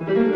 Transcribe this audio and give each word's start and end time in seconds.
Welcome 0.00 0.32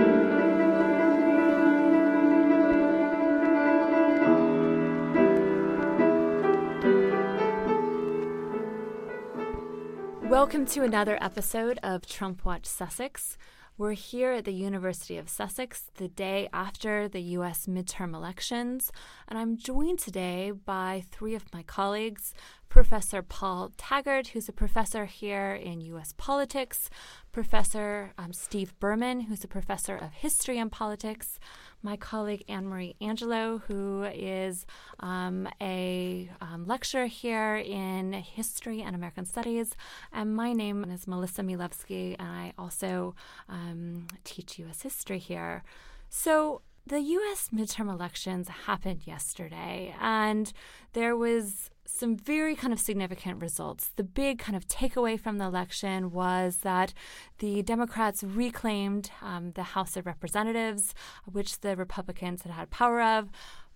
to 10.66 10.82
another 10.82 11.16
episode 11.18 11.78
of 11.82 12.04
Trump 12.04 12.44
Watch 12.44 12.66
Sussex. 12.66 13.38
We're 13.78 13.92
here 13.92 14.32
at 14.32 14.44
the 14.44 14.52
University 14.52 15.16
of 15.16 15.30
Sussex 15.30 15.90
the 15.96 16.08
day 16.08 16.50
after 16.52 17.08
the 17.08 17.22
US 17.22 17.66
midterm 17.66 18.14
elections, 18.14 18.92
and 19.26 19.38
I'm 19.38 19.56
joined 19.56 19.98
today 19.98 20.50
by 20.50 21.04
three 21.10 21.34
of 21.34 21.50
my 21.54 21.62
colleagues 21.62 22.34
Professor 22.68 23.22
Paul 23.22 23.70
Taggart, 23.76 24.28
who's 24.28 24.48
a 24.48 24.52
professor 24.52 25.04
here 25.04 25.54
in 25.54 25.80
U.S. 25.82 26.12
politics, 26.16 26.90
Professor 27.32 28.12
um, 28.18 28.32
Steve 28.32 28.78
Burman, 28.80 29.20
who's 29.20 29.44
a 29.44 29.48
professor 29.48 29.96
of 29.96 30.12
history 30.12 30.58
and 30.58 30.72
politics, 30.72 31.38
my 31.82 31.96
colleague 31.96 32.44
Anne 32.48 32.66
Marie 32.66 32.96
Angelo, 33.00 33.58
who 33.66 34.04
is 34.04 34.66
um, 35.00 35.48
a 35.60 36.30
um, 36.40 36.66
lecturer 36.66 37.06
here 37.06 37.56
in 37.56 38.12
history 38.12 38.82
and 38.82 38.96
American 38.96 39.24
studies, 39.24 39.76
and 40.12 40.34
my 40.34 40.52
name 40.52 40.84
is 40.84 41.06
Melissa 41.06 41.42
Milewski, 41.42 42.16
and 42.18 42.28
I 42.28 42.52
also 42.58 43.14
um, 43.48 44.08
teach 44.24 44.58
U.S. 44.58 44.82
history 44.82 45.18
here. 45.18 45.62
So, 46.08 46.62
the 46.86 47.00
US 47.00 47.48
midterm 47.48 47.90
elections 47.90 48.48
happened 48.48 49.06
yesterday, 49.06 49.94
and 50.00 50.52
there 50.92 51.16
was 51.16 51.70
some 51.86 52.16
very 52.16 52.54
kind 52.54 52.72
of 52.72 52.80
significant 52.80 53.40
results. 53.40 53.90
The 53.96 54.04
big 54.04 54.38
kind 54.38 54.56
of 54.56 54.66
takeaway 54.66 55.18
from 55.20 55.38
the 55.38 55.44
election 55.44 56.10
was 56.10 56.58
that 56.58 56.92
the 57.38 57.62
Democrats 57.62 58.22
reclaimed 58.22 59.10
um, 59.22 59.52
the 59.52 59.62
House 59.62 59.96
of 59.96 60.06
Representatives, 60.06 60.94
which 61.30 61.60
the 61.60 61.76
Republicans 61.76 62.42
had 62.42 62.52
had 62.52 62.70
power 62.70 63.02
of, 63.02 63.30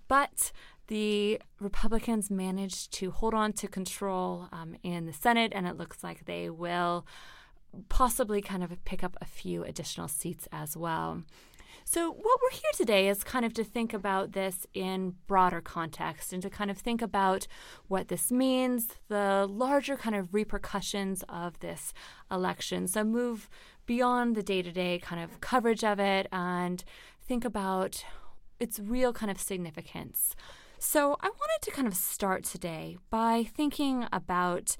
but 0.08 0.52
the 0.88 1.40
Republicans 1.60 2.30
managed 2.30 2.92
to 2.92 3.10
hold 3.10 3.34
on 3.34 3.52
to 3.52 3.68
control 3.68 4.48
um, 4.52 4.74
in 4.82 5.04
the 5.04 5.12
Senate, 5.12 5.52
and 5.54 5.66
it 5.66 5.76
looks 5.76 6.02
like 6.02 6.24
they 6.24 6.48
will 6.48 7.06
possibly 7.90 8.40
kind 8.40 8.64
of 8.64 8.84
pick 8.84 9.04
up 9.04 9.16
a 9.20 9.26
few 9.26 9.62
additional 9.64 10.08
seats 10.08 10.48
as 10.50 10.76
well. 10.76 11.22
So, 11.90 12.10
what 12.10 12.38
we're 12.42 12.50
here 12.50 12.70
today 12.74 13.08
is 13.08 13.24
kind 13.24 13.46
of 13.46 13.54
to 13.54 13.64
think 13.64 13.94
about 13.94 14.32
this 14.32 14.66
in 14.74 15.14
broader 15.26 15.62
context 15.62 16.34
and 16.34 16.42
to 16.42 16.50
kind 16.50 16.70
of 16.70 16.76
think 16.76 17.00
about 17.00 17.46
what 17.86 18.08
this 18.08 18.30
means, 18.30 18.88
the 19.08 19.46
larger 19.48 19.96
kind 19.96 20.14
of 20.14 20.34
repercussions 20.34 21.24
of 21.30 21.58
this 21.60 21.94
election. 22.30 22.88
So, 22.88 23.04
move 23.04 23.48
beyond 23.86 24.36
the 24.36 24.42
day 24.42 24.60
to 24.60 24.70
day 24.70 24.98
kind 24.98 25.22
of 25.22 25.40
coverage 25.40 25.82
of 25.82 25.98
it 25.98 26.26
and 26.30 26.84
think 27.26 27.46
about 27.46 28.04
its 28.60 28.78
real 28.78 29.14
kind 29.14 29.30
of 29.30 29.40
significance. 29.40 30.36
So, 30.78 31.16
I 31.22 31.28
wanted 31.28 31.62
to 31.62 31.70
kind 31.70 31.88
of 31.88 31.94
start 31.94 32.44
today 32.44 32.98
by 33.08 33.44
thinking 33.44 34.06
about 34.12 34.76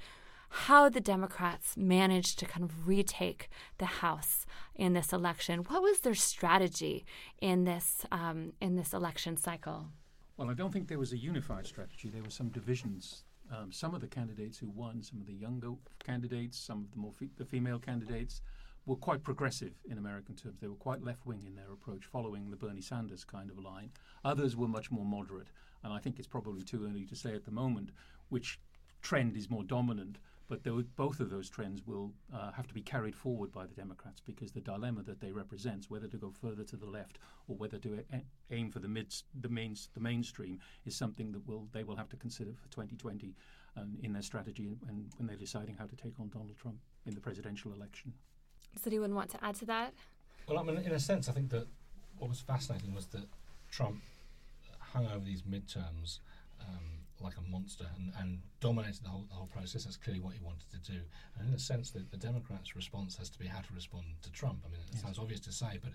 how 0.51 0.89
the 0.89 1.01
Democrats 1.01 1.77
managed 1.77 2.39
to 2.39 2.47
kind 2.47 2.65
of 2.65 2.89
retake 2.89 3.49
the 3.79 3.87
House 3.87 4.47
in 4.79 4.93
this 4.93 5.13
election. 5.13 5.61
What 5.65 5.83
was 5.83 6.01
their 6.01 6.15
strategy 6.15 7.05
in 7.41 7.65
this 7.65 8.07
um, 8.11 8.53
in 8.61 8.77
this 8.77 8.95
election 8.95 9.37
cycle? 9.37 9.89
Well, 10.37 10.49
I 10.49 10.55
don't 10.55 10.73
think 10.73 10.89
there 10.89 11.01
was 11.01 11.13
a 11.13 11.19
unified 11.19 11.67
strategy. 11.67 12.09
There 12.09 12.23
were 12.23 12.31
some 12.31 12.49
divisions. 12.49 13.25
Um, 13.51 13.73
some 13.73 13.95
of 13.95 14.01
the 14.01 14.07
candidates 14.07 14.59
who 14.59 14.69
won, 14.69 15.03
some 15.03 15.21
of 15.21 15.27
the 15.27 15.33
younger 15.35 15.73
candidates, 16.05 16.59
some 16.59 16.85
of 16.85 16.91
the 16.93 16.99
more 16.99 17.13
fe- 17.13 17.31
the 17.37 17.45
female 17.45 17.79
candidates, 17.79 18.43
were 18.87 18.97
quite 18.97 19.23
progressive 19.23 19.73
in 19.91 19.99
American 19.99 20.37
terms. 20.37 20.61
They 20.61 20.69
were 20.69 20.75
quite 20.75 21.03
left 21.03 21.27
wing 21.27 21.43
in 21.47 21.57
their 21.57 21.73
approach, 21.73 22.05
following 22.05 22.51
the 22.51 22.57
Bernie 22.57 22.83
Sanders 22.83 23.25
kind 23.25 23.51
of 23.51 23.59
line. 23.59 23.91
Others 24.25 24.55
were 24.55 24.69
much 24.69 24.91
more 24.91 25.05
moderate, 25.05 25.49
and 25.83 25.93
I 25.93 25.99
think 25.99 26.19
it's 26.19 26.29
probably 26.29 26.63
too 26.63 26.87
early 26.89 27.05
to 27.07 27.17
say 27.17 27.35
at 27.35 27.45
the 27.45 27.51
moment 27.51 27.91
which 28.29 28.61
trend 29.03 29.37
is 29.37 29.51
more 29.51 29.65
dominant. 29.65 30.19
But 30.49 30.63
both 30.97 31.21
of 31.21 31.29
those 31.29 31.51
trends 31.51 31.87
will 31.87 32.15
uh, 32.35 32.53
have 32.53 32.67
to 32.69 32.75
be 32.75 32.81
carried 32.81 33.15
forward 33.15 33.53
by 33.53 33.67
the 33.67 33.75
Democrats 33.75 34.23
because 34.25 34.51
the 34.51 34.63
dilemma 34.63 35.03
that 35.03 35.21
they 35.21 35.31
represent, 35.31 35.87
whether 35.91 36.09
to 36.09 36.17
go 36.17 36.31
further 36.31 36.65
to 36.65 36.77
the 36.77 36.87
left 36.87 37.19
or 37.49 37.57
whether 37.57 37.79
to 37.79 38.03
a- 38.13 38.23
aim 38.51 38.71
for 38.71 38.79
the 38.79 38.89
mid, 38.89 39.15
the 39.39 39.51
main, 39.51 39.77
the 39.93 40.01
mainstream, 40.01 40.59
is 40.87 40.97
something 40.97 41.33
that 41.33 41.47
will 41.47 41.69
they 41.73 41.85
will 41.85 41.97
have 41.97 42.09
to 42.09 42.17
consider 42.17 42.53
for 42.55 42.69
2020 42.71 43.35
and 43.77 43.99
in 44.03 44.13
their 44.15 44.23
strategy 44.23 44.79
and 44.89 45.11
when 45.19 45.27
they're 45.27 45.37
deciding 45.37 45.77
how 45.77 45.85
to 45.87 45.97
take 45.97 46.19
on 46.19 46.31
Donald 46.31 46.57
Trump 46.57 46.79
in 47.05 47.15
the 47.15 47.21
presidential 47.21 47.73
election. 47.73 48.15
Does 48.75 48.87
anyone 48.87 49.15
want 49.15 49.31
to 49.31 49.45
add 49.45 49.57
to 49.57 49.67
that? 49.67 49.93
Well, 50.47 50.59
I 50.59 50.63
mean, 50.63 50.79
in 50.79 50.93
a 50.93 51.01
sense, 51.01 51.29
I 51.29 51.33
think 51.33 51.51
that 51.51 51.67
what 52.17 52.31
was 52.31 52.41
fascinating 52.41 52.95
was 52.95 53.07
that 53.09 53.27
Trump 53.71 54.01
hung 54.81 55.07
over 55.07 55.25
these 55.25 55.43
midterms. 55.43 56.21
Um, 56.61 56.98
like 57.21 57.35
a 57.37 57.51
monster 57.51 57.87
and, 57.97 58.13
and 58.21 58.39
dominated 58.61 59.03
the 59.05 59.09
whole, 59.09 59.27
the 59.29 59.35
whole 59.35 59.47
process. 59.47 59.85
That's 59.85 59.97
clearly 59.97 60.21
what 60.21 60.35
he 60.35 60.41
wanted 60.41 60.71
to 60.71 60.93
do. 60.93 61.01
And 61.39 61.49
in 61.49 61.55
a 61.55 61.59
sense, 61.59 61.91
the, 61.91 62.05
the 62.11 62.17
Democrats' 62.17 62.77
response 62.77 63.17
has 63.17 63.29
to 63.31 63.39
be 63.39 63.47
how 63.47 63.61
to 63.61 63.75
respond 63.75 64.05
to 64.23 64.33
Trump. 64.33 64.59
I 64.65 64.69
mean, 64.69 64.81
it 64.81 64.95
yes. 64.95 65.03
sounds 65.03 65.19
obvious 65.19 65.41
to 65.41 65.53
say, 65.53 65.79
but 65.83 65.93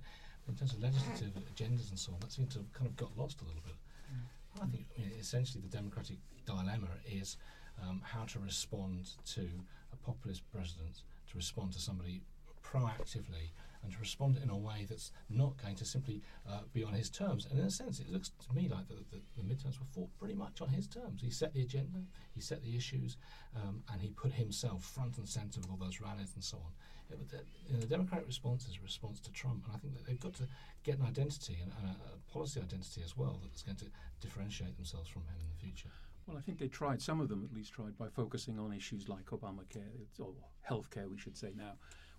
in 0.48 0.56
terms 0.56 0.74
of 0.74 0.82
legislative 0.82 1.34
agendas 1.56 1.90
and 1.90 2.00
so 2.00 2.14
on, 2.14 2.20
that 2.20 2.32
seemed 2.32 2.52
to 2.52 2.60
have 2.60 2.74
kind 2.74 2.88
of 2.88 2.96
got 2.98 3.18
lost 3.18 3.42
a 3.42 3.46
little 3.46 3.62
bit. 3.64 3.76
Mm. 4.12 4.64
I 4.64 4.68
think 4.68 4.86
I 4.98 5.02
mean, 5.02 5.12
essentially 5.20 5.62
the 5.62 5.76
Democratic 5.76 6.18
dilemma 6.46 6.90
is 7.06 7.38
um, 7.82 8.02
how 8.04 8.24
to 8.26 8.40
respond 8.40 9.10
to 9.34 9.50
a 9.92 9.96
populist 10.06 10.44
president, 10.52 11.02
to 11.30 11.38
respond 11.38 11.74
to 11.74 11.80
somebody 11.80 12.22
proactively 12.64 13.52
and 13.84 13.92
to 13.92 14.00
respond 14.00 14.40
in 14.42 14.50
a 14.50 14.58
way 14.58 14.86
that's 14.90 15.12
not 15.30 15.58
going 15.62 15.76
to 15.76 15.86
simply 15.86 16.22
uh, 16.50 16.60
be 16.74 16.84
on 16.84 16.94
his 16.94 17.10
terms. 17.10 17.48
And 17.50 17.60
in 17.60 17.66
a 17.66 17.72
sense, 17.72 18.00
it 18.00 18.10
looks 18.10 18.32
to 18.48 18.56
me 18.56 18.70
like 18.70 18.88
the, 18.88 18.96
the, 19.12 19.22
the, 19.38 19.44
midterms 19.44 19.80
were 19.80 19.86
fought 19.94 20.10
pretty 20.18 20.36
much 20.36 20.62
on 20.62 20.70
his 20.70 20.88
terms. 20.88 21.22
He 21.22 21.30
set 21.30 21.54
the 21.54 21.62
agenda, 21.62 22.00
he 22.34 22.42
set 22.42 22.64
the 22.64 22.76
issues, 22.76 23.18
um, 23.56 23.84
and 23.92 24.02
he 24.02 24.10
put 24.12 24.32
himself 24.32 24.84
front 24.84 25.18
and 25.18 25.28
centre 25.28 25.60
with 25.60 25.70
all 25.70 25.78
those 25.78 26.02
rallies 26.02 26.32
and 26.36 26.44
so 26.44 26.58
on. 26.58 26.72
It, 27.12 27.30
the, 27.30 27.78
the 27.78 27.86
Democratic 27.86 28.26
response 28.26 28.68
is 28.68 28.78
a 28.78 28.84
response 28.84 29.20
to 29.22 29.32
Trump, 29.32 29.66
and 29.66 29.76
I 29.76 29.80
think 29.80 29.94
that 29.96 30.06
they've 30.06 30.20
got 30.20 30.34
to 30.36 30.48
get 30.84 30.98
an 30.98 31.06
identity 31.06 31.58
and, 31.62 31.72
and 31.80 31.90
a, 31.90 32.16
a 32.16 32.32
policy 32.32 32.60
identity 32.60 33.02
as 33.04 33.18
well 33.18 33.40
that's 33.44 33.62
going 33.62 33.78
to 33.78 33.86
differentiate 34.22 34.76
themselves 34.76 35.10
from 35.10 35.24
him 35.24 35.36
in 35.40 35.48
the 35.50 35.60
future. 35.60 35.90
Well, 36.26 36.38
I 36.38 36.42
think 36.42 36.58
they 36.58 36.70
tried, 36.70 37.02
some 37.02 37.20
of 37.20 37.28
them 37.28 37.48
at 37.50 37.56
least 37.56 37.74
tried, 37.74 37.98
by 37.98 38.08
focusing 38.08 38.58
on 38.58 38.72
issues 38.72 39.10
like 39.10 39.26
Obamacare, 39.26 39.92
or 40.20 40.34
healthcare, 40.70 41.10
we 41.10 41.18
should 41.18 41.38
say 41.38 41.52
now, 41.56 41.74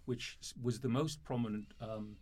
which 0.04 0.38
was 0.62 0.81
the 0.81 0.88
most 0.88 1.22
prominent. 1.25 1.72
Um, 1.81 2.16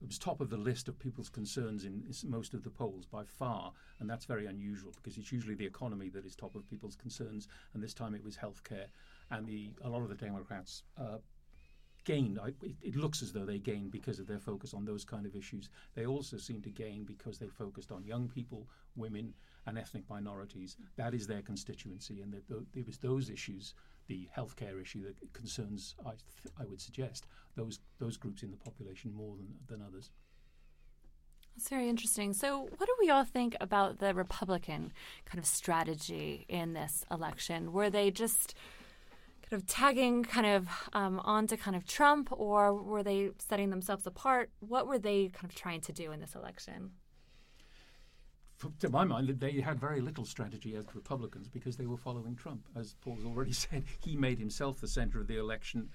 it 0.00 0.06
was 0.06 0.18
top 0.18 0.40
of 0.40 0.48
the 0.48 0.56
list 0.56 0.86
of 0.86 0.98
people's 0.98 1.28
concerns 1.28 1.84
in, 1.84 2.04
most 2.24 2.54
of 2.54 2.62
the 2.62 2.70
polls 2.70 3.04
by 3.04 3.24
far, 3.24 3.72
and 3.98 4.08
that's 4.08 4.26
very 4.26 4.46
unusual 4.46 4.92
because 4.94 5.18
it's 5.18 5.32
usually 5.32 5.56
the 5.56 5.66
economy 5.66 6.08
that 6.10 6.24
is 6.24 6.36
top 6.36 6.54
of 6.54 6.68
people's 6.68 6.94
concerns, 6.94 7.48
and 7.74 7.82
this 7.82 7.94
time 7.94 8.14
it 8.14 8.24
was 8.24 8.36
healthcare, 8.36 8.86
and 9.30 9.46
the 9.46 9.70
a 9.82 9.88
lot 9.88 10.02
of 10.02 10.08
the 10.08 10.14
Democrats 10.14 10.84
uh, 10.96 11.18
gained. 12.04 12.38
It, 12.62 12.76
it, 12.80 12.96
looks 12.96 13.22
as 13.22 13.32
though 13.32 13.44
they 13.44 13.58
gained 13.58 13.90
because 13.90 14.20
of 14.20 14.26
their 14.26 14.38
focus 14.38 14.72
on 14.72 14.84
those 14.84 15.04
kind 15.04 15.26
of 15.26 15.34
issues. 15.34 15.68
They 15.94 16.06
also 16.06 16.36
seem 16.36 16.62
to 16.62 16.70
gain 16.70 17.04
because 17.04 17.38
they 17.38 17.48
focused 17.48 17.90
on 17.90 18.04
young 18.04 18.28
people, 18.28 18.68
women, 18.96 19.34
and 19.66 19.76
ethnic 19.76 20.08
minorities. 20.08 20.76
That 20.96 21.12
is 21.12 21.26
their 21.26 21.42
constituency, 21.42 22.22
and 22.22 22.34
it 22.34 22.86
was 22.86 22.98
those 22.98 23.30
issues 23.30 23.74
the 24.08 24.28
healthcare 24.36 24.80
issue 24.80 25.04
that 25.04 25.32
concerns, 25.32 25.94
I, 26.04 26.10
th- 26.10 26.54
I 26.58 26.64
would 26.64 26.80
suggest, 26.80 27.26
those 27.56 27.80
those 27.98 28.16
groups 28.16 28.42
in 28.42 28.50
the 28.50 28.56
population 28.56 29.12
more 29.14 29.36
than, 29.36 29.54
than 29.68 29.86
others. 29.86 30.10
That's 31.56 31.68
very 31.68 31.88
interesting. 31.88 32.32
So, 32.34 32.68
what 32.76 32.86
do 32.86 32.94
we 33.00 33.10
all 33.10 33.24
think 33.24 33.56
about 33.60 33.98
the 33.98 34.14
Republican 34.14 34.92
kind 35.24 35.38
of 35.38 35.46
strategy 35.46 36.46
in 36.48 36.72
this 36.72 37.04
election? 37.10 37.72
Were 37.72 37.90
they 37.90 38.10
just 38.10 38.54
kind 39.48 39.60
of 39.60 39.66
tagging 39.66 40.22
kind 40.22 40.46
of 40.46 40.68
um, 40.92 41.20
onto 41.20 41.56
kind 41.56 41.76
of 41.76 41.86
Trump, 41.86 42.28
or 42.30 42.74
were 42.74 43.02
they 43.02 43.30
setting 43.38 43.70
themselves 43.70 44.06
apart? 44.06 44.50
What 44.60 44.86
were 44.86 44.98
they 44.98 45.28
kind 45.28 45.50
of 45.50 45.54
trying 45.54 45.80
to 45.82 45.92
do 45.92 46.12
in 46.12 46.20
this 46.20 46.34
election? 46.34 46.92
to 48.80 48.88
my 48.88 49.04
mind, 49.04 49.28
they 49.28 49.60
had 49.60 49.78
very 49.78 50.00
little 50.00 50.24
strategy 50.24 50.74
as 50.74 50.84
Republicans 50.94 51.48
because 51.48 51.76
they 51.76 51.86
were 51.86 51.96
following 51.96 52.34
Trump. 52.34 52.66
As 52.74 52.94
Paul's 53.00 53.24
already 53.24 53.52
said, 53.64 53.84
he 54.00 54.16
made 54.16 54.38
himself 54.38 54.80
the 54.80 54.88
center 54.88 55.20
of 55.20 55.26
the 55.26 55.38
election. 55.38 55.90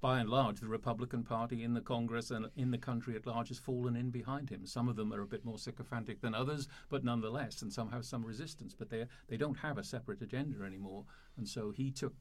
By 0.00 0.20
and 0.20 0.28
large, 0.28 0.60
the 0.60 0.68
Republican 0.68 1.24
Party 1.24 1.64
in 1.64 1.72
the 1.72 1.80
Congress 1.80 2.30
and 2.30 2.46
in 2.54 2.70
the 2.70 2.78
country 2.78 3.16
at 3.16 3.26
large 3.26 3.48
has 3.48 3.58
fallen 3.58 3.96
in 3.96 4.10
behind 4.10 4.50
him. 4.50 4.66
Some 4.66 4.88
of 4.88 4.96
them 4.96 5.12
are 5.12 5.22
a 5.22 5.26
bit 5.26 5.44
more 5.44 5.58
sycophantic 5.58 6.20
than 6.20 6.34
others, 6.34 6.68
but 6.90 7.02
nonetheless, 7.02 7.62
and 7.62 7.72
some 7.72 7.90
have 7.90 8.04
some 8.04 8.24
resistance. 8.24 8.74
But 8.78 8.90
they 8.90 9.06
they 9.26 9.38
don't 9.38 9.56
have 9.56 9.78
a 9.78 9.82
separate 9.82 10.20
agenda 10.20 10.62
anymore, 10.64 11.06
and 11.38 11.48
so 11.48 11.70
he 11.70 11.90
took 11.90 12.12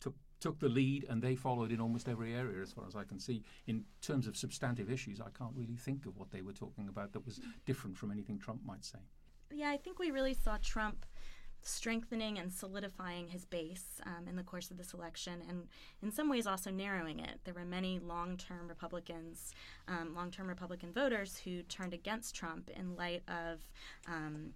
took 0.00 0.14
took 0.38 0.60
the 0.60 0.68
lead, 0.68 1.06
and 1.10 1.20
they 1.20 1.34
followed 1.34 1.72
in 1.72 1.80
almost 1.80 2.08
every 2.08 2.32
area, 2.32 2.62
as 2.62 2.72
far 2.72 2.86
as 2.86 2.94
I 2.94 3.02
can 3.02 3.18
see. 3.18 3.42
In 3.66 3.84
terms 4.00 4.28
of 4.28 4.36
substantive 4.36 4.88
issues, 4.88 5.20
I 5.20 5.30
can't 5.36 5.56
really 5.56 5.76
think 5.76 6.06
of 6.06 6.16
what 6.16 6.30
they 6.30 6.40
were 6.40 6.52
talking 6.52 6.88
about 6.88 7.12
that 7.12 7.26
was 7.26 7.40
different 7.66 7.98
from 7.98 8.12
anything 8.12 8.38
Trump 8.38 8.60
might 8.64 8.84
say 8.84 9.00
yeah, 9.54 9.70
I 9.70 9.76
think 9.76 9.98
we 9.98 10.10
really 10.10 10.34
saw 10.34 10.58
Trump 10.62 11.06
strengthening 11.62 12.38
and 12.38 12.52
solidifying 12.52 13.28
his 13.28 13.46
base 13.46 14.00
um, 14.04 14.28
in 14.28 14.36
the 14.36 14.42
course 14.42 14.70
of 14.70 14.76
this 14.76 14.92
election, 14.92 15.42
and 15.48 15.66
in 16.02 16.10
some 16.10 16.28
ways 16.28 16.46
also 16.46 16.70
narrowing 16.70 17.20
it. 17.20 17.40
There 17.44 17.54
were 17.54 17.64
many 17.64 17.98
long 17.98 18.36
term 18.36 18.68
Republicans, 18.68 19.52
um, 19.88 20.14
long 20.14 20.30
term 20.30 20.48
Republican 20.48 20.92
voters 20.92 21.38
who 21.38 21.62
turned 21.62 21.94
against 21.94 22.34
Trump 22.34 22.70
in 22.70 22.96
light 22.96 23.22
of. 23.28 23.60
Um, 24.06 24.50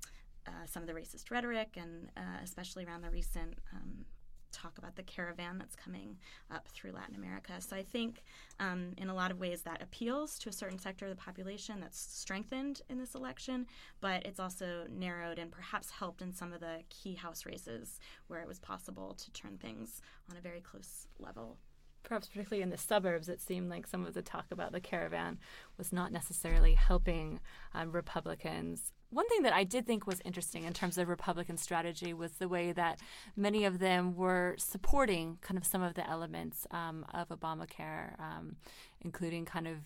uh, 0.47 0.65
some 0.65 0.83
of 0.83 0.87
the 0.87 0.95
racist 0.95 1.31
rhetoric, 1.31 1.77
and 1.77 2.09
uh, 2.17 2.39
especially 2.43 2.83
around 2.83 3.03
the 3.03 3.11
recent 3.11 3.53
um, 3.75 4.07
talk 4.53 4.79
about 4.79 4.97
the 4.97 5.03
caravan 5.03 5.59
that's 5.59 5.77
coming 5.77 6.17
up 6.51 6.69
through 6.69 6.93
Latin 6.93 7.15
America. 7.15 7.53
So 7.61 7.77
I 7.77 7.83
think 7.83 8.23
um, 8.61 8.93
in 8.97 9.09
a 9.09 9.15
lot 9.15 9.31
of 9.31 9.39
ways 9.39 9.63
that 9.63 9.83
appeals 9.83 10.39
to 10.41 10.49
a 10.49 10.53
certain 10.53 10.79
sector 10.79 11.07
of 11.07 11.11
the 11.11 11.17
population 11.17 11.81
that's 11.81 11.99
strengthened 11.99 12.83
in 12.89 12.99
this 12.99 13.15
election, 13.15 13.67
but 14.01 14.25
it's 14.27 14.41
also 14.41 14.87
narrowed 14.91 15.39
and 15.39 15.51
perhaps 15.51 15.91
helped 15.91 16.23
in 16.23 16.33
some 16.33 16.53
of 16.53 16.61
the 16.61 16.83
key 16.91 17.15
House 17.15 17.47
races 17.47 17.99
where 18.27 18.41
it 18.41 18.49
was 18.49 18.59
possible 18.59 19.15
to 19.15 19.33
turn 19.33 19.59
things 19.59 20.01
on 20.31 20.37
a 20.37 20.41
very 20.41 20.61
close 20.61 21.07
level 21.19 21.59
perhaps 22.03 22.29
particularly 22.29 22.63
in 22.63 22.71
the 22.71 22.79
suburbs, 22.79 23.29
it 23.29 23.41
seemed 23.41 23.69
like 23.69 23.87
some 23.87 24.07
of 24.07 24.15
the 24.15 24.23
talk 24.23 24.47
about 24.51 24.73
the 24.73 24.81
caravan 24.81 25.39
was 25.77 25.93
not 25.93 26.11
necessarily 26.11 26.75
helping 26.75 27.41
um, 27.75 27.93
Republicans 27.93 28.93
one 29.11 29.29
thing 29.29 29.43
that 29.43 29.53
I 29.53 29.65
did 29.65 29.87
think 29.87 30.07
was 30.07 30.21
interesting 30.25 30.65
in 30.65 30.73
terms 30.73 30.99
of 30.99 31.09
Republican 31.09 31.57
strategy 31.57 32.13
was 32.13 32.33
the 32.33 32.49
way 32.49 32.73
that 32.73 33.01
many 33.37 33.65
of 33.65 33.79
them 33.79 34.15
were 34.15 34.55
supporting 34.59 35.39
kind 35.41 35.57
of 35.57 35.65
some 35.65 35.83
of 35.83 35.95
the 35.95 36.09
elements 36.09 36.67
um, 36.71 37.07
of 37.15 37.29
Obamacare, 37.29 38.21
um, 38.21 38.57
including 39.01 39.47
kind 39.47 39.67
of 39.67 39.79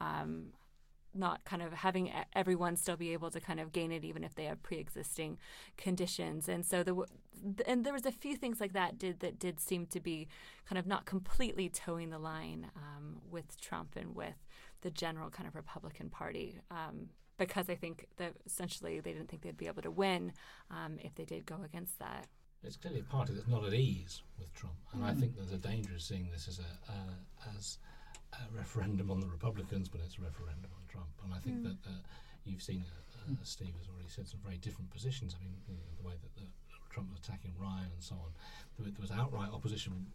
um, 0.00 0.52
not 1.14 1.44
kind 1.44 1.62
of 1.62 1.72
having 1.72 2.12
everyone 2.34 2.76
still 2.76 2.96
be 2.96 3.12
able 3.12 3.30
to 3.30 3.40
kind 3.40 3.58
of 3.58 3.72
gain 3.72 3.90
it 3.90 4.04
even 4.04 4.22
if 4.22 4.34
they 4.34 4.44
have 4.44 4.62
pre-existing 4.62 5.38
conditions. 5.76 6.48
And 6.48 6.64
so 6.64 6.82
the 6.82 7.04
and 7.66 7.84
there 7.84 7.92
was 7.92 8.06
a 8.06 8.12
few 8.12 8.36
things 8.36 8.60
like 8.60 8.72
that 8.72 8.98
did 8.98 9.20
that 9.20 9.38
did 9.38 9.58
seem 9.58 9.86
to 9.86 10.00
be 10.00 10.28
kind 10.68 10.78
of 10.78 10.86
not 10.86 11.04
completely 11.04 11.68
toeing 11.68 12.10
the 12.10 12.18
line 12.18 12.70
um, 12.76 13.20
with 13.28 13.60
Trump 13.60 13.96
and 13.96 14.14
with 14.14 14.46
the 14.82 14.90
general 14.90 15.30
kind 15.30 15.48
of 15.48 15.54
Republican 15.56 16.10
Party 16.10 16.60
um, 16.70 17.08
because 17.38 17.70
I 17.70 17.74
think 17.74 18.06
that 18.16 18.34
essentially 18.44 19.00
they 19.00 19.12
didn't 19.12 19.28
think 19.28 19.42
they'd 19.42 19.56
be 19.56 19.68
able 19.68 19.82
to 19.82 19.90
win 19.90 20.32
um, 20.70 20.98
if 21.00 21.14
they 21.14 21.24
did 21.24 21.46
go 21.46 21.56
against 21.64 21.98
that. 21.98 22.26
It's 22.64 22.76
clearly 22.76 23.00
a 23.00 23.04
party 23.04 23.34
that's 23.34 23.46
not 23.46 23.64
at 23.64 23.72
ease 23.72 24.22
with 24.38 24.52
Trump, 24.52 24.74
and 24.92 25.02
mm. 25.02 25.06
I 25.06 25.14
think 25.14 25.36
there's 25.36 25.52
a 25.52 25.58
danger 25.58 25.94
of 25.94 26.02
seeing 26.02 26.28
this 26.32 26.48
as 26.48 26.58
a 26.58 26.92
uh, 26.92 27.54
as 27.56 27.78
a 28.34 28.56
referendum 28.56 29.10
on 29.10 29.20
the 29.20 29.28
Republicans, 29.28 29.88
but 29.88 30.00
it's 30.04 30.18
a 30.18 30.22
referendum 30.22 30.70
on 30.74 30.82
Trump. 30.88 31.08
And 31.24 31.32
I 31.32 31.38
think 31.38 31.58
mm. 31.58 31.64
that 31.64 31.78
uh, 31.88 32.02
you've 32.44 32.62
seen, 32.62 32.84
uh, 32.84 33.32
uh, 33.32 33.36
Steve 33.42 33.72
has 33.78 33.88
already 33.88 34.08
said 34.08 34.28
some 34.28 34.40
very 34.44 34.58
different 34.58 34.90
positions. 34.90 35.36
I 35.38 35.42
mean, 35.42 35.54
you 35.68 35.74
know, 35.74 35.88
the 35.96 36.06
way 36.06 36.14
that 36.20 36.34
the, 36.34 36.46
Trump 36.90 37.10
was 37.10 37.20
attacking 37.20 37.52
Ryan 37.60 37.88
and 37.92 38.02
so 38.02 38.16
on, 38.16 38.32
there, 38.76 38.90
there 38.90 39.00
was 39.00 39.12
outright 39.12 39.52
opposition 39.52 40.06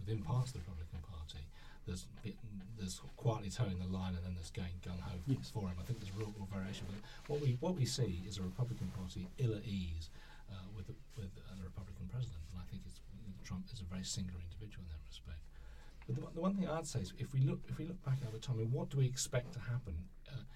within 0.00 0.22
parts 0.22 0.50
of 0.50 0.52
the 0.54 0.60
Republican 0.60 1.02
Party 1.02 1.44
there's 1.90 2.06
there's 2.78 3.02
quietly 3.16 3.50
toeing 3.50 3.78
the 3.82 3.90
line 3.90 4.14
and 4.14 4.24
then 4.24 4.34
there's 4.38 4.54
going 4.54 4.72
gung 4.86 5.02
ho 5.02 5.18
yes. 5.26 5.50
for 5.52 5.66
him. 5.66 5.76
I 5.76 5.84
think 5.84 5.98
there's 5.98 6.14
real, 6.14 6.32
real 6.38 6.48
variation. 6.48 6.86
But 6.86 7.02
what 7.26 7.40
we 7.42 7.58
what 7.58 7.74
we 7.74 7.84
see 7.84 8.22
is 8.26 8.38
a 8.38 8.42
Republican 8.42 8.94
Party 8.94 9.26
ill 9.38 9.54
at 9.58 9.66
ease 9.66 10.08
uh, 10.48 10.70
with 10.76 10.86
the, 10.86 10.94
with 11.18 11.34
a 11.50 11.62
Republican 11.62 12.06
president, 12.06 12.40
and 12.54 12.62
I 12.62 12.66
think 12.70 12.86
it's, 12.86 13.02
Trump 13.42 13.66
is 13.74 13.82
a 13.82 13.88
very 13.90 14.06
singular 14.06 14.38
individual 14.38 14.86
in 14.86 14.90
that 14.94 15.02
respect. 15.10 15.42
But 16.06 16.14
the, 16.14 16.22
the, 16.30 16.40
one 16.40 16.54
thing 16.54 16.70
I'd 16.70 16.86
say 16.86 17.02
is 17.02 17.12
if 17.18 17.34
we 17.34 17.40
look 17.42 17.60
if 17.66 17.76
we 17.76 17.84
look 17.84 18.00
back 18.06 18.22
over 18.22 18.38
time, 18.38 18.56
I 18.56 18.58
mean, 18.62 18.72
what 18.72 18.88
do 18.88 19.02
we 19.02 19.06
expect 19.06 19.52
to 19.58 19.60
happen? 19.60 19.98
Uh, 20.30 20.46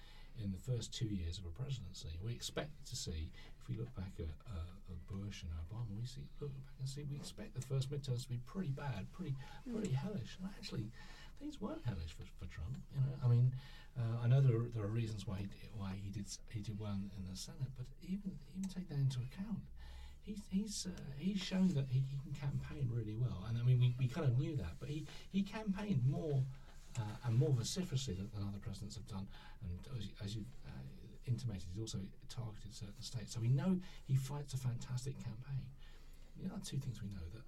in 0.43 0.51
the 0.51 0.59
first 0.59 0.93
two 0.93 1.07
years 1.07 1.39
of 1.39 1.47
a 1.47 1.53
presidency, 1.55 2.19
we 2.25 2.33
expect 2.33 2.73
to 2.91 2.97
see. 2.97 3.31
If 3.61 3.69
we 3.69 3.77
look 3.77 3.95
back 3.95 4.13
at, 4.19 4.29
uh, 4.51 4.93
at 4.93 4.99
Bush 5.07 5.43
and 5.43 5.51
Obama, 5.57 5.97
we 5.99 6.05
see 6.05 6.27
look 6.41 6.53
back 6.53 6.75
and 6.79 6.89
see 6.89 7.07
we 7.09 7.17
expect 7.17 7.55
the 7.55 7.63
first 7.63 7.89
midterms 7.91 8.25
to 8.25 8.29
be 8.29 8.41
pretty 8.45 8.71
bad, 8.71 9.07
pretty 9.13 9.35
pretty 9.71 9.93
hellish. 9.93 10.37
And 10.41 10.51
actually, 10.59 10.91
things 11.39 11.61
weren't 11.61 11.85
hellish 11.85 12.13
for, 12.13 12.25
for 12.39 12.51
Trump. 12.53 12.77
You 12.95 13.01
know, 13.01 13.15
I 13.25 13.29
mean, 13.29 13.53
uh, 13.99 14.25
I 14.25 14.29
know 14.29 14.41
there 14.41 14.57
are, 14.57 14.69
there 14.75 14.85
are 14.85 14.95
reasons 14.95 15.27
why 15.27 15.39
he 15.39 15.47
did, 15.47 15.71
why 15.77 15.93
he 16.03 16.11
did 16.11 16.27
he 16.51 16.61
did 16.61 16.79
well 16.79 16.93
in 16.93 17.23
the 17.31 17.37
Senate, 17.37 17.71
but 17.77 17.87
even 18.03 18.33
even 18.57 18.69
take 18.69 18.89
that 18.89 18.99
into 18.99 19.19
account, 19.21 19.63
he's 20.23 20.43
he's 20.51 20.87
uh, 20.87 21.01
he's 21.19 21.41
shown 21.41 21.69
that 21.75 21.87
he, 21.91 22.03
he, 22.11 22.19
can 22.23 22.35
campaign 22.51 22.91
really 22.93 23.15
well. 23.15 23.45
And 23.49 23.59
I 23.59 23.63
mean, 23.63 23.79
we, 23.81 23.95
we 23.99 24.09
kind 24.09 24.27
of 24.27 24.39
knew 24.39 24.57
that, 24.57 24.75
but 24.81 24.89
he 24.89 25.07
he 25.31 25.43
campaigned 25.43 26.03
more. 26.09 26.43
Uh, 26.97 27.27
and 27.27 27.35
more 27.37 27.51
vociferously 27.51 28.15
than, 28.15 28.31
than, 28.33 28.47
other 28.47 28.63
presidents 28.63 28.95
have 28.95 29.05
done, 29.09 29.27
and 29.67 29.99
as, 29.99 30.07
as 30.23 30.37
you 30.37 30.45
uh, 30.65 30.71
intimated, 31.27 31.65
he's 31.75 31.81
also 31.81 31.99
targeted 32.31 32.73
certain 32.73 33.03
states. 33.03 33.35
So 33.35 33.41
we 33.41 33.49
know 33.49 33.81
he 34.07 34.15
fights 34.15 34.55
a 34.55 34.59
fantastic 34.59 35.19
campaign. 35.19 35.67
The 36.39 36.55
other 36.55 36.63
two 36.63 36.79
things 36.79 37.03
we 37.03 37.09
know 37.09 37.27
that 37.35 37.43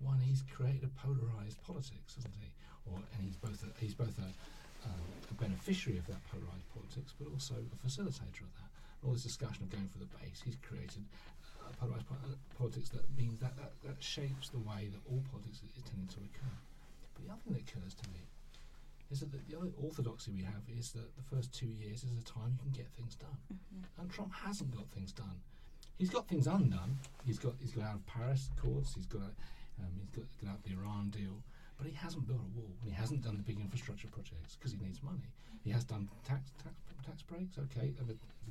one, 0.00 0.20
he's 0.20 0.42
created 0.42 0.84
a 0.84 0.92
polarized 0.94 1.60
politics, 1.62 2.14
hasn't 2.14 2.34
he? 2.40 2.50
Or, 2.92 3.00
and 3.16 3.24
he's 3.24 3.36
both 3.36 3.60
a, 3.64 3.70
he's 3.80 3.94
both 3.94 4.16
a, 4.18 4.30
um, 4.86 5.06
a 5.30 5.34
beneficiary 5.34 5.98
of 5.98 6.06
that 6.06 6.20
polarized 6.30 6.68
politics, 6.72 7.14
but 7.18 7.28
also 7.32 7.54
a 7.54 7.78
facilitator 7.80 8.46
of 8.46 8.52
that. 8.58 8.70
All 9.04 9.12
this 9.12 9.22
discussion 9.22 9.62
of 9.62 9.70
going 9.70 9.88
for 9.88 9.98
the 9.98 10.10
base, 10.18 10.42
he's 10.44 10.58
created 10.62 11.04
uh, 11.62 11.70
polarized 11.78 12.08
po- 12.08 12.18
uh, 12.24 12.34
politics 12.58 12.88
that 12.90 13.04
means 13.16 13.38
that, 13.40 13.56
that 13.56 13.72
that 13.84 13.98
shapes 14.02 14.48
the 14.48 14.58
way 14.58 14.90
that 14.90 15.02
all 15.06 15.22
politics 15.30 15.62
is, 15.62 15.70
is 15.76 15.84
tending 15.86 16.08
to 16.08 16.20
occur. 16.24 16.56
But 17.14 17.26
the 17.26 17.30
other 17.30 17.42
thing 17.46 17.54
that 17.54 17.64
occurs 17.66 17.94
to 17.94 18.06
me 18.10 18.26
is 19.10 19.20
that 19.20 19.32
the, 19.32 19.38
the 19.48 19.56
other 19.56 19.70
orthodoxy 19.80 20.30
we 20.32 20.42
have 20.42 20.62
is 20.68 20.92
that 20.92 21.14
the 21.16 21.24
first 21.34 21.54
two 21.54 21.70
years 21.70 22.04
is 22.04 22.12
a 22.18 22.24
time 22.24 22.58
you 22.58 22.60
can 22.68 22.72
get 22.72 22.88
things 22.96 23.14
done, 23.14 23.38
mm-hmm. 23.52 24.00
and 24.00 24.10
Trump 24.10 24.32
hasn't 24.34 24.74
got 24.74 24.88
things 24.90 25.12
done. 25.12 25.40
He's 25.98 26.10
got 26.10 26.28
things 26.28 26.46
undone. 26.46 26.98
He's 27.26 27.38
got 27.38 27.54
he's 27.60 27.72
got 27.72 27.84
out 27.84 27.94
of 27.96 28.06
Paris 28.06 28.50
Accords. 28.56 28.94
He's 28.94 29.06
got 29.06 29.34
um, 29.80 29.92
he's 29.98 30.10
got, 30.10 30.24
got 30.42 30.50
out 30.52 30.62
the 30.62 30.72
Iran 30.72 31.10
deal. 31.10 31.42
But 31.78 31.86
he 31.86 31.94
hasn't 31.94 32.26
built 32.26 32.40
a 32.40 32.58
wall, 32.58 32.74
and 32.82 32.90
he 32.90 32.96
hasn't 32.96 33.22
done 33.22 33.36
the 33.36 33.42
big 33.42 33.60
infrastructure 33.60 34.08
projects 34.08 34.56
because 34.56 34.72
he 34.72 34.78
needs 34.78 35.02
money. 35.02 35.30
He 35.62 35.70
has 35.70 35.84
done 35.84 36.08
tax 36.26 36.50
tax 36.62 36.74
tax 37.06 37.22
breaks, 37.22 37.56
okay. 37.58 37.92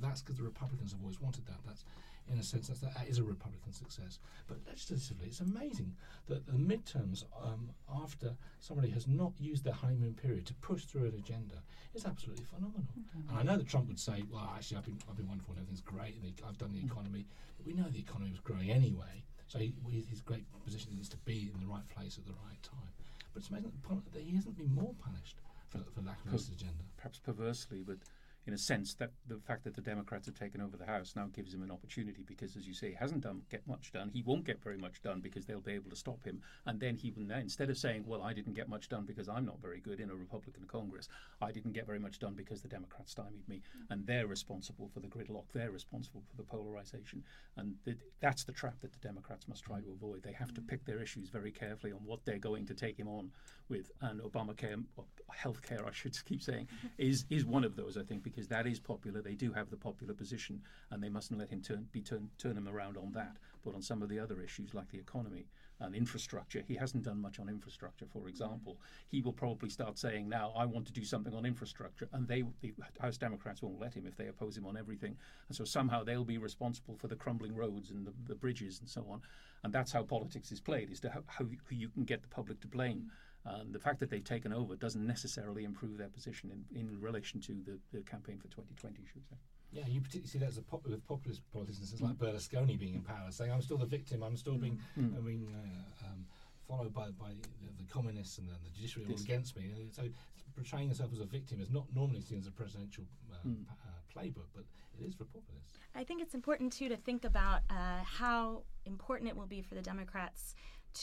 that's 0.01 0.21
because 0.21 0.37
the 0.37 0.43
Republicans 0.43 0.91
have 0.91 1.01
always 1.01 1.21
wanted 1.21 1.45
that. 1.45 1.59
That's 1.65 1.83
in 2.31 2.39
a 2.39 2.43
sense 2.43 2.67
that's, 2.67 2.81
that 2.81 3.07
is 3.07 3.19
a 3.19 3.23
Republican 3.23 3.71
success. 3.71 4.19
But 4.47 4.57
legislatively, 4.67 5.27
it's 5.27 5.39
amazing 5.39 5.95
that 6.27 6.45
the 6.45 6.53
midterms, 6.53 7.23
um, 7.41 7.69
after 8.03 8.35
somebody 8.59 8.89
has 8.89 9.07
not 9.07 9.31
used 9.39 9.63
their 9.63 9.73
honeymoon 9.73 10.13
period 10.13 10.45
to 10.47 10.53
push 10.55 10.83
through 10.83 11.05
an 11.05 11.15
agenda, 11.17 11.55
is 11.93 12.05
absolutely 12.05 12.45
phenomenal. 12.45 12.87
Mm-hmm. 12.99 13.29
And 13.29 13.39
I 13.39 13.43
know 13.43 13.57
that 13.57 13.67
Trump 13.67 13.87
would 13.87 13.99
say, 13.99 14.23
"Well, 14.29 14.51
actually, 14.55 14.77
I've 14.77 14.85
been 14.85 14.99
I've 15.09 15.17
been 15.17 15.27
wonderful, 15.27 15.53
and 15.53 15.61
everything's 15.61 15.81
great, 15.81 16.15
and 16.15 16.33
I've 16.47 16.57
done 16.57 16.71
the 16.71 16.79
mm-hmm. 16.79 16.91
economy." 16.91 17.25
But 17.57 17.65
we 17.65 17.73
know 17.73 17.87
the 17.89 17.99
economy 17.99 18.31
was 18.31 18.39
growing 18.39 18.71
anyway. 18.71 19.23
So 19.47 19.59
he, 19.59 19.73
his 20.09 20.19
great 20.19 20.43
position 20.65 20.97
is 20.99 21.07
to 21.09 21.17
be 21.17 21.49
in 21.53 21.61
the 21.61 21.67
right 21.67 21.87
place 21.87 22.17
at 22.17 22.25
the 22.25 22.35
right 22.45 22.61
time. 22.61 22.91
But 23.33 23.41
it's 23.41 23.49
amazing 23.49 23.71
that 24.13 24.21
he 24.21 24.35
hasn't 24.35 24.57
been 24.57 24.73
more 24.73 24.93
punished 25.03 25.37
for, 25.69 25.79
for 25.93 26.01
lack 26.01 26.23
of 26.25 26.31
his 26.31 26.49
agenda. 26.49 26.83
Perhaps 26.97 27.19
perversely, 27.19 27.83
but 27.85 27.97
in 28.47 28.53
a 28.53 28.57
sense 28.57 28.93
that 28.95 29.11
the 29.27 29.39
fact 29.45 29.65
that 29.65 29.75
the 29.75 29.81
Democrats 29.81 30.25
have 30.25 30.39
taken 30.39 30.61
over 30.61 30.77
the 30.77 30.85
House 30.85 31.13
now 31.17 31.27
gives 31.33 31.53
him 31.53 31.63
an 31.63 31.71
opportunity 31.71 32.23
because, 32.25 32.55
as 32.55 32.65
you 32.65 32.73
say, 32.73 32.89
he 32.89 32.95
hasn't 32.95 33.21
done 33.21 33.41
get 33.49 33.67
much 33.67 33.91
done. 33.91 34.09
He 34.13 34.23
won't 34.25 34.45
get 34.45 34.63
very 34.63 34.77
much 34.77 35.01
done 35.01 35.19
because 35.19 35.45
they'll 35.45 35.59
be 35.59 35.73
able 35.73 35.89
to 35.89 35.97
stop 35.97 36.23
him. 36.23 36.41
And 36.65 36.79
then 36.79 36.95
he 36.95 37.11
will 37.11 37.29
instead 37.31 37.69
of 37.69 37.77
saying, 37.77 38.05
"Well, 38.07 38.21
I 38.21 38.31
didn't 38.31 38.53
get 38.53 38.69
much 38.69 38.87
done 38.87 39.03
because 39.05 39.27
I'm 39.27 39.45
not 39.45 39.61
very 39.61 39.81
good 39.81 39.99
in 39.99 40.09
a 40.09 40.15
Republican 40.15 40.63
Congress. 40.65 41.09
I 41.41 41.51
didn't 41.51 41.73
get 41.73 41.85
very 41.85 41.99
much 41.99 42.19
done 42.19 42.35
because 42.35 42.61
the 42.61 42.69
Democrats 42.69 43.11
stymied 43.11 43.47
me, 43.49 43.57
mm-hmm. 43.57 43.91
and 43.91 44.07
they're 44.07 44.27
responsible 44.27 44.89
for 44.93 45.01
the 45.01 45.07
gridlock. 45.07 45.45
They're 45.53 45.71
responsible 45.71 46.23
for 46.29 46.37
the 46.37 46.43
polarization." 46.43 47.23
And 47.57 47.75
th- 47.83 47.97
that's 48.21 48.45
the 48.45 48.53
trap 48.53 48.79
that 48.81 48.93
the 48.93 48.99
Democrats 48.99 49.47
must 49.47 49.65
try 49.65 49.81
to 49.81 49.91
avoid. 49.91 50.23
They 50.23 50.31
have 50.31 50.53
to 50.53 50.61
pick 50.61 50.85
their 50.85 51.01
issues 51.01 51.29
very 51.29 51.51
carefully 51.51 51.91
on 51.91 51.99
what 52.05 52.23
they're 52.23 52.37
going 52.37 52.65
to 52.67 52.73
take 52.73 52.97
him 52.97 53.09
on 53.09 53.31
with. 53.67 53.91
And 54.01 54.21
Obamacare, 54.21 54.81
healthcare, 55.35 55.85
I 55.85 55.91
should 55.91 56.17
keep 56.25 56.41
saying, 56.41 56.67
is 56.97 57.25
is 57.29 57.45
one 57.45 57.63
of 57.63 57.75
those. 57.75 57.97
I 57.97 58.03
think 58.03 58.23
because 58.23 58.36
that 58.45 58.67
is 58.67 58.79
popular. 58.79 59.21
They 59.21 59.33
do 59.33 59.51
have 59.53 59.71
the 59.71 59.77
popular 59.77 60.13
position, 60.13 60.61
and 60.91 61.01
they 61.01 61.09
mustn't 61.09 61.39
let 61.39 61.49
him 61.49 61.61
turn 61.61 61.87
be 61.91 62.01
turn 62.01 62.29
turn 62.37 62.55
them 62.55 62.67
around 62.67 62.97
on 62.97 63.11
that. 63.13 63.37
But 63.63 63.73
on 63.73 63.81
some 63.81 64.03
of 64.03 64.09
the 64.09 64.19
other 64.19 64.41
issues 64.41 64.73
like 64.73 64.89
the 64.89 64.99
economy 64.99 65.47
and 65.79 65.95
infrastructure, 65.95 66.63
he 66.67 66.75
hasn't 66.75 67.03
done 67.03 67.21
much 67.21 67.39
on 67.39 67.49
infrastructure. 67.49 68.05
For 68.05 68.27
example, 68.27 68.73
mm. 68.73 68.85
he 69.09 69.21
will 69.21 69.33
probably 69.33 69.69
start 69.69 69.97
saying 69.97 70.29
now, 70.29 70.51
"I 70.55 70.65
want 70.65 70.85
to 70.87 70.93
do 70.93 71.03
something 71.03 71.33
on 71.33 71.45
infrastructure," 71.45 72.07
and 72.13 72.27
they 72.27 72.43
the 72.61 72.73
House 72.99 73.17
Democrats 73.17 73.61
won't 73.61 73.79
let 73.79 73.93
him 73.95 74.05
if 74.05 74.15
they 74.15 74.27
oppose 74.27 74.55
him 74.57 74.65
on 74.65 74.77
everything, 74.77 75.17
and 75.47 75.55
so 75.57 75.63
somehow 75.63 76.03
they'll 76.03 76.23
be 76.23 76.37
responsible 76.37 76.95
for 76.95 77.07
the 77.07 77.15
crumbling 77.15 77.55
roads 77.55 77.89
and 77.91 78.05
the, 78.05 78.13
the 78.27 78.35
bridges 78.35 78.79
and 78.79 78.89
so 78.89 79.05
on. 79.09 79.21
And 79.63 79.73
that's 79.73 79.91
how 79.91 80.03
politics 80.03 80.51
is 80.51 80.61
played: 80.61 80.91
is 80.91 80.99
to 81.01 81.09
how, 81.09 81.23
how 81.25 81.45
you 81.69 81.89
can 81.89 82.03
get 82.03 82.21
the 82.21 82.27
public 82.27 82.59
to 82.61 82.67
blame. 82.67 83.11
Um, 83.47 83.71
the 83.71 83.79
fact 83.79 83.99
that 84.01 84.09
they've 84.09 84.23
taken 84.23 84.51
over 84.51 84.75
doesn't 84.75 85.05
necessarily 85.05 85.63
improve 85.63 85.97
their 85.97 86.09
position 86.09 86.51
in, 86.51 86.79
in 86.79 86.99
relation 87.01 87.39
to 87.41 87.53
the, 87.65 87.79
the 87.93 88.03
campaign 88.03 88.37
for 88.37 88.47
2020, 88.49 88.97
should 89.07 89.15
we 89.15 89.21
say. 89.29 89.37
Yeah, 89.71 89.87
you 89.87 90.01
particularly 90.01 90.27
see 90.27 90.39
that 90.39 90.49
as 90.49 90.57
a 90.57 90.61
pop- 90.61 90.85
with 90.85 91.05
populist 91.07 91.41
politicians 91.53 92.01
like 92.01 92.13
mm. 92.13 92.17
Berlusconi 92.17 92.77
being 92.79 92.95
in 92.95 93.01
power, 93.01 93.31
saying, 93.31 93.51
"I'm 93.51 93.61
still 93.61 93.77
the 93.77 93.85
victim. 93.85 94.23
I'm 94.23 94.37
still 94.37 94.55
being, 94.55 94.79
mm. 94.99 95.15
I 95.17 95.19
mean, 95.21 95.47
uh, 95.53 96.05
um, 96.07 96.25
followed 96.67 96.93
by 96.93 97.09
by 97.11 97.29
the, 97.29 97.83
the 97.83 97.89
communists 97.91 98.37
and 98.37 98.47
the, 98.47 98.53
the 98.63 98.69
judiciary 98.75 99.07
all 99.09 99.19
against 99.19 99.55
me. 99.57 99.71
And 99.75 99.93
so 99.93 100.03
portraying 100.55 100.87
yourself 100.89 101.11
as 101.13 101.19
a 101.19 101.25
victim 101.25 101.61
is 101.61 101.69
not 101.69 101.85
normally 101.93 102.21
seen 102.21 102.39
as 102.39 102.47
a 102.47 102.51
presidential 102.51 103.03
uh, 103.31 103.35
Mm. 103.47 103.65
p- 103.65 103.71
uh, 103.85 104.19
playbook, 104.19 104.47
but 104.55 104.63
it 104.99 105.05
is 105.05 105.13
for 105.15 105.25
populists. 105.25 105.73
I 105.95 106.03
think 106.03 106.21
it's 106.21 106.33
important 106.33 106.73
too 106.73 106.89
to 106.89 106.97
think 106.97 107.23
about 107.25 107.61
uh, 107.69 107.99
how 108.03 108.63
important 108.85 109.29
it 109.29 109.35
will 109.37 109.45
be 109.47 109.61
for 109.61 109.75
the 109.75 109.81
Democrats 109.81 110.55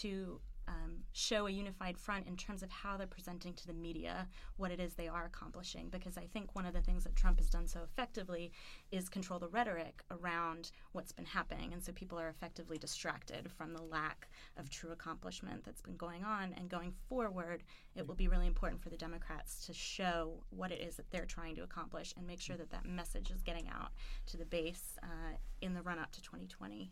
to 0.02 0.40
um, 0.68 0.97
show 1.12 1.47
a 1.47 1.50
unified 1.50 1.99
front 1.99 2.26
in 2.26 2.37
terms 2.37 2.62
of 2.62 2.71
how 2.71 2.97
they're 2.97 3.06
presenting 3.06 3.54
to 3.54 3.66
the 3.66 3.73
media 3.73 4.28
what 4.56 4.71
it 4.71 4.80
is 4.80 4.94
they 4.94 5.09
are 5.09 5.25
accomplishing. 5.25 5.88
Because 5.88 6.16
I 6.16 6.26
think 6.26 6.54
one 6.54 6.66
of 6.66 6.75
the 6.75 6.80
things 6.80 7.04
that 7.04 7.16
Trump 7.16 7.38
has 7.38 7.49
done 7.49 7.66
so 7.66 7.80
effectively 7.83 8.52
is 8.90 9.09
control 9.09 9.38
the 9.38 9.49
rhetoric 9.49 10.02
around 10.11 10.71
what's 10.92 11.12
been 11.12 11.25
happening. 11.25 11.73
And 11.73 11.83
so 11.83 11.92
people 11.92 12.18
are 12.18 12.28
effectively 12.28 12.78
distracted 12.78 13.50
from 13.50 13.73
the 13.73 13.83
lack 13.83 14.28
of 14.56 14.71
true 14.71 14.92
accomplishment 14.92 15.64
that's 15.64 15.83
been 15.83 15.97
going 15.97 16.25
on. 16.25 16.54
And 16.56 16.68
going 16.68 16.92
forward, 17.09 17.62
it 17.94 18.06
will 18.06 18.14
be 18.14 18.28
really 18.28 18.47
important 18.47 18.83
for 18.83 18.90
the 18.90 18.97
Democrats 18.97 19.66
to 19.66 19.73
show 19.73 20.42
what 20.50 20.73
it 20.73 20.80
is 20.80 20.97
that 20.97 21.11
they're 21.11 21.26
trying 21.26 21.56
to 21.56 21.62
accomplish 21.62 22.14
and 22.16 22.26
make 22.26 22.40
sure 22.40 22.56
that 22.56 22.71
that 22.71 22.87
message 22.87 23.30
is 23.30 23.42
getting 23.42 23.68
out 23.68 23.90
to 24.26 24.37
the 24.37 24.44
base 24.44 24.99
uh, 25.02 25.37
in 25.61 25.75
the 25.75 25.83
run 25.83 25.99
up 25.99 26.12
to 26.12 26.23
2020. 26.23 26.90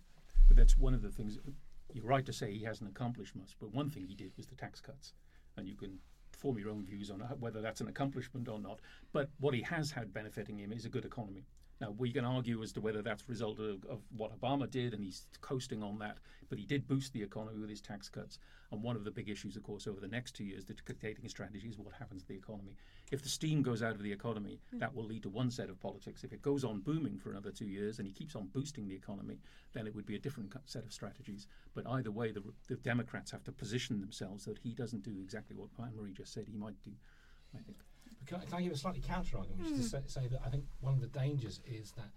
But 0.48 0.56
that's 0.56 0.76
one 0.76 0.94
of 0.94 1.02
the 1.02 1.10
things. 1.10 1.38
You're 1.92 2.04
right 2.04 2.24
to 2.24 2.32
say 2.32 2.52
he 2.52 2.64
hasn't 2.64 2.90
accomplished 2.90 3.36
much, 3.36 3.56
but 3.60 3.74
one 3.74 3.90
thing 3.90 4.06
he 4.06 4.14
did 4.14 4.32
was 4.36 4.46
the 4.46 4.54
tax 4.54 4.80
cuts, 4.80 5.12
and 5.56 5.68
you 5.68 5.76
can 5.76 5.98
form 6.32 6.58
your 6.58 6.70
own 6.70 6.84
views 6.84 7.10
on 7.10 7.20
whether 7.38 7.60
that's 7.60 7.80
an 7.80 7.88
accomplishment 7.88 8.48
or 8.48 8.58
not. 8.58 8.80
But 9.12 9.30
what 9.38 9.54
he 9.54 9.62
has 9.62 9.90
had 9.90 10.12
benefiting 10.12 10.58
him 10.58 10.72
is 10.72 10.84
a 10.84 10.88
good 10.88 11.04
economy. 11.04 11.44
Now 11.80 11.94
we 11.98 12.12
can 12.12 12.24
argue 12.24 12.62
as 12.62 12.72
to 12.72 12.80
whether 12.80 13.02
that's 13.02 13.22
a 13.22 13.26
result 13.26 13.58
of, 13.58 13.84
of 13.86 14.00
what 14.16 14.38
Obama 14.40 14.70
did, 14.70 14.94
and 14.94 15.02
he's 15.02 15.26
coasting 15.40 15.82
on 15.82 15.98
that. 15.98 16.18
But 16.48 16.58
he 16.58 16.64
did 16.64 16.86
boost 16.86 17.12
the 17.12 17.22
economy 17.22 17.58
with 17.58 17.70
his 17.70 17.80
tax 17.80 18.08
cuts. 18.08 18.38
And 18.70 18.82
one 18.82 18.96
of 18.96 19.04
the 19.04 19.10
big 19.10 19.28
issues, 19.28 19.56
of 19.56 19.62
course, 19.62 19.86
over 19.86 20.00
the 20.00 20.08
next 20.08 20.32
two 20.32 20.44
years, 20.44 20.64
the 20.64 20.74
dictating 20.74 21.28
strategy 21.28 21.68
is 21.68 21.78
what 21.78 21.94
happens 21.98 22.22
to 22.22 22.28
the 22.28 22.36
economy. 22.36 22.76
If 23.12 23.22
the 23.22 23.28
steam 23.28 23.62
goes 23.62 23.82
out 23.82 23.92
of 23.92 24.02
the 24.02 24.10
economy, 24.10 24.58
hmm. 24.70 24.78
that 24.78 24.94
will 24.94 25.04
lead 25.04 25.22
to 25.24 25.28
one 25.28 25.50
set 25.50 25.68
of 25.68 25.78
politics. 25.78 26.24
If 26.24 26.32
it 26.32 26.40
goes 26.40 26.64
on 26.64 26.80
booming 26.80 27.18
for 27.18 27.30
another 27.30 27.50
two 27.50 27.66
years 27.66 27.98
and 27.98 28.08
he 28.08 28.12
keeps 28.12 28.34
on 28.34 28.46
boosting 28.46 28.88
the 28.88 28.94
economy, 28.94 29.38
then 29.74 29.86
it 29.86 29.94
would 29.94 30.06
be 30.06 30.16
a 30.16 30.18
different 30.18 30.50
set 30.64 30.82
of 30.82 30.92
strategies. 30.94 31.46
But 31.74 31.86
either 31.86 32.10
way, 32.10 32.32
the, 32.32 32.42
the 32.68 32.76
Democrats 32.76 33.30
have 33.30 33.44
to 33.44 33.52
position 33.52 34.00
themselves 34.00 34.46
that 34.46 34.58
he 34.58 34.72
doesn't 34.72 35.04
do 35.04 35.14
exactly 35.22 35.54
what 35.54 35.68
Anne 35.78 35.92
Marie 35.94 36.12
just 36.12 36.32
said 36.32 36.46
he 36.48 36.56
might 36.56 36.82
do. 36.82 36.92
I 37.54 37.58
think. 37.62 37.76
But 38.18 38.28
can 38.28 38.40
I, 38.40 38.44
can 38.46 38.54
I 38.54 38.62
give 38.62 38.72
a 38.72 38.78
slightly 38.78 39.02
counter 39.06 39.36
argument, 39.36 39.60
which 39.60 39.78
is 39.78 39.90
to 39.90 39.98
hmm. 39.98 40.06
say, 40.08 40.22
say 40.22 40.28
that 40.28 40.40
I 40.46 40.48
think 40.48 40.64
one 40.80 40.94
of 40.94 41.02
the 41.02 41.08
dangers 41.08 41.60
is 41.66 41.92
that 41.92 42.10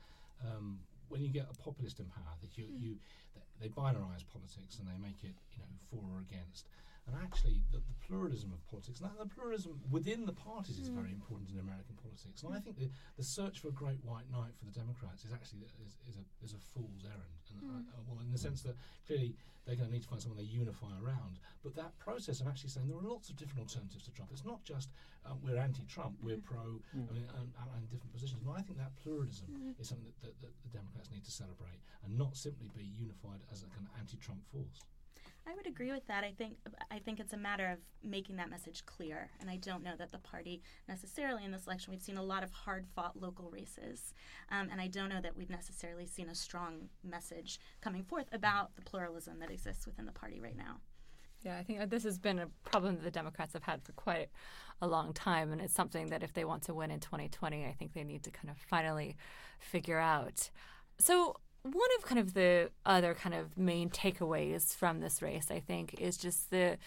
um, 0.48 0.80
when 1.10 1.22
you 1.22 1.30
get 1.30 1.48
a 1.52 1.62
populist 1.62 2.00
in 2.00 2.06
power, 2.06 2.36
that 2.40 2.58
you, 2.58 2.66
hmm. 2.66 2.80
you 2.80 2.96
th- 3.34 3.46
they 3.60 3.68
binarize 3.68 4.24
politics 4.32 4.80
and 4.80 4.88
they 4.88 4.98
make 4.98 5.24
it 5.24 5.36
you 5.52 5.60
know 5.60 5.76
for 5.92 6.00
or 6.16 6.22
against. 6.22 6.68
And 7.06 7.16
actually, 7.22 7.62
the, 7.72 7.78
the 7.78 7.98
pluralism 8.02 8.50
of 8.50 8.66
politics, 8.66 9.00
and 9.00 9.14
the 9.20 9.30
pluralism 9.30 9.78
within 9.92 10.26
the 10.26 10.34
parties 10.34 10.80
is 10.80 10.90
very 10.90 11.14
hmm. 11.14 11.22
important 11.22 11.54
in 11.54 11.60
American 11.62 11.94
politics. 12.02 12.42
And 12.42 12.54
I 12.54 12.60
think 12.60 12.82
the, 12.82 12.90
the 13.18 13.24
search 13.24 13.60
for 13.62 13.70
a 13.70 13.78
great 13.78 14.02
white 14.02 14.26
knight 14.34 14.58
for 14.58 14.66
the 14.66 14.74
Democrats 14.74 15.22
is 15.22 15.30
actually 15.30 15.70
is, 15.86 15.94
is 16.10 16.18
a 16.18 16.26
is 16.42 16.58
a 16.58 16.62
fool's 16.74 17.06
errand. 17.06 17.44
And 17.54 17.62
I, 17.62 17.78
uh, 17.78 18.02
hmm. 18.02 18.10
well, 18.10 18.26
in 18.26 18.34
the 18.34 18.42
sense 18.42 18.66
that 18.66 18.74
clearly 19.06 19.38
they're 19.66 19.78
going 19.78 19.90
to 19.90 19.94
need 19.94 20.06
to 20.06 20.10
find 20.10 20.22
someone 20.22 20.38
they 20.38 20.50
unify 20.50 20.94
around. 21.02 21.42
But 21.62 21.74
that 21.78 21.98
process 21.98 22.42
of 22.42 22.48
actually 22.48 22.70
saying 22.70 22.90
there 22.90 22.98
are 22.98 23.06
lots 23.06 23.30
of 23.30 23.38
different 23.38 23.66
alternatives 23.66 24.06
to 24.06 24.12
Trump. 24.14 24.30
It's 24.34 24.46
not 24.46 24.62
just 24.66 24.90
uh, 25.26 25.34
we're 25.42 25.58
anti-Trump, 25.58 26.22
we're 26.22 26.42
hmm. 26.42 26.50
pro, 26.50 26.82
I 26.94 27.14
mean, 27.14 27.26
and, 27.38 27.50
and, 27.50 27.70
and 27.74 27.82
different 27.90 28.14
positions. 28.14 28.42
And 28.46 28.54
I 28.54 28.62
think 28.62 28.78
that 28.82 28.94
pluralism 29.02 29.50
is 29.78 29.90
something 29.90 30.06
that, 30.06 30.18
that, 30.22 30.34
that 30.42 30.54
the 30.66 30.74
Democrats 30.74 31.10
need 31.10 31.26
to 31.26 31.34
celebrate 31.34 31.82
and 32.06 32.14
not 32.18 32.38
simply 32.38 32.70
be 32.78 32.86
unified 32.98 33.42
as 33.54 33.66
a 33.66 33.70
kind 33.74 33.86
of 33.86 33.94
anti-Trump 33.98 34.42
force. 34.50 34.86
I 35.48 35.54
would 35.56 35.68
agree 35.68 35.92
with 35.92 36.08
that. 36.08 36.24
I 36.24 36.32
think 36.32 36.58
I 36.90 36.98
think 36.98 37.20
it's 37.20 37.34
a 37.34 37.38
matter 37.38 37.68
of 37.68 37.80
making 38.04 38.38
that 38.38 38.50
message 38.50 38.86
clear, 38.86 39.30
and 39.40 39.50
I 39.50 39.58
don't 39.58 39.84
know 39.84 39.96
that 39.98 40.12
the 40.12 40.18
party 40.18 40.62
necessarily 40.88 41.46
in 41.46 41.52
this 41.52 41.68
election. 41.68 41.92
We've 41.92 42.02
seen 42.02 42.18
a 42.18 42.24
lot 42.24 42.44
of 42.44 42.52
hard-fought 42.52 43.20
local 43.20 43.52
races, 43.52 44.14
um, 44.52 44.70
and 44.72 44.82
I 44.82 44.88
don't 44.88 45.10
know 45.10 45.22
that 45.22 45.38
we've 45.38 45.50
necessarily 45.50 46.08
seen 46.08 46.30
a 46.30 46.36
strong 46.36 46.90
message 47.04 47.60
coming 47.82 48.04
forth 48.04 48.28
about 48.32 48.76
the 48.76 48.82
pluralism 48.82 49.40
that 49.40 49.52
exists 49.52 49.86
within 49.86 50.06
the 50.06 50.12
party 50.12 50.40
right 50.40 50.58
now. 50.58 50.80
Yeah, 51.42 51.58
I 51.58 51.64
think 51.64 51.90
this 51.92 52.04
has 52.06 52.18
been 52.18 52.40
a 52.40 52.48
problem 52.64 52.96
that 52.96 53.04
the 53.04 53.12
Democrats 53.12 53.54
have 53.54 53.64
had 53.64 53.84
for 53.84 53.92
quite 53.92 54.30
a 54.82 54.88
long 54.88 55.14
time, 55.14 55.52
and 55.52 55.62
it's 55.62 55.76
something 55.76 56.08
that 56.08 56.24
if 56.24 56.34
they 56.34 56.44
want 56.44 56.64
to 56.64 56.74
win 56.74 56.90
in 56.90 57.00
2020, 57.00 57.66
I 57.66 57.76
think 57.78 57.94
they 57.94 58.04
need 58.04 58.24
to 58.24 58.32
kind 58.32 58.50
of 58.50 58.58
finally 58.58 59.16
figure 59.60 60.00
out. 60.00 60.50
So, 60.98 61.36
one 61.66 61.90
of 61.98 62.06
kind 62.06 62.20
of 62.20 62.34
the 62.36 62.70
other 62.86 63.16
kind 63.16 63.34
of 63.34 63.58
main 63.58 63.90
takeaways 63.90 64.76
from 64.76 65.00
this 65.00 65.22
race, 65.22 65.50
I 65.50 65.60
think, 65.60 65.96
is 66.00 66.16
just 66.16 66.52
the 66.52 66.78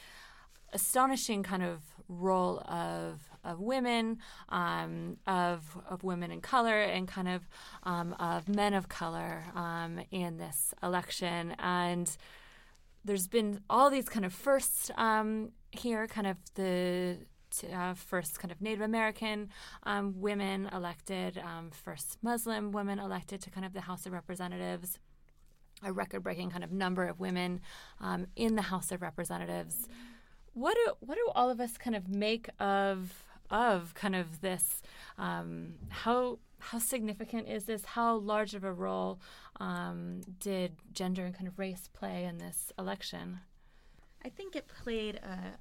astonishing 0.72 1.42
kind 1.42 1.62
of 1.62 1.80
role 2.08 2.60
of 2.60 3.28
of 3.44 3.60
women, 3.60 4.18
um, 4.50 5.16
of 5.26 5.76
of 5.88 6.04
women 6.04 6.30
in 6.30 6.40
color, 6.40 6.80
and 6.80 7.08
kind 7.08 7.28
of 7.28 7.48
um, 7.82 8.14
of 8.20 8.48
men 8.48 8.72
of 8.72 8.88
color 8.88 9.44
um, 9.54 10.00
in 10.12 10.38
this 10.38 10.72
election, 10.82 11.56
and 11.58 12.16
there's 13.04 13.26
been 13.26 13.60
all 13.68 13.90
these 13.90 14.08
kind 14.08 14.24
of 14.24 14.32
firsts 14.32 14.90
um, 14.96 15.50
here, 15.72 16.06
kind 16.06 16.26
of 16.26 16.36
the 16.54 17.18
uh, 17.64 17.94
first 17.94 18.38
kind 18.38 18.50
of 18.52 18.60
Native 18.60 18.80
American 18.80 19.50
um, 19.84 20.20
women 20.20 20.68
elected, 20.72 21.38
um, 21.38 21.70
first 21.70 22.18
Muslim 22.22 22.72
women 22.72 22.98
elected 22.98 23.40
to 23.42 23.50
kind 23.50 23.66
of 23.66 23.72
the 23.72 23.82
House 23.82 24.06
of 24.06 24.12
Representatives, 24.12 24.98
a 25.82 25.92
record 25.92 26.22
breaking 26.22 26.50
kind 26.50 26.64
of 26.64 26.72
number 26.72 27.06
of 27.06 27.20
women 27.20 27.60
um, 28.00 28.26
in 28.36 28.56
the 28.56 28.62
House 28.62 28.90
of 28.90 29.02
Representatives. 29.02 29.88
What 30.54 30.74
do 30.74 30.92
what 31.00 31.14
do 31.14 31.28
all 31.34 31.50
of 31.50 31.60
us 31.60 31.78
kind 31.78 31.94
of 31.94 32.08
make 32.08 32.48
of 32.58 33.24
of 33.50 33.94
kind 33.94 34.16
of 34.16 34.40
this? 34.40 34.82
Um, 35.16 35.74
how 35.88 36.38
how 36.60 36.78
significant 36.78 37.48
is 37.48 37.64
this? 37.64 37.84
How 37.84 38.16
large 38.16 38.54
of 38.54 38.64
a 38.64 38.72
role 38.72 39.20
um, 39.60 40.22
did 40.40 40.76
gender 40.92 41.24
and 41.24 41.34
kind 41.34 41.46
of 41.46 41.58
race 41.58 41.88
play 41.92 42.24
in 42.24 42.38
this 42.38 42.72
election? 42.78 43.40
I 44.24 44.28
think 44.28 44.56
it 44.56 44.66
played 44.66 45.16
a, 45.16 45.54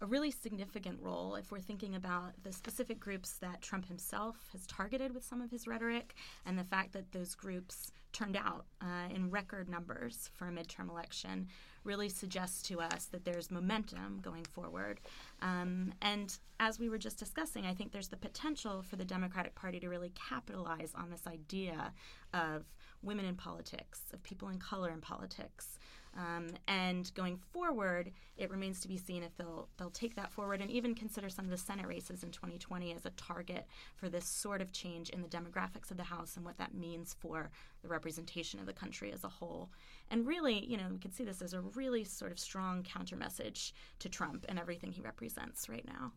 a 0.00 0.06
really 0.06 0.30
significant 0.30 0.98
role 1.00 1.34
if 1.34 1.50
we're 1.50 1.60
thinking 1.60 1.96
about 1.96 2.32
the 2.42 2.52
specific 2.52 3.00
groups 3.00 3.38
that 3.40 3.60
Trump 3.60 3.86
himself 3.86 4.36
has 4.52 4.66
targeted 4.66 5.12
with 5.12 5.24
some 5.24 5.40
of 5.40 5.50
his 5.50 5.66
rhetoric 5.66 6.14
and 6.46 6.58
the 6.58 6.64
fact 6.64 6.92
that 6.92 7.10
those 7.12 7.34
groups 7.34 7.90
turned 8.12 8.36
out 8.36 8.64
uh, 8.80 9.12
in 9.14 9.30
record 9.30 9.68
numbers 9.68 10.30
for 10.34 10.48
a 10.48 10.52
midterm 10.52 10.88
election 10.88 11.48
really 11.84 12.08
suggests 12.08 12.62
to 12.62 12.80
us 12.80 13.06
that 13.06 13.24
there's 13.24 13.50
momentum 13.50 14.20
going 14.22 14.44
forward. 14.44 15.00
Um, 15.42 15.92
and 16.02 16.36
as 16.60 16.78
we 16.78 16.88
were 16.88 16.98
just 16.98 17.18
discussing, 17.18 17.66
I 17.66 17.74
think 17.74 17.92
there's 17.92 18.08
the 18.08 18.16
potential 18.16 18.82
for 18.82 18.96
the 18.96 19.04
Democratic 19.04 19.54
Party 19.54 19.80
to 19.80 19.88
really 19.88 20.12
capitalize 20.14 20.92
on 20.94 21.10
this 21.10 21.26
idea 21.26 21.92
of 22.34 22.64
women 23.02 23.24
in 23.24 23.36
politics, 23.36 24.02
of 24.12 24.22
people 24.22 24.48
in 24.48 24.58
color 24.58 24.90
in 24.90 25.00
politics. 25.00 25.78
Um, 26.16 26.48
and 26.66 27.12
going 27.14 27.36
forward, 27.36 28.10
it 28.36 28.50
remains 28.50 28.80
to 28.80 28.88
be 28.88 28.96
seen 28.96 29.22
if 29.22 29.36
they'll 29.36 29.68
they'll 29.76 29.90
take 29.90 30.14
that 30.16 30.32
forward 30.32 30.60
and 30.60 30.70
even 30.70 30.94
consider 30.94 31.28
some 31.28 31.44
of 31.44 31.50
the 31.50 31.56
Senate 31.56 31.86
races 31.86 32.22
in 32.22 32.30
2020 32.30 32.92
as 32.92 33.06
a 33.06 33.10
target 33.10 33.66
for 33.96 34.08
this 34.08 34.24
sort 34.24 34.60
of 34.60 34.72
change 34.72 35.10
in 35.10 35.22
the 35.22 35.28
demographics 35.28 35.90
of 35.90 35.96
the 35.96 36.04
House 36.04 36.36
and 36.36 36.44
what 36.44 36.58
that 36.58 36.74
means 36.74 37.14
for 37.18 37.50
the 37.82 37.88
representation 37.88 38.58
of 38.58 38.66
the 38.66 38.72
country 38.72 39.12
as 39.12 39.24
a 39.24 39.28
whole. 39.28 39.70
And 40.10 40.26
really, 40.26 40.64
you 40.64 40.76
know, 40.76 40.86
we 40.90 40.98
could 40.98 41.14
see 41.14 41.24
this 41.24 41.42
as 41.42 41.54
a 41.54 41.60
really 41.60 42.04
sort 42.04 42.32
of 42.32 42.38
strong 42.38 42.82
counter 42.82 43.16
message 43.16 43.74
to 44.00 44.08
Trump 44.08 44.46
and 44.48 44.58
everything 44.58 44.92
he 44.92 45.02
represents 45.02 45.68
right 45.68 45.86
now. 45.86 46.12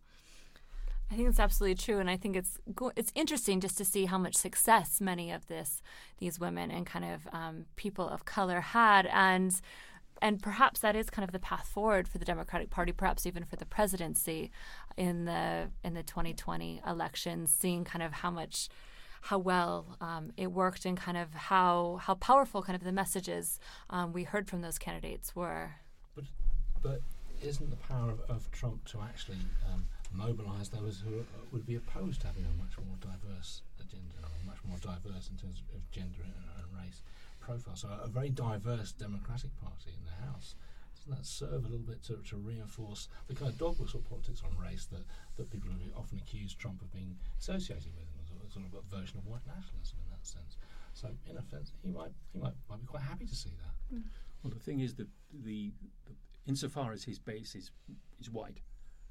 I 1.12 1.15
think 1.15 1.27
it's 1.27 1.41
absolutely 1.41 1.75
true, 1.75 2.00
and 2.00 2.10
I 2.10 2.15
think 2.15 2.38
it's 2.38 2.58
it's 2.96 3.12
interesting 3.15 3.60
just 3.60 3.77
to 3.80 3.86
see 3.86 4.06
how 4.06 4.18
much 4.18 4.36
success 4.36 5.01
many 5.01 5.30
of 5.30 5.46
this 5.48 5.82
these 6.20 6.39
women 6.39 6.72
and 6.72 6.86
kind 6.86 7.03
of 7.03 7.27
um, 7.34 7.65
people 7.75 8.08
of 8.08 8.24
color 8.24 8.62
had, 8.62 9.08
and 9.08 9.60
and 10.22 10.41
perhaps 10.41 10.80
that 10.80 10.96
is 10.96 11.10
kind 11.10 11.27
of 11.27 11.34
the 11.34 11.39
path 11.39 11.68
forward 11.68 12.08
for 12.08 12.18
the 12.18 12.24
Democratic 12.24 12.70
Party, 12.70 12.94
perhaps 12.94 13.25
even 13.25 13.44
for 13.44 13.58
the 13.58 13.65
presidency 13.65 14.51
in 14.96 15.25
the 15.25 15.70
in 15.84 15.96
the 15.96 16.03
2020 16.03 16.82
elections, 16.88 17.53
seeing 17.53 17.84
kind 17.84 18.03
of 18.03 18.13
how 18.13 18.32
much 18.32 18.70
how 19.24 19.38
well 19.38 19.98
um, 20.00 20.32
it 20.38 20.53
worked 20.53 20.86
and 20.86 20.96
kind 20.96 21.18
of 21.18 21.34
how 21.34 22.00
how 22.01 22.13
powerful 22.15 22.63
kind 22.63 22.77
of 22.77 22.86
the 22.86 22.91
messages 22.94 23.60
um, 23.89 24.13
we 24.13 24.24
heard 24.24 24.48
from 24.48 24.62
those 24.62 24.77
candidates 24.77 25.36
were. 25.36 25.72
But 26.15 26.24
but 26.82 27.01
isn't 27.44 27.70
the 27.70 27.75
power 27.75 28.12
of, 28.12 28.22
of 28.30 28.50
Trump 28.51 28.86
to 28.86 29.01
actually 29.01 29.39
um, 29.74 29.86
mobilise 30.13 30.70
those 30.70 31.03
who 31.06 31.20
are, 31.20 31.25
would 31.51 31.65
be 31.65 31.75
opposed 31.75 32.22
to 32.22 32.27
having 32.27 32.46
a 32.46 32.62
much 32.62 32.77
more 32.77 32.98
diverse 33.00 33.62
agenda, 33.80 34.15
or 34.24 34.30
much 34.46 34.60
more 34.68 34.77
diverse 34.77 35.30
in 35.30 35.38
terms 35.38 35.62
of, 35.62 35.75
of 35.75 35.91
gender 35.91 36.22
and, 36.24 36.34
and 36.58 36.68
race 36.75 37.01
profile? 37.39 37.75
So 37.75 37.88
a, 37.89 38.08
very 38.08 38.30
diverse 38.30 38.91
Democratic 38.91 39.51
Party 39.62 39.91
in 39.96 40.03
the 40.06 40.18
House. 40.27 40.56
Doesn't 40.96 41.18
that 41.18 41.25
serve 41.25 41.65
a 41.65 41.70
little 41.70 41.88
bit 41.88 42.03
to, 42.03 42.22
to 42.30 42.38
reinforce 42.38 43.08
the 43.27 43.34
kind 43.34 43.50
of 43.50 43.58
dog 43.58 43.80
whistle 43.80 44.03
politics 44.08 44.44
on 44.46 44.53
race 44.62 44.86
that, 44.91 45.01
that 45.38 45.50
people 45.50 45.72
have 45.72 45.82
often 45.98 46.20
accused 46.20 46.60
Trump 46.60 46.82
of 46.82 46.94
being 46.94 47.18
associated 47.39 47.89
with, 47.98 48.06
and 48.13 48.51
sort 48.53 48.65
of, 48.65 48.74
a 48.77 48.96
version 48.96 49.18
of 49.18 49.25
white 49.25 49.41
nationalism 49.48 49.98
in 50.06 50.10
that 50.12 50.27
sense? 50.27 50.58
So 50.94 51.08
in 51.30 51.38
a 51.38 51.44
sense, 51.50 51.72
he 51.82 51.89
might 51.89 52.12
he 52.34 52.39
might, 52.39 52.53
might 52.70 52.82
be 52.82 52.86
quite 52.86 53.01
happy 53.01 53.25
to 53.25 53.36
see 53.36 53.50
that. 53.63 54.03
Well, 54.44 54.53
the 54.53 54.60
thing 54.60 54.82
is 54.82 54.94
that 54.96 55.08
the, 55.34 55.72
the 56.13 56.13
insofar 56.48 56.91
as 56.91 57.03
his 57.03 57.18
base 57.18 57.56
is 57.56 57.72
is 58.20 58.30
white, 58.30 58.60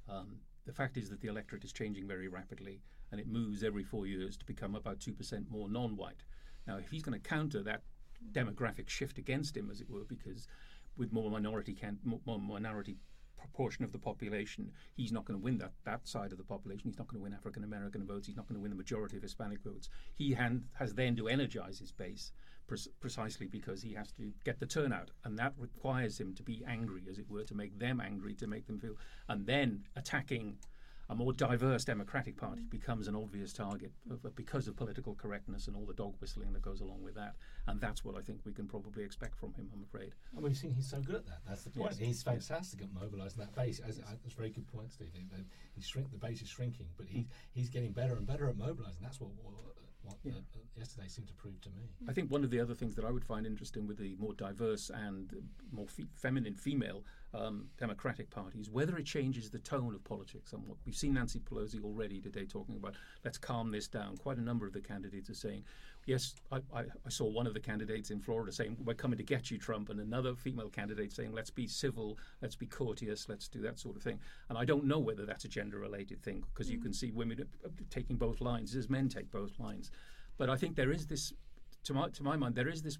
um, 0.09 0.38
the 0.71 0.77
fact 0.77 0.97
is 0.97 1.11
that 1.11 1.21
the 1.21 1.27
electorate 1.27 1.65
is 1.65 1.73
changing 1.73 2.07
very 2.07 2.29
rapidly, 2.29 2.81
and 3.11 3.21
it 3.21 3.27
moves 3.27 3.65
every 3.65 3.83
four 3.83 4.07
years 4.07 4.37
to 4.37 4.45
become 4.47 4.77
about 4.77 5.00
two 5.00 5.12
percent 5.12 5.50
more 5.50 5.69
non-white. 5.69 6.23
Now, 6.65 6.77
if 6.77 6.89
he's 6.91 7.03
going 7.03 7.21
to 7.21 7.29
counter 7.29 7.61
that 7.65 7.83
demographic 8.31 8.89
shift 8.89 9.19
against 9.19 9.57
him, 9.57 9.69
as 9.69 9.81
it 9.81 9.91
were, 9.91 10.05
because 10.05 10.47
with 10.97 11.12
more 11.12 11.29
minority 11.29 11.75
can, 11.75 11.99
more 12.05 12.39
minority 12.39 12.99
proportion 13.40 13.85
of 13.85 13.92
the 13.92 13.99
population, 13.99 14.70
he's 14.94 15.12
not 15.12 15.25
going 15.25 15.38
to 15.38 15.44
win 15.44 15.59
that, 15.59 15.73
that 15.85 16.06
side 16.06 16.32
of 16.32 16.38
the 16.38 16.44
population. 16.44 16.90
He's 16.90 16.99
not 16.99 17.09
going 17.09 17.18
to 17.18 17.23
win 17.23 17.35
African 17.35 17.64
American 17.64 18.06
votes. 18.06 18.26
He's 18.26 18.37
not 18.37 18.47
going 18.49 18.56
to 18.56 18.62
win 18.62 18.70
the 18.70 18.76
majority 18.76 19.16
of 19.16 19.23
Hispanic 19.23 19.62
votes. 19.62 19.88
He 20.14 20.32
han- 20.32 20.64
has 20.75 20.94
then 20.94 21.16
to 21.16 21.28
energize 21.28 21.78
his 21.78 21.92
base 21.92 22.32
pre- 22.66 22.92
precisely 23.00 23.47
because 23.47 23.82
he 23.82 23.94
has 23.94 24.12
to 24.12 24.32
get 24.44 24.61
the 24.61 24.66
turnout. 24.66 25.11
And 25.25 25.38
that 25.38 25.54
requires 25.59 26.18
him 26.20 26.35
to 26.35 26.42
be 26.42 26.62
angry, 26.66 27.02
as 27.11 27.18
it 27.18 27.28
were, 27.28 27.44
to 27.44 27.54
make 27.54 27.78
them 27.78 28.00
angry, 28.00 28.35
to 28.35 28.47
make 28.47 28.66
them 28.66 28.78
feel. 28.78 28.97
And 29.28 29.47
then 29.47 29.85
attacking 29.97 30.56
a 31.11 31.14
more 31.14 31.33
diverse 31.33 31.85
Democratic 31.85 32.37
Party 32.37 32.62
becomes 32.71 33.09
an 33.09 33.17
obvious 33.17 33.52
target 33.52 33.90
because 34.37 34.69
of 34.69 34.76
political 34.76 35.14
correctness 35.17 35.67
and 35.67 35.76
all 35.76 35.85
the 35.85 35.93
dog 35.95 36.14
whistling 36.21 36.52
that 36.52 36.62
goes 36.62 36.81
along 36.81 37.02
with 37.02 37.17
that. 37.17 37.35
And 37.67 37.81
that's 37.81 38.05
what 38.05 38.17
I 38.17 38.21
think 38.21 38.40
we 38.45 38.52
can 38.52 38.69
probably 38.69 39.02
expect 39.02 39.37
from 39.37 39.52
him, 39.55 39.69
I'm 39.75 39.83
afraid. 39.83 40.14
And 40.35 40.45
we've 40.45 40.57
seen 40.57 40.71
he's 40.71 40.88
so 40.88 41.00
good 41.00 41.17
at 41.17 41.26
that. 41.26 41.40
That's 41.49 41.64
the 41.64 41.71
point. 41.71 41.97
Yes. 41.99 41.99
He's 41.99 42.23
fantastic 42.23 42.83
at 42.83 42.93
mobilising 42.95 43.40
that 43.40 43.55
base. 43.57 43.81
As, 43.81 43.99
That's 43.99 44.35
a 44.35 44.37
very 44.37 44.50
good 44.50 44.69
point, 44.69 44.93
Steve. 44.93 45.11
He 45.75 45.83
shrink, 45.83 46.12
the 46.12 46.19
base 46.19 46.43
is 46.43 46.49
shrinking, 46.49 46.87
but 46.97 47.07
he, 47.07 47.26
he's 47.50 47.69
getting 47.69 47.90
better 47.90 48.14
and 48.14 48.25
better 48.25 48.49
at 48.49 48.57
mobilising. 48.57 49.00
That's 49.02 49.21
what, 49.21 49.31
what, 49.43 49.55
what 50.02 50.16
Yeah. 50.23 50.33
uh, 50.33 50.59
yesterday 50.76 51.09
seemed 51.09 51.28
to 51.28 51.35
prove 51.35 51.61
to 51.62 51.71
me. 51.71 51.88
I 52.09 52.12
think 52.12 52.30
one 52.30 52.45
of 52.45 52.50
the 52.50 52.61
other 52.61 52.75
things 52.75 52.95
that 52.97 53.04
I 53.04 53.11
would 53.11 53.25
find 53.25 53.47
interesting 53.47 53.87
with 53.87 53.99
the 53.99 54.16
more 54.16 54.35
diverse 54.35 54.90
and 54.90 55.33
more 55.71 55.87
fe- 55.88 56.09
feminine 56.14 56.54
female 56.54 57.04
um, 57.33 57.69
Democratic 57.78 58.30
Party 58.30 58.59
is 58.59 58.71
whether 58.71 58.97
it 58.97 59.04
changes 59.07 59.50
the 59.50 59.59
tone 59.59 59.95
of 59.95 60.02
politics 60.04 60.50
somewhat. 60.50 60.78
We've 60.85 60.97
seen 60.97 61.14
Nancy 61.14 61.38
Pelosi 61.40 61.83
already 61.83 62.21
today 62.21 62.47
talking 62.47 62.76
about 62.76 62.97
let's 63.25 63.38
calm 63.38 63.71
this 63.71 63.87
down. 63.88 64.16
Quite 64.16 64.38
a 64.38 64.42
number 64.42 64.66
of 64.66 64.73
the 64.73 64.80
candidates 64.80 65.30
are 65.30 65.35
saying, 65.35 65.64
yes, 66.07 66.35
I, 66.50 66.57
I, 66.75 66.80
I 66.80 67.09
saw 67.09 67.26
one 67.26 67.47
of 67.47 67.54
the 67.54 67.61
candidates 67.61 68.11
in 68.11 68.21
Florida 68.21 68.52
saying, 68.52 68.76
we're 68.85 68.95
coming 68.95 69.19
to 69.19 69.25
get 69.25 69.50
you, 69.50 69.59
Trump, 69.59 69.90
and 69.90 70.00
another 70.00 70.35
female 70.35 70.69
candidate 70.69 71.12
saying, 71.12 71.33
let's 71.33 71.50
be 71.50 71.66
civil, 71.66 72.19
let's 72.42 72.57
be 72.57 72.66
courteous, 72.66 73.28
let's 73.28 73.49
do 73.49 73.61
that 73.62 73.78
sort 73.78 73.97
of 73.97 74.02
thing. 74.02 74.19
And 74.49 74.59
I 74.59 74.64
don't 74.64 74.85
know 74.85 74.99
whether 74.99 75.26
that's 75.26 75.45
a 75.45 75.49
gender 75.49 75.78
related 75.78 76.23
thing 76.23 76.45
because 76.52 76.71
you 76.71 76.78
can 76.78 76.92
see 76.92 77.11
women 77.11 77.47
uh, 77.64 77.69
taking 77.90 78.16
both 78.16 78.40
lines 78.40 78.75
as 78.75 78.88
men 78.88 79.09
take 79.09 79.30
both 79.30 79.59
lines. 79.59 79.90
But 80.37 80.50
I 80.50 80.57
think 80.57 80.76
there 80.76 80.90
is 80.90 81.07
this, 81.07 81.33
to 81.85 81.95
my, 81.95 82.09
to 82.09 82.23
my 82.23 82.37
mind, 82.37 82.54
there 82.54 82.69
is 82.69 82.83
this 82.83 82.99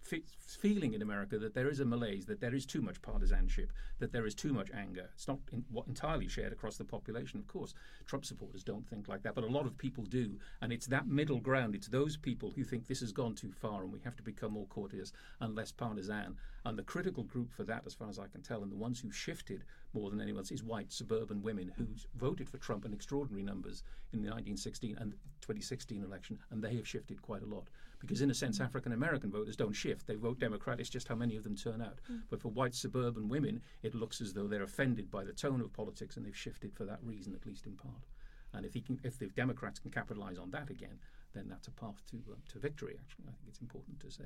fe- 0.00 0.22
feeling 0.38 0.94
in 0.94 1.02
America 1.02 1.38
that 1.38 1.54
there 1.54 1.68
is 1.68 1.80
a 1.80 1.84
malaise, 1.84 2.26
that 2.26 2.40
there 2.40 2.54
is 2.54 2.66
too 2.66 2.82
much 2.82 3.00
partisanship, 3.02 3.72
that 3.98 4.12
there 4.12 4.26
is 4.26 4.34
too 4.34 4.52
much 4.52 4.70
anger. 4.72 5.08
It's 5.14 5.28
not 5.28 5.38
in, 5.52 5.64
what 5.70 5.86
entirely 5.86 6.28
shared 6.28 6.52
across 6.52 6.76
the 6.76 6.84
population, 6.84 7.38
of 7.38 7.46
course. 7.46 7.74
Trump 8.06 8.24
supporters 8.24 8.64
don't 8.64 8.86
think 8.88 9.08
like 9.08 9.22
that, 9.22 9.34
but 9.34 9.44
a 9.44 9.48
lot 9.48 9.66
of 9.66 9.78
people 9.78 10.04
do. 10.04 10.38
And 10.60 10.72
it's 10.72 10.86
that 10.86 11.06
middle 11.06 11.40
ground. 11.40 11.74
It's 11.74 11.88
those 11.88 12.16
people 12.16 12.52
who 12.54 12.64
think 12.64 12.86
this 12.86 13.00
has 13.00 13.12
gone 13.12 13.34
too 13.34 13.52
far 13.52 13.82
and 13.82 13.92
we 13.92 14.00
have 14.04 14.16
to 14.16 14.22
become 14.22 14.52
more 14.52 14.66
courteous 14.66 15.12
and 15.40 15.54
less 15.54 15.72
partisan. 15.72 16.36
And 16.64 16.78
the 16.78 16.82
critical 16.82 17.24
group 17.24 17.52
for 17.52 17.64
that, 17.64 17.84
as 17.86 17.94
far 17.94 18.08
as 18.08 18.18
I 18.18 18.26
can 18.26 18.42
tell, 18.42 18.62
and 18.62 18.70
the 18.70 18.76
ones 18.76 19.00
who 19.00 19.10
shifted 19.10 19.64
more 19.92 20.10
than 20.10 20.20
anyone 20.20 20.40
else, 20.40 20.50
is 20.50 20.62
white 20.62 20.92
suburban 20.92 21.42
women 21.42 21.72
who 21.76 21.86
voted 22.16 22.48
for 22.48 22.58
Trump 22.58 22.84
in 22.84 22.92
extraordinary 22.92 23.42
numbers 23.42 23.82
in 24.12 24.20
the 24.20 24.28
1916 24.28 24.96
and 24.98 25.12
2016 25.40 26.04
election, 26.04 26.38
and 26.50 26.62
they 26.62 26.74
have 26.76 26.86
shifted 26.86 27.22
quite 27.22 27.42
a 27.42 27.46
lot. 27.46 27.68
Because 28.00 28.22
in 28.22 28.30
a 28.30 28.34
sense, 28.34 28.60
African 28.60 28.92
American 28.92 29.30
voters 29.30 29.56
don't 29.56 29.72
shift; 29.72 30.06
they 30.06 30.16
vote 30.16 30.40
Democrat. 30.40 30.80
It's 30.80 30.88
just 30.88 31.08
how 31.08 31.14
many 31.14 31.36
of 31.36 31.44
them 31.44 31.54
turn 31.54 31.82
out. 31.82 32.00
But 32.30 32.40
for 32.40 32.48
white 32.48 32.74
suburban 32.74 33.28
women, 33.28 33.60
it 33.82 33.94
looks 33.94 34.20
as 34.20 34.32
though 34.32 34.46
they're 34.46 34.62
offended 34.62 35.10
by 35.10 35.24
the 35.24 35.32
tone 35.32 35.60
of 35.60 35.72
politics, 35.72 36.16
and 36.16 36.24
they've 36.24 36.36
shifted 36.36 36.74
for 36.74 36.84
that 36.86 36.98
reason, 37.02 37.34
at 37.34 37.46
least 37.46 37.66
in 37.66 37.76
part. 37.76 38.06
And 38.52 38.64
if 38.64 38.74
he 38.74 38.80
can, 38.80 38.98
if 39.04 39.18
the 39.18 39.26
Democrats 39.28 39.78
can 39.78 39.90
capitalize 39.90 40.38
on 40.38 40.50
that 40.50 40.70
again, 40.70 40.98
then 41.34 41.46
that's 41.48 41.68
a 41.68 41.72
path 41.72 42.02
to 42.10 42.16
uh, 42.32 42.36
to 42.52 42.58
victory. 42.58 42.96
Actually, 42.98 43.26
I 43.28 43.32
think 43.32 43.48
it's 43.48 43.60
important 43.60 44.00
to 44.00 44.10
say. 44.10 44.24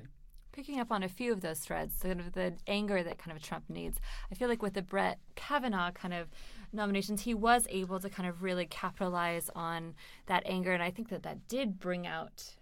Picking 0.51 0.79
up 0.79 0.89
on 0.89 1.03
a 1.03 1.09
few 1.09 1.33
of 1.33 1.41
those 1.41 1.59
threads, 1.59 1.99
sort 1.99 2.17
of 2.17 2.31
the 2.31 2.53
anger 2.65 3.03
that 3.03 3.17
kind 3.17 3.35
of 3.35 3.43
Trump 3.43 3.65
needs. 3.69 3.99
I 4.31 4.35
feel 4.35 4.47
like 4.47 4.61
with 4.61 4.73
the 4.73 4.81
Brett 4.81 5.19
Kavanaugh 5.35 5.91
kind 5.91 6.13
of 6.13 6.29
nominations, 6.71 7.23
he 7.23 7.33
was 7.33 7.67
able 7.69 7.99
to 7.99 8.09
kind 8.09 8.29
of 8.29 8.41
really 8.41 8.65
capitalize 8.65 9.49
on 9.53 9.95
that 10.27 10.43
anger, 10.45 10.71
and 10.71 10.81
I 10.81 10.91
think 10.91 11.09
that 11.09 11.23
that 11.23 11.49
did 11.49 11.77
bring 11.77 12.07
out 12.07 12.55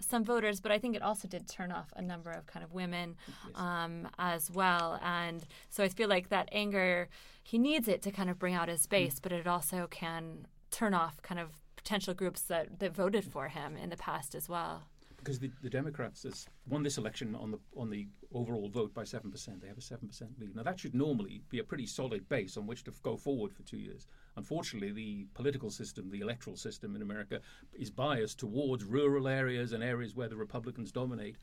some 0.00 0.24
voters, 0.24 0.60
but 0.60 0.72
I 0.72 0.78
think 0.78 0.96
it 0.96 1.02
also 1.02 1.28
did 1.28 1.48
turn 1.48 1.72
off 1.72 1.92
a 1.96 2.02
number 2.02 2.30
of 2.30 2.46
kind 2.46 2.64
of 2.64 2.72
women 2.72 3.16
um, 3.54 4.08
as 4.18 4.50
well. 4.50 5.00
And 5.02 5.44
so 5.70 5.82
I 5.84 5.88
feel 5.88 6.08
like 6.08 6.28
that 6.28 6.48
anger, 6.52 7.08
he 7.42 7.58
needs 7.58 7.88
it 7.88 8.02
to 8.02 8.10
kind 8.10 8.30
of 8.30 8.38
bring 8.38 8.54
out 8.54 8.68
his 8.68 8.86
base, 8.86 9.18
but 9.20 9.32
it 9.32 9.46
also 9.46 9.86
can 9.88 10.46
turn 10.70 10.94
off 10.94 11.22
kind 11.22 11.40
of 11.40 11.50
potential 11.76 12.14
groups 12.14 12.42
that, 12.42 12.78
that 12.80 12.94
voted 12.94 13.24
for 13.24 13.48
him 13.48 13.76
in 13.76 13.90
the 13.90 13.96
past 13.96 14.34
as 14.34 14.48
well. 14.48 14.82
Because 15.26 15.40
the, 15.40 15.50
the 15.60 15.68
Democrats 15.68 16.22
has 16.22 16.46
won 16.68 16.84
this 16.84 16.98
election 16.98 17.34
on 17.34 17.50
the 17.50 17.58
on 17.76 17.90
the 17.90 18.06
overall 18.32 18.68
vote 18.68 18.94
by 18.94 19.02
seven 19.02 19.28
percent. 19.28 19.60
They 19.60 19.66
have 19.66 19.76
a 19.76 19.80
seven 19.82 20.06
percent 20.06 20.38
lead. 20.38 20.54
Now 20.54 20.62
that 20.62 20.78
should 20.78 20.94
normally 20.94 21.42
be 21.50 21.58
a 21.58 21.64
pretty 21.64 21.86
solid 21.86 22.28
base 22.28 22.56
on 22.56 22.64
which 22.68 22.84
to 22.84 22.92
f- 22.92 23.02
go 23.02 23.16
forward 23.16 23.52
for 23.52 23.64
two 23.64 23.78
years. 23.78 24.06
Unfortunately, 24.36 24.92
the 24.92 25.26
political 25.34 25.68
system, 25.68 26.10
the 26.10 26.20
electoral 26.20 26.56
system 26.56 26.94
in 26.94 27.02
America, 27.02 27.40
is 27.72 27.90
biased 27.90 28.38
towards 28.38 28.84
rural 28.84 29.26
areas 29.26 29.72
and 29.72 29.82
areas 29.82 30.14
where 30.14 30.28
the 30.28 30.36
Republicans 30.36 30.92
dominate. 30.92 31.38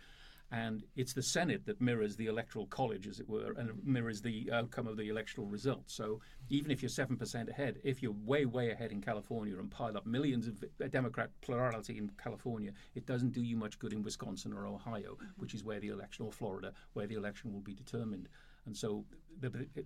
And 0.52 0.84
it's 0.96 1.14
the 1.14 1.24
Senate 1.24 1.66
that 1.66 1.82
mirrors 1.82 2.16
the 2.16 2.28
electoral 2.28 2.68
college, 2.68 3.08
as 3.08 3.20
it 3.20 3.28
were, 3.28 3.54
and 3.58 3.72
mirrors 3.84 4.22
the 4.22 4.52
outcome 4.52 4.88
of 4.88 4.98
the 4.98 5.10
electoral 5.10 5.48
results. 5.48 5.96
So 5.96 6.22
even 6.50 6.70
if 6.70 6.84
you're 6.84 6.90
7% 6.90 7.50
ahead, 7.50 7.80
if 7.84 8.04
you're 8.04 8.16
way, 8.24 8.46
way 8.46 8.70
ahead 8.70 8.92
in 8.92 9.02
California 9.02 9.58
and 9.58 9.72
pile 9.72 9.98
up 9.98 10.06
millions 10.06 10.48
of 10.48 10.64
Democrat 10.92 11.32
plurality 11.42 11.98
in 11.98 12.12
California, 12.22 12.72
it 12.94 13.08
doesn't 13.08 13.32
do 13.34 13.42
you 13.42 13.58
much 13.58 13.80
good 13.80 13.94
in 13.94 14.04
Wisconsin 14.04 14.54
or 14.54 14.68
Ohio, 14.68 15.18
which 15.38 15.56
is 15.56 15.64
where 15.64 15.80
the 15.80 15.88
election, 15.88 16.26
or 16.26 16.32
Florida, 16.32 16.72
where 16.94 17.08
the 17.08 17.16
election 17.16 17.52
will 17.52 17.62
be 17.62 17.74
determined. 17.74 18.30
And 18.66 18.76
so, 18.76 19.06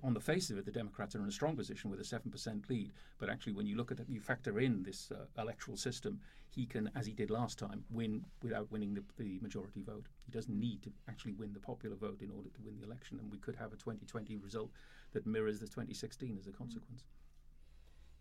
on 0.03 0.13
the 0.13 0.19
face 0.19 0.49
of 0.49 0.57
it, 0.57 0.65
the 0.65 0.71
Democrats 0.71 1.15
are 1.15 1.19
in 1.19 1.27
a 1.27 1.31
strong 1.31 1.55
position 1.55 1.89
with 1.89 1.99
a 1.99 2.03
7% 2.03 2.69
lead. 2.69 2.91
But 3.17 3.29
actually, 3.29 3.53
when 3.53 3.65
you 3.65 3.75
look 3.75 3.91
at 3.91 3.99
it, 3.99 4.07
you 4.07 4.19
factor 4.19 4.59
in 4.59 4.83
this 4.83 5.11
uh, 5.11 5.25
electoral 5.41 5.77
system, 5.77 6.19
he 6.49 6.65
can, 6.65 6.91
as 6.95 7.05
he 7.05 7.13
did 7.13 7.31
last 7.31 7.57
time, 7.57 7.83
win 7.89 8.23
without 8.43 8.71
winning 8.71 8.93
the, 8.93 9.03
the 9.17 9.39
majority 9.41 9.81
vote. 9.81 10.05
He 10.25 10.31
doesn't 10.31 10.57
need 10.59 10.83
to 10.83 10.91
actually 11.07 11.33
win 11.33 11.53
the 11.53 11.59
popular 11.59 11.95
vote 11.95 12.21
in 12.21 12.29
order 12.29 12.49
to 12.49 12.61
win 12.61 12.77
the 12.77 12.85
election. 12.85 13.19
And 13.19 13.31
we 13.31 13.37
could 13.39 13.55
have 13.55 13.73
a 13.73 13.77
2020 13.77 14.37
result 14.37 14.69
that 15.13 15.25
mirrors 15.25 15.59
the 15.59 15.65
2016 15.67 16.37
as 16.39 16.45
a 16.47 16.51
consequence. 16.51 17.05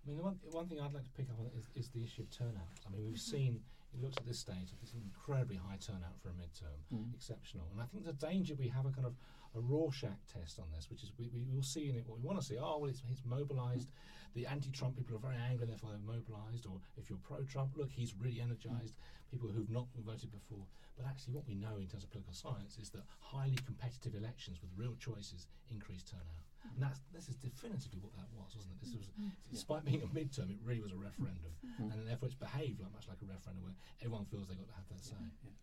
I 0.04 0.08
mean, 0.08 0.16
the 0.18 0.22
one, 0.22 0.38
one 0.52 0.66
thing 0.68 0.80
I'd 0.80 0.94
like 0.94 1.04
to 1.04 1.10
pick 1.10 1.28
up 1.30 1.38
on 1.40 1.50
is, 1.58 1.68
is 1.74 1.90
the 1.90 2.02
issue 2.02 2.22
of 2.22 2.30
turnout. 2.30 2.70
I 2.86 2.90
mean, 2.90 3.04
we've 3.04 3.18
seen, 3.18 3.60
it 3.92 4.00
looks 4.00 4.16
at 4.16 4.24
this 4.24 4.38
stage, 4.38 4.72
it's 4.80 4.92
an 4.92 5.02
incredibly 5.04 5.56
high 5.56 5.78
turnout 5.84 6.16
for 6.22 6.28
a 6.28 6.32
midterm, 6.32 6.78
Mm. 6.94 7.12
exceptional. 7.14 7.66
And 7.72 7.80
I 7.82 7.86
think 7.86 8.04
the 8.04 8.12
danger 8.12 8.54
we 8.54 8.68
have 8.68 8.86
a 8.86 8.90
kind 8.90 9.06
of 9.06 9.14
a 9.54 9.60
Rorschach 9.60 10.18
test 10.32 10.58
on 10.58 10.66
this, 10.74 10.90
which 10.90 11.02
is 11.02 11.12
we, 11.18 11.30
we 11.32 11.44
will 11.54 11.62
see 11.62 11.88
in 11.88 11.96
it 11.96 12.04
what 12.06 12.18
we 12.18 12.24
want 12.24 12.40
to 12.40 12.44
see. 12.44 12.58
Oh, 12.58 12.78
well, 12.80 12.90
it's, 12.90 13.02
he's 13.06 13.22
mobilised. 13.24 13.90
The 14.34 14.46
anti-Trump 14.46 14.96
people 14.96 15.16
are 15.16 15.20
very 15.20 15.36
angry, 15.36 15.66
therefore 15.66 15.90
they're 15.90 16.14
mobilised. 16.14 16.66
Or 16.66 16.80
if 16.96 17.08
you're 17.08 17.18
pro-Trump, 17.22 17.76
look, 17.76 17.90
he's 17.90 18.14
really 18.14 18.40
energised. 18.40 18.96
People 19.30 19.48
who've 19.48 19.70
not 19.70 19.86
voted 20.04 20.30
before. 20.30 20.66
But 20.96 21.06
actually, 21.06 21.34
what 21.34 21.46
we 21.46 21.54
know 21.54 21.76
in 21.76 21.88
terms 21.88 22.04
of 22.04 22.10
political 22.10 22.32
science 22.32 22.78
is 22.80 22.90
that 22.90 23.04
highly 23.20 23.58
competitive 23.64 24.14
elections 24.14 24.60
with 24.60 24.70
real 24.76 24.96
choices 24.98 25.48
increase 25.70 26.02
turnout. 26.02 26.44
And 26.74 26.82
that's 26.82 27.00
this 27.14 27.28
is 27.28 27.36
definitively 27.36 28.00
what 28.02 28.16
that 28.18 28.26
was, 28.34 28.56
wasn't 28.56 28.74
it? 28.74 28.80
This 28.82 28.94
was, 28.96 29.06
mm-hmm. 29.14 29.30
despite 29.52 29.84
being 29.84 30.02
a 30.02 30.10
midterm, 30.10 30.50
it 30.50 30.58
really 30.64 30.82
was 30.82 30.90
a 30.90 30.98
referendum, 30.98 31.54
mm-hmm. 31.62 31.94
and 31.94 32.08
therefore 32.08 32.26
it's 32.26 32.34
behaved 32.34 32.82
like 32.82 32.90
much 32.90 33.06
like 33.06 33.22
a 33.22 33.28
referendum 33.28 33.62
where 33.62 33.78
everyone 34.02 34.26
feels 34.26 34.48
they've 34.48 34.58
got 34.58 34.66
to 34.66 34.74
have 34.74 34.88
their 34.90 34.98
say. 34.98 35.14
Yeah, 35.46 35.54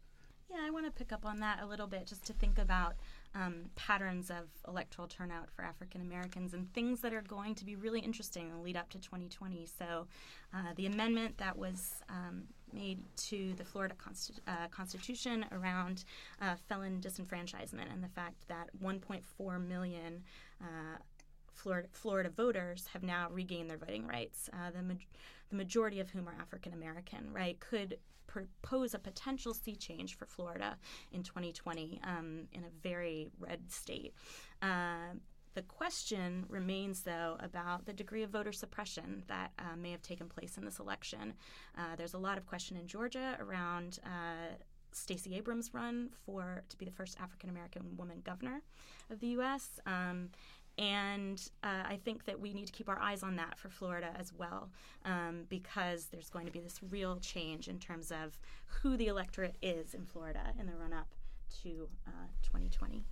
I 0.64 0.70
want 0.70 0.86
to 0.86 0.92
pick 0.92 1.12
up 1.12 1.26
on 1.26 1.40
that 1.40 1.60
a 1.62 1.66
little 1.66 1.88
bit 1.88 2.08
just 2.08 2.26
to 2.26 2.34
think 2.34 2.58
about 2.58 2.96
um, 3.36 3.66
patterns 3.76 4.30
of 4.30 4.50
electoral 4.68 5.08
turnout 5.08 5.50
for 5.50 5.64
African 5.64 6.02
Americans 6.02 6.54
and 6.54 6.72
things 6.74 7.02
that 7.02 7.14
are 7.14 7.22
going 7.22 7.56
to 7.56 7.66
be 7.66 7.76
really 7.76 8.00
interesting 8.00 8.50
in 8.50 8.58
the 8.58 8.62
lead 8.62 8.78
up 8.78 8.90
to 8.92 9.00
2020. 9.00 9.66
So, 9.66 10.08
uh, 10.54 10.74
the 10.76 10.86
amendment 10.86 11.38
that 11.40 11.58
was 11.58 11.96
um, 12.10 12.44
made 12.72 13.00
to 13.16 13.54
the 13.58 13.64
Florida 13.64 13.96
uh, 14.48 14.68
Constitution 14.70 15.46
around 15.52 16.06
uh, 16.42 16.56
felon 16.70 17.02
disenfranchisement 17.02 17.92
and 17.92 18.04
the 18.04 18.10
fact 18.10 18.48
that 18.48 18.70
1.4 18.82 19.68
million 19.68 20.24
uh, 20.62 20.98
Florida, 21.54 21.88
Florida 21.92 22.30
voters 22.30 22.88
have 22.94 23.04
now 23.04 23.28
regained 23.32 23.70
their 23.70 23.78
voting 23.78 24.08
rights. 24.08 24.50
Uh, 24.54 24.72
the, 24.72 24.82
ma- 24.82 24.94
the 25.50 25.56
majority 25.56 26.00
of 26.00 26.10
whom 26.10 26.28
are 26.28 26.36
African 26.40 26.74
American, 26.74 27.32
right, 27.32 27.60
could 27.60 27.98
propose 28.34 28.96
a 28.96 29.00
potential 29.00 29.54
sea 29.54 29.76
change 29.76 30.18
for 30.18 30.26
Florida 30.26 30.78
in 31.12 31.22
2020 31.22 32.02
um, 32.04 32.48
in 32.52 32.64
a 32.64 32.82
very 32.82 33.30
red 33.40 33.72
state. 33.72 34.16
Uh, 34.62 35.14
the 35.54 35.62
question 35.62 36.48
remains, 36.50 37.02
though, 37.02 37.38
about 37.40 37.86
the 37.86 37.94
degree 37.94 38.24
of 38.24 38.32
voter 38.32 38.52
suppression 38.52 39.24
that 39.28 39.52
uh, 39.60 39.76
may 39.76 39.92
have 39.92 40.02
taken 40.02 40.28
place 40.28 40.58
in 40.58 40.66
this 40.66 40.80
election. 40.80 41.36
Uh, 41.78 41.96
there's 41.96 42.16
a 42.16 42.18
lot 42.18 42.40
of 42.40 42.48
question 42.48 42.76
in 42.76 42.88
Georgia 42.88 43.38
around 43.40 44.00
uh, 44.04 44.56
Stacey 44.92 45.36
Abrams' 45.36 45.72
run 45.72 46.10
for 46.26 46.64
to 46.70 46.78
be 46.78 46.86
the 46.86 46.92
first 46.92 47.20
African 47.22 47.52
American 47.52 47.96
woman 47.98 48.22
governor 48.24 48.64
of 49.12 49.20
the 49.20 49.28
U.S. 49.28 49.80
Um, 49.86 50.30
and 50.78 51.50
uh, 51.64 51.84
I 51.86 52.00
think 52.04 52.26
that 52.26 52.40
we 52.40 52.54
need 52.54 52.66
to 52.66 52.72
keep 52.72 52.90
our 52.90 53.00
eyes 53.00 53.24
on 53.24 53.36
that 53.36 53.58
for 53.58 53.70
Florida 53.70 54.14
as 54.20 54.34
well, 54.34 54.70
um, 55.06 55.46
because 55.50 56.08
there's 56.08 56.30
going 56.30 56.46
to 56.46 56.52
be 56.52 56.60
this 56.60 56.80
real 56.90 57.18
change 57.18 57.68
in 57.68 57.80
terms 57.80 58.12
of 58.12 58.40
who 58.66 58.98
the 58.98 59.08
electorate 59.08 59.56
is 59.62 59.94
in 59.94 60.06
Florida 60.06 60.54
in 60.60 60.66
the 60.66 60.74
run 60.74 60.94
up 60.94 61.08
to 61.64 61.88
uh, 62.08 62.28
2020. 62.42 63.04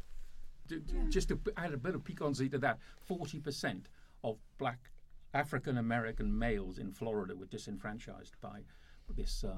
Just 1.10 1.30
to 1.30 1.40
add 1.58 1.74
a 1.74 1.78
bit 1.78 1.96
of 1.96 2.04
piquancy 2.04 2.50
to 2.50 2.58
that, 2.60 2.80
40% 3.10 3.84
of 4.24 4.38
black 4.58 4.90
African 5.34 5.78
American 5.78 6.38
males 6.38 6.78
in 6.78 6.92
Florida 6.92 7.36
were 7.36 7.46
disenfranchised 7.46 8.36
by 8.42 8.62
this 9.16 9.44
uh, 9.44 9.58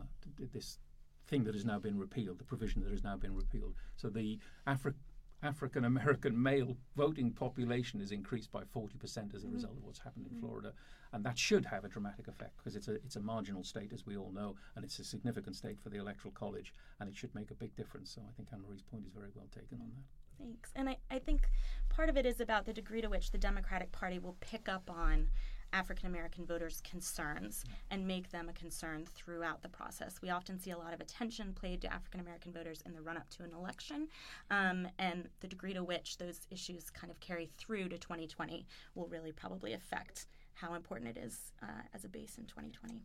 this 0.52 0.80
thing 1.28 1.44
that 1.44 1.54
has 1.54 1.66
now 1.66 1.80
been 1.80 1.98
repealed, 1.98 2.38
the 2.38 2.44
provision 2.44 2.82
that 2.84 2.92
has 2.92 3.04
now 3.04 3.16
been 3.16 3.36
repealed. 3.36 3.76
So 3.96 4.10
the 4.10 4.40
Afri- 4.68 4.94
African 5.44 5.86
American 5.86 6.42
male 6.42 6.78
voting 6.96 7.32
population 7.32 8.02
is 8.02 8.12
increased 8.12 8.52
by 8.52 8.64
40% 8.64 9.36
as 9.36 9.44
a 9.44 9.48
mm-hmm. 9.48 9.56
result 9.56 9.78
of 9.78 9.84
what's 9.84 10.00
happened 10.00 10.28
in 10.28 10.38
mm-hmm. 10.38 10.46
Florida. 10.46 10.74
And 11.12 11.24
that 11.26 11.38
should 11.38 11.66
have 11.66 11.86
a 11.86 11.90
dramatic 11.90 12.28
effect 12.28 12.58
because 12.58 12.76
it's 12.76 12.88
a, 12.88 12.94
it's 12.96 13.18
a 13.18 13.20
marginal 13.20 13.64
state, 13.64 13.92
as 13.94 14.06
we 14.06 14.18
all 14.18 14.32
know, 14.32 14.56
and 14.76 14.84
it's 14.84 14.98
a 14.98 15.04
significant 15.04 15.56
state 15.56 15.80
for 15.80 15.90
the 15.90 15.98
Electoral 15.98 16.34
College, 16.34 16.74
and 17.00 17.08
it 17.08 17.16
should 17.16 17.34
make 17.36 17.52
a 17.52 17.56
big 17.56 17.76
difference. 17.76 18.12
So 18.16 18.22
I 18.28 18.32
think 18.36 18.50
Anne 18.52 18.62
Marie's 18.68 18.82
point 18.82 19.06
is 19.06 19.12
very 19.14 19.30
well 19.36 19.48
taken 19.54 19.80
on 19.80 19.90
that. 19.90 20.44
Thanks. 20.44 20.72
And 20.76 20.90
I, 20.90 20.98
I 21.12 21.20
think 21.20 21.50
part 21.90 22.10
of 22.10 22.18
it 22.18 22.26
is 22.26 22.40
about 22.40 22.66
the 22.66 22.74
degree 22.74 23.02
to 23.02 23.10
which 23.10 23.32
the 23.32 23.38
Democratic 23.38 23.92
Party 23.92 24.18
will 24.18 24.38
pick 24.40 24.68
up 24.68 24.90
on 24.90 25.28
African 25.74 26.06
American 26.06 26.46
voters' 26.46 26.82
concerns 26.90 27.66
and 27.92 28.08
make 28.08 28.32
them 28.32 28.48
a 28.48 28.54
concern 28.54 29.06
throughout 29.06 29.62
the 29.62 29.70
process. 29.70 30.22
We 30.22 30.30
often 30.30 30.60
see 30.60 30.72
a 30.72 30.78
lot 30.78 30.94
of 30.94 31.02
attention 31.02 31.54
played 31.54 31.82
to 31.82 31.92
African 31.94 32.20
American 32.20 32.54
voters 32.54 32.82
in 32.86 32.94
the 32.94 33.02
run 33.02 33.18
up 33.18 33.30
to 33.32 33.44
an 33.44 33.52
election, 33.54 34.08
um, 34.52 34.88
and 35.00 35.28
the 35.42 35.48
degree 35.48 35.74
to 35.74 35.84
which 35.84 36.18
those 36.18 36.42
issues 36.52 36.90
kind 36.90 37.12
of 37.12 37.20
carry 37.20 37.50
through 37.58 37.90
to 37.90 37.98
2020 37.98 38.66
will 38.96 39.08
really 39.08 39.32
probably 39.32 39.74
affect 39.74 40.28
how 40.54 40.76
important 40.76 41.18
it 41.18 41.20
is 41.20 41.52
uh, 41.62 41.82
as 41.94 42.06
a 42.06 42.10
base 42.10 42.38
in 42.38 42.46
2020. 42.46 43.02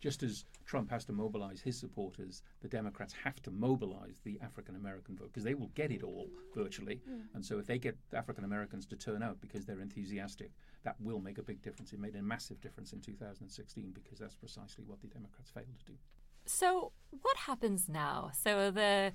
Just 0.00 0.22
as 0.22 0.46
Trump 0.64 0.90
has 0.90 1.04
to 1.04 1.12
mobilize 1.12 1.60
his 1.60 1.78
supporters, 1.78 2.42
the 2.62 2.68
Democrats 2.68 3.12
have 3.22 3.42
to 3.42 3.50
mobilize 3.50 4.20
the 4.24 4.38
African 4.40 4.74
American 4.76 5.14
vote 5.14 5.28
because 5.28 5.44
they 5.44 5.54
will 5.54 5.70
get 5.74 5.90
it 5.90 6.02
all 6.02 6.30
virtually. 6.54 7.02
And 7.34 7.44
so 7.44 7.58
if 7.58 7.66
they 7.66 7.78
get 7.78 7.98
African 8.14 8.44
Americans 8.44 8.86
to 8.86 8.96
turn 8.96 9.22
out 9.22 9.38
because 9.42 9.66
they're 9.66 9.82
enthusiastic, 9.82 10.52
that 10.84 10.96
will 11.00 11.20
make 11.20 11.38
a 11.38 11.42
big 11.42 11.62
difference. 11.62 11.92
It 11.92 12.00
made 12.00 12.16
a 12.16 12.22
massive 12.22 12.60
difference 12.60 12.92
in 12.92 13.00
2016 13.00 13.92
because 13.92 14.18
that's 14.18 14.34
precisely 14.34 14.84
what 14.86 15.00
the 15.00 15.08
Democrats 15.08 15.50
failed 15.50 15.66
to 15.78 15.92
do. 15.92 15.98
So 16.46 16.92
what 17.10 17.36
happens 17.36 17.88
now? 17.88 18.30
So 18.34 18.70
the 18.70 19.12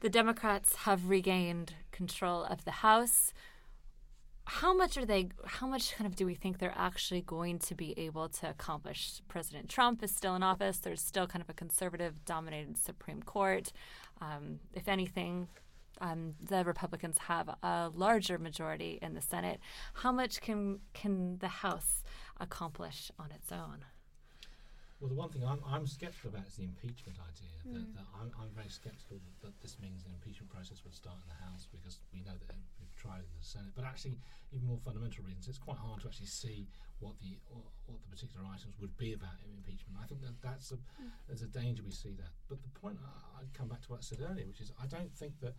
the 0.00 0.08
Democrats 0.08 0.76
have 0.76 1.08
regained 1.08 1.74
control 1.90 2.44
of 2.44 2.64
the 2.64 2.70
House. 2.70 3.32
How 4.44 4.72
much 4.72 4.96
are 4.96 5.04
they? 5.04 5.28
How 5.44 5.66
much 5.66 5.94
kind 5.94 6.06
of 6.06 6.16
do 6.16 6.24
we 6.24 6.34
think 6.34 6.58
they're 6.58 6.72
actually 6.74 7.20
going 7.20 7.58
to 7.60 7.74
be 7.74 7.98
able 7.98 8.28
to 8.30 8.48
accomplish? 8.48 9.20
President 9.28 9.68
Trump 9.68 10.02
is 10.02 10.14
still 10.14 10.34
in 10.34 10.42
office. 10.42 10.78
There's 10.78 11.02
still 11.02 11.26
kind 11.26 11.42
of 11.42 11.50
a 11.50 11.52
conservative-dominated 11.52 12.78
Supreme 12.78 13.22
Court. 13.22 13.72
Um, 14.22 14.60
if 14.72 14.88
anything, 14.88 15.48
um, 16.00 16.34
the 16.40 16.64
Republicans 16.64 17.18
have 17.18 17.48
a 17.62 17.90
larger 17.94 18.38
majority 18.38 18.98
in 19.02 19.14
the 19.14 19.20
Senate. 19.20 19.60
How 19.94 20.12
much 20.12 20.40
can 20.40 20.80
can 20.94 21.38
the 21.38 21.48
House 21.48 22.02
accomplish 22.40 23.10
on 23.18 23.30
its 23.30 23.50
own? 23.52 23.84
Well, 25.00 25.08
the 25.08 25.14
one 25.14 25.30
thing 25.30 25.46
I'm, 25.46 25.62
I'm 25.62 25.86
sceptical 25.86 26.34
about 26.34 26.50
is 26.50 26.58
the 26.58 26.66
impeachment 26.66 27.22
idea. 27.22 27.54
That, 27.70 27.86
that 27.94 28.06
I'm, 28.18 28.34
I'm 28.34 28.50
very 28.50 28.66
sceptical 28.66 29.22
that, 29.22 29.46
that 29.46 29.54
this 29.62 29.78
means 29.78 30.02
an 30.02 30.10
impeachment 30.10 30.50
process 30.50 30.82
would 30.82 30.94
start 30.94 31.22
in 31.22 31.28
the 31.30 31.38
House 31.46 31.70
because 31.70 32.02
we 32.10 32.18
know 32.26 32.34
that 32.34 32.50
we've 32.82 32.96
tried 32.98 33.22
in 33.22 33.30
the 33.38 33.46
Senate. 33.46 33.70
But 33.78 33.86
actually, 33.86 34.18
even 34.50 34.66
more 34.66 34.82
fundamental 34.82 35.22
reasons, 35.22 35.46
it's 35.46 35.62
quite 35.62 35.78
hard 35.78 36.02
to 36.02 36.10
actually 36.10 36.26
see 36.26 36.66
what 36.98 37.14
the 37.22 37.38
what, 37.46 37.62
what 37.86 38.02
the 38.02 38.10
particular 38.10 38.42
items 38.50 38.74
would 38.82 38.90
be 38.98 39.14
about 39.14 39.38
impeachment. 39.46 39.94
I 40.02 40.06
think 40.10 40.18
that 40.26 40.34
that's 40.42 40.74
a 40.74 40.78
there's 41.30 41.46
a 41.46 41.50
danger 41.50 41.86
we 41.86 41.94
see 41.94 42.18
that. 42.18 42.34
But 42.50 42.58
the 42.66 42.74
point 42.74 42.98
I, 42.98 43.38
I'd 43.38 43.54
come 43.54 43.70
back 43.70 43.86
to 43.86 43.88
what 43.94 44.02
I 44.02 44.02
said 44.02 44.18
earlier, 44.18 44.50
which 44.50 44.58
is 44.58 44.74
I 44.82 44.90
don't 44.90 45.14
think 45.14 45.38
that 45.46 45.54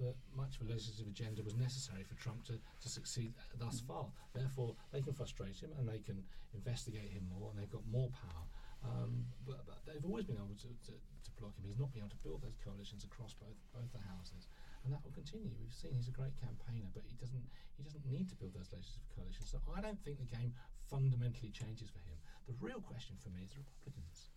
that 0.00 0.14
much 0.36 0.56
of 0.56 0.66
a 0.66 0.70
legislative 0.70 1.06
agenda 1.06 1.42
was 1.42 1.54
necessary 1.54 2.02
for 2.02 2.14
Trump 2.18 2.44
to, 2.46 2.58
to 2.58 2.88
succeed 2.88 3.32
thus 3.58 3.80
far. 3.80 4.06
Therefore, 4.34 4.74
they 4.92 5.00
can 5.00 5.14
frustrate 5.14 5.60
him 5.62 5.70
and 5.78 5.88
they 5.88 5.98
can 5.98 6.22
investigate 6.52 7.10
him 7.14 7.26
more, 7.30 7.50
and 7.50 7.58
they've 7.58 7.70
got 7.70 7.86
more 7.86 8.10
power. 8.10 8.44
Um, 8.84 9.24
but, 9.48 9.64
but 9.64 9.80
they've 9.86 10.04
always 10.04 10.28
been 10.28 10.36
able 10.36 10.58
to, 10.60 10.68
to, 10.68 10.92
to 10.92 11.30
block 11.40 11.56
him. 11.56 11.64
He's 11.64 11.80
not 11.80 11.88
been 11.94 12.04
able 12.04 12.12
to 12.12 12.20
build 12.20 12.44
those 12.44 12.58
coalitions 12.60 13.00
across 13.06 13.32
both 13.32 13.56
both 13.72 13.88
the 13.96 14.02
houses, 14.12 14.44
and 14.84 14.92
that 14.92 15.00
will 15.00 15.16
continue. 15.16 15.56
We've 15.56 15.72
seen 15.72 15.96
he's 15.96 16.12
a 16.12 16.16
great 16.16 16.36
campaigner, 16.36 16.92
but 16.92 17.00
he 17.08 17.16
doesn't 17.16 17.48
he 17.78 17.82
doesn't 17.82 18.04
need 18.04 18.28
to 18.28 18.36
build 18.36 18.52
those 18.52 18.68
legislative 18.76 19.08
coalitions. 19.16 19.48
So 19.48 19.56
I 19.72 19.80
don't 19.80 19.96
think 20.04 20.20
the 20.20 20.28
game 20.28 20.52
fundamentally 20.92 21.48
changes 21.48 21.88
for 21.88 22.04
him. 22.04 22.20
The 22.44 22.52
real 22.60 22.84
question 22.84 23.16
for 23.16 23.32
me 23.32 23.48
is 23.48 23.56
the 23.56 23.64
Republicans. 23.64 24.28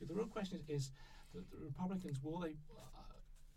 The 0.00 0.16
real 0.16 0.32
question 0.32 0.64
is, 0.64 0.64
is 0.68 0.84
the, 1.36 1.44
the 1.52 1.60
Republicans 1.68 2.24
will 2.24 2.40
they 2.40 2.56
uh, 2.72 3.04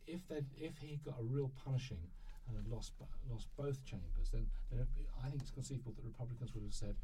if 0.07 0.27
they 0.27 0.41
if 0.57 0.77
he 0.79 0.99
got 1.03 1.15
a 1.19 1.23
real 1.23 1.51
punishing 1.63 2.01
and 2.47 2.63
lost 2.71 2.93
lost 3.29 3.47
both 3.57 3.83
chambers, 3.83 4.31
then, 4.31 4.47
then 4.71 4.87
I 5.23 5.29
think 5.29 5.41
it's 5.41 5.51
conceivable 5.51 5.93
that 5.99 6.05
Republicans 6.05 6.55
would 6.55 6.63
have 6.63 6.73
said, 6.73 6.95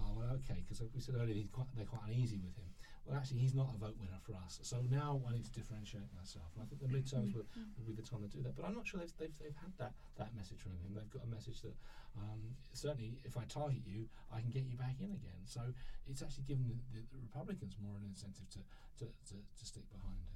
"Oh, 0.00 0.16
well, 0.16 0.32
okay," 0.40 0.64
because 0.64 0.80
we 0.94 1.00
said 1.00 1.14
earlier 1.20 1.44
quite, 1.52 1.68
they're 1.76 1.84
quite 1.84 2.08
uneasy 2.08 2.40
with 2.40 2.56
him. 2.56 2.68
Well, 3.04 3.14
actually, 3.14 3.38
he's 3.38 3.54
not 3.54 3.70
a 3.70 3.78
vote 3.78 3.94
winner 4.02 4.18
for 4.18 4.34
us. 4.42 4.58
So 4.66 4.82
now 4.90 5.22
I 5.28 5.36
need 5.36 5.46
to 5.46 5.54
differentiate 5.54 6.10
myself, 6.18 6.50
and 6.56 6.64
I 6.64 6.66
think 6.66 6.82
the 6.82 6.90
midterms 6.90 7.36
will, 7.38 7.46
will 7.78 7.86
be 7.86 7.94
the 7.94 8.02
time 8.02 8.26
to 8.26 8.30
do 8.32 8.42
that. 8.42 8.56
But 8.58 8.66
I'm 8.66 8.74
not 8.74 8.82
sure 8.82 8.98
they've, 8.98 9.14
they've, 9.14 9.38
they've 9.38 9.60
had 9.62 9.70
that, 9.78 9.94
that 10.18 10.34
message 10.34 10.58
from 10.58 10.74
him. 10.82 10.90
They've 10.90 11.14
got 11.14 11.22
a 11.22 11.30
message 11.30 11.62
that 11.62 11.76
um, 12.18 12.56
certainly, 12.72 13.14
if 13.22 13.38
I 13.38 13.44
target 13.46 13.86
you, 13.86 14.10
I 14.34 14.40
can 14.42 14.50
get 14.50 14.66
you 14.66 14.74
back 14.74 14.98
in 14.98 15.14
again. 15.14 15.38
So 15.46 15.62
it's 16.10 16.18
actually 16.18 16.50
given 16.50 16.66
the, 16.66 16.74
the, 16.98 17.06
the 17.14 17.20
Republicans 17.22 17.78
more 17.78 17.94
an 17.94 18.02
incentive 18.10 18.50
to, 18.58 18.60
to, 18.98 19.04
to, 19.06 19.34
to 19.38 19.62
stick 19.62 19.86
behind 19.92 20.18
him. 20.18 20.35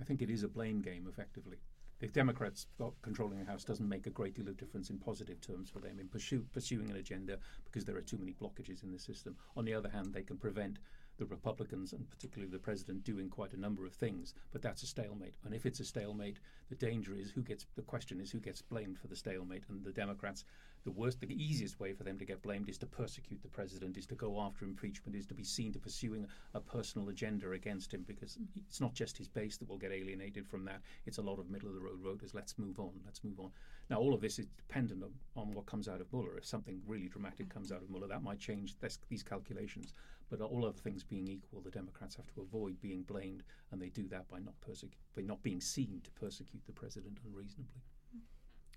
I 0.00 0.04
think 0.04 0.22
it 0.22 0.30
is 0.30 0.42
a 0.42 0.48
blame 0.48 0.80
game, 0.80 1.06
effectively. 1.08 1.58
If 2.00 2.12
Democrats 2.12 2.66
controlling 3.02 3.40
the 3.40 3.44
House 3.44 3.64
doesn't 3.64 3.88
make 3.88 4.06
a 4.06 4.10
great 4.10 4.34
deal 4.34 4.46
of 4.46 4.56
difference 4.56 4.88
in 4.88 4.98
positive 4.98 5.40
terms 5.40 5.68
for 5.68 5.80
them 5.80 5.98
in 5.98 6.06
pursue, 6.06 6.46
pursuing 6.52 6.90
an 6.90 6.96
agenda 6.96 7.38
because 7.64 7.84
there 7.84 7.96
are 7.96 8.02
too 8.02 8.18
many 8.18 8.34
blockages 8.34 8.84
in 8.84 8.92
the 8.92 9.00
system. 9.00 9.36
On 9.56 9.64
the 9.64 9.74
other 9.74 9.88
hand, 9.88 10.14
they 10.14 10.22
can 10.22 10.36
prevent 10.36 10.78
the 11.18 11.26
Republicans 11.26 11.92
and 11.92 12.08
particularly 12.08 12.48
the 12.48 12.58
president 12.60 13.02
doing 13.02 13.28
quite 13.28 13.52
a 13.52 13.60
number 13.60 13.84
of 13.84 13.94
things, 13.94 14.34
but 14.52 14.62
that's 14.62 14.84
a 14.84 14.86
stalemate. 14.86 15.34
And 15.44 15.52
if 15.52 15.66
it's 15.66 15.80
a 15.80 15.84
stalemate, 15.84 16.38
the 16.68 16.76
danger 16.76 17.16
is 17.16 17.32
who 17.32 17.42
gets 17.42 17.66
the 17.74 17.82
question 17.82 18.20
is 18.20 18.30
who 18.30 18.38
gets 18.38 18.62
blamed 18.62 18.98
for 19.00 19.08
the 19.08 19.16
stalemate. 19.16 19.64
And 19.68 19.84
the 19.84 19.90
Democrats, 19.90 20.44
the 20.88 20.92
worst, 20.92 21.20
the 21.20 21.44
easiest 21.44 21.78
way 21.78 21.92
for 21.92 22.02
them 22.02 22.16
to 22.18 22.24
get 22.24 22.40
blamed 22.40 22.66
is 22.66 22.78
to 22.78 22.86
persecute 22.86 23.42
the 23.42 23.48
president, 23.48 23.98
is 23.98 24.06
to 24.06 24.14
go 24.14 24.40
after 24.40 24.64
impeachment, 24.64 25.14
is 25.14 25.26
to 25.26 25.34
be 25.34 25.44
seen 25.44 25.70
to 25.70 25.78
pursuing 25.78 26.26
a 26.54 26.60
personal 26.60 27.10
agenda 27.10 27.50
against 27.50 27.92
him 27.92 28.06
because 28.08 28.38
it's 28.56 28.80
not 28.80 28.94
just 28.94 29.18
his 29.18 29.28
base 29.28 29.58
that 29.58 29.68
will 29.68 29.76
get 29.76 29.92
alienated 29.92 30.46
from 30.46 30.64
that. 30.64 30.80
It's 31.04 31.18
a 31.18 31.22
lot 31.22 31.38
of 31.38 31.50
middle 31.50 31.68
of 31.68 31.74
the 31.74 31.82
road 31.82 31.98
voters. 32.02 32.32
Let's 32.32 32.56
move 32.56 32.80
on. 32.80 32.92
Let's 33.04 33.22
move 33.22 33.38
on. 33.38 33.50
Now, 33.90 33.98
all 33.98 34.14
of 34.14 34.22
this 34.22 34.38
is 34.38 34.46
dependent 34.46 35.02
on, 35.02 35.12
on 35.36 35.52
what 35.52 35.66
comes 35.66 35.88
out 35.88 36.00
of 36.00 36.10
Mueller. 36.10 36.38
If 36.38 36.46
something 36.46 36.80
really 36.86 37.08
dramatic 37.08 37.50
comes 37.50 37.70
out 37.70 37.82
of 37.82 37.90
Mueller, 37.90 38.08
that 38.08 38.22
might 38.22 38.38
change 38.38 38.74
this, 38.80 38.98
these 39.10 39.22
calculations. 39.22 39.92
But 40.30 40.40
all 40.40 40.64
other 40.64 40.78
things 40.78 41.04
being 41.04 41.28
equal, 41.28 41.60
the 41.60 41.70
Democrats 41.70 42.16
have 42.16 42.32
to 42.34 42.40
avoid 42.40 42.80
being 42.80 43.02
blamed, 43.02 43.42
and 43.72 43.82
they 43.82 43.90
do 43.90 44.08
that 44.08 44.26
by 44.30 44.38
not 44.38 44.54
persecu- 44.66 44.96
by 45.14 45.20
not 45.20 45.42
being 45.42 45.60
seen 45.60 46.00
to 46.04 46.10
persecute 46.12 46.64
the 46.64 46.72
president 46.72 47.18
unreasonably. 47.26 47.82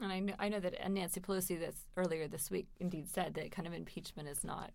And 0.02 0.12
I 0.12 0.20
know, 0.20 0.34
I 0.40 0.50
know 0.50 0.60
that 0.60 0.92
Nancy 0.92 1.20
Pelosi 1.20 1.60
this 1.60 1.86
earlier 1.96 2.28
this 2.28 2.50
week 2.50 2.68
indeed 2.80 3.08
said 3.08 3.36
that 3.36 3.52
kind 3.52 3.68
of 3.68 3.74
impeachment 3.74 4.28
is 4.28 4.44
not 4.44 4.72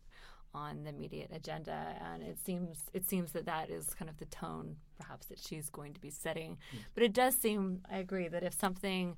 on 0.54 0.84
the 0.84 0.90
immediate 0.90 1.30
agenda, 1.34 1.96
and 2.00 2.22
it 2.22 2.38
seems 2.38 2.84
it 2.94 3.04
seems 3.04 3.32
that 3.32 3.44
that 3.44 3.68
is 3.68 3.92
kind 3.94 4.08
of 4.08 4.16
the 4.18 4.24
tone 4.26 4.76
perhaps 4.98 5.26
that 5.26 5.38
she's 5.38 5.68
going 5.68 5.92
to 5.92 6.00
be 6.00 6.10
setting. 6.10 6.56
But 6.94 7.02
it 7.02 7.12
does 7.12 7.36
seem, 7.36 7.82
I 7.90 7.98
agree, 7.98 8.28
that 8.28 8.42
if 8.42 8.54
something 8.54 9.16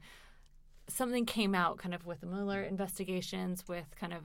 something 0.88 1.27
came 1.27 1.55
out 1.55 1.77
kind 1.77 1.94
of 1.94 2.07
with 2.07 2.21
the 2.21 2.27
Mueller 2.27 2.62
investigations, 2.62 3.64
with 3.68 3.85
kind 4.01 4.12
of 4.12 4.23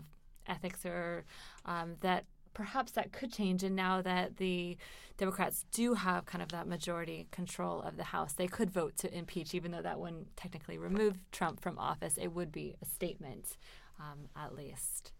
ethics 0.48 0.86
or 0.86 1.26
um, 1.66 1.96
that 2.02 2.26
perhaps 2.54 2.92
that 2.94 3.12
could 3.12 3.32
change. 3.32 3.64
And 3.64 3.76
now 3.76 4.02
that 4.02 4.38
the 4.38 4.78
Democrats 5.18 5.66
do 5.72 5.94
have 5.94 6.26
kind 6.26 6.42
of 6.42 6.50
that 6.50 6.68
majority 6.68 7.28
control 7.32 7.82
of 7.82 7.98
the 7.98 8.04
House, 8.04 8.34
they 8.34 8.48
could 8.48 8.72
vote 8.72 8.98
to 8.98 9.16
impeach, 9.16 9.54
even 9.54 9.72
though 9.72 9.82
that 9.82 10.00
wouldn't 10.00 10.36
technically 10.36 10.78
remove 10.78 11.18
Trump 11.32 11.62
from 11.62 11.78
office. 11.78 12.18
It 12.18 12.30
would 12.30 12.52
be 12.52 12.76
a 12.82 12.86
statement, 12.86 13.58
um, 14.00 14.30
at 14.36 14.56
least. 14.56 15.12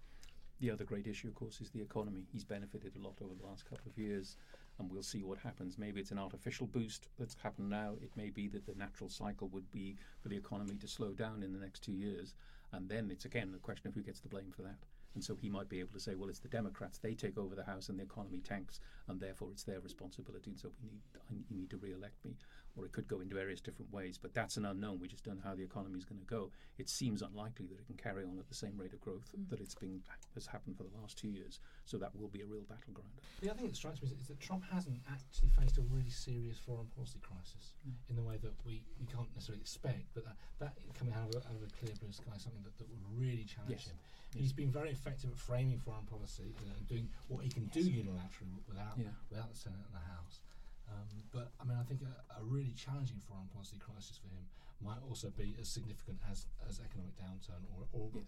The 0.60 0.72
other 0.72 0.86
great 0.86 1.08
issue, 1.08 1.28
of 1.28 1.36
course, 1.36 1.60
is 1.60 1.70
the 1.72 1.82
economy. 1.82 2.26
He's 2.32 2.46
benefited 2.46 2.96
a 2.96 3.00
lot 3.00 3.18
over 3.22 3.34
the 3.34 3.46
last 3.46 3.70
couple 3.70 3.90
of 3.90 3.98
years, 3.98 4.38
and 4.80 4.90
we'll 4.90 5.04
see 5.04 5.24
what 5.24 5.38
happens. 5.38 5.78
Maybe 5.78 6.00
it's 6.00 6.12
an 6.12 6.20
artificial 6.20 6.68
boost 6.68 7.10
that's 7.20 7.36
happened 7.44 7.70
now. 7.70 7.96
It 8.02 8.12
may 8.16 8.30
be 8.30 8.48
that 8.50 8.66
the 8.66 8.76
natural 8.76 9.10
cycle 9.10 9.50
would 9.50 9.70
be 9.72 9.98
for 10.22 10.30
the 10.30 10.38
economy 10.38 10.76
to 10.76 10.88
slow 10.88 11.12
down 11.12 11.44
in 11.44 11.52
the 11.54 11.60
next 11.60 11.84
two 11.84 11.92
years, 11.92 12.34
and 12.72 12.88
then 12.88 13.12
it's 13.12 13.26
again 13.26 13.52
the 13.52 13.58
question 13.58 13.90
of 13.90 13.94
who 13.94 14.02
gets 14.04 14.22
the 14.22 14.30
blame 14.30 14.52
for 14.56 14.62
that. 14.62 14.78
And 15.16 15.24
so 15.24 15.36
he 15.36 15.50
might 15.50 15.70
be 15.70 15.80
able 15.80 15.94
to 15.94 16.00
say, 16.00 16.16
well, 16.16 16.30
it's 16.30 16.40
the 16.40 16.48
Democrats. 16.48 16.98
They 16.98 17.14
take 17.14 17.38
over 17.38 17.56
the 17.56 17.64
House 17.64 17.90
and 17.90 18.00
the 18.00 18.04
economy 18.04 18.40
tanks, 18.40 18.80
and 19.08 19.20
therefore 19.20 19.50
it's 19.52 19.64
their 19.64 19.80
responsibility. 19.80 20.52
And 20.52 20.60
so 20.60 20.72
we 20.82 20.90
need, 20.90 21.02
I, 21.16 21.34
you 21.50 21.58
need 21.58 21.70
to 21.70 21.78
re-elect 21.78 22.24
me. 22.26 22.36
Or 22.76 22.86
it 22.86 22.92
could 22.92 23.08
go 23.08 23.20
in 23.20 23.30
various 23.30 23.62
different 23.62 23.92
ways. 23.94 24.18
But 24.18 24.34
that's 24.34 24.58
an 24.58 24.66
unknown. 24.66 25.00
We 25.00 25.08
just 25.08 25.24
don't 25.24 25.36
know 25.36 25.50
how 25.50 25.56
the 25.56 25.64
economy 25.64 25.98
is 25.98 26.06
going 26.06 26.20
to 26.20 26.26
go. 26.26 26.52
It 26.78 26.90
seems 26.90 27.22
unlikely 27.22 27.68
that 27.68 27.80
it 27.80 27.86
can 27.86 27.98
carry 27.98 28.24
on 28.24 28.40
at 28.40 28.48
the 28.48 28.56
same 28.56 28.78
rate 28.78 28.94
of 28.94 29.02
growth 29.02 29.30
mm. 29.38 29.50
that 29.50 29.60
it's 29.60 29.76
been 29.76 30.02
has 30.34 30.46
happened 30.48 30.78
for 30.78 30.84
the 30.84 30.96
last 31.00 31.18
two 31.18 31.30
years. 31.30 31.60
So 31.86 31.98
that 31.98 32.16
will 32.18 32.30
be 32.30 32.42
a 32.42 32.46
real 32.46 32.66
battleground. 32.66 33.14
The 33.42 33.50
other 33.50 33.60
thing 33.60 33.68
that 33.68 33.76
strikes 33.76 34.02
me 34.02 34.10
is, 34.10 34.28
that 34.28 34.40
Trump 34.40 34.64
hasn't 34.72 34.98
actually 35.12 35.50
faced 35.50 35.78
a 35.78 35.82
really 35.94 36.10
serious 36.10 36.58
foreign 36.58 36.88
policy 36.96 37.20
crisis 37.22 37.74
mm. 37.88 37.94
in 38.10 38.16
the 38.16 38.24
way 38.24 38.38
that 38.42 38.54
we, 38.66 38.82
we 39.00 39.06
can't 39.06 39.30
necessarily 39.36 39.62
expect. 39.62 40.10
But 40.14 40.26
that, 40.26 40.38
that 40.60 40.74
coming 40.98 41.14
out 41.14 41.30
of, 41.30 41.36
a, 41.36 41.46
out 41.46 41.56
of 41.56 41.64
a 41.64 41.72
clear 41.78 41.94
blue 42.02 42.12
sky, 42.12 42.34
something 42.38 42.64
that, 42.64 42.78
that 42.78 42.90
would 42.90 43.06
really 43.14 43.46
challenge 43.46 43.86
yes. 43.86 43.94
him. 43.94 43.98
Yes. 44.34 44.50
He's 44.50 44.54
been 44.54 44.72
very 44.72 44.90
effective 44.90 45.30
at 45.30 45.38
framing 45.38 45.78
foreign 45.78 46.06
policy 46.10 46.56
and 46.58 46.88
doing 46.88 47.08
what 47.28 47.44
he 47.44 47.50
can 47.50 47.70
yes. 47.70 47.86
do 47.86 47.92
unilaterally 47.92 48.58
without 48.68 48.98
yeah. 48.98 49.14
without 49.30 49.54
the 49.54 49.58
Senate 49.58 49.86
and 49.86 49.94
the 49.94 50.06
House. 50.10 50.42
Um, 50.90 51.08
but 51.32 51.52
I 51.60 51.64
mean, 51.66 51.78
I 51.80 51.84
think 51.84 52.02
a, 52.02 52.42
a, 52.42 52.44
really 52.44 52.74
challenging 52.76 53.18
foreign 53.28 53.48
policy 53.48 53.78
crisis 53.80 54.20
for 54.20 54.28
him 54.28 54.44
might 54.84 55.00
also 55.08 55.32
be 55.32 55.56
as 55.60 55.70
significant 55.70 56.20
as, 56.30 56.46
as 56.68 56.80
economic 56.84 57.16
downturn 57.16 57.64
or, 57.72 57.88
or 57.94 58.10
yes. 58.14 58.28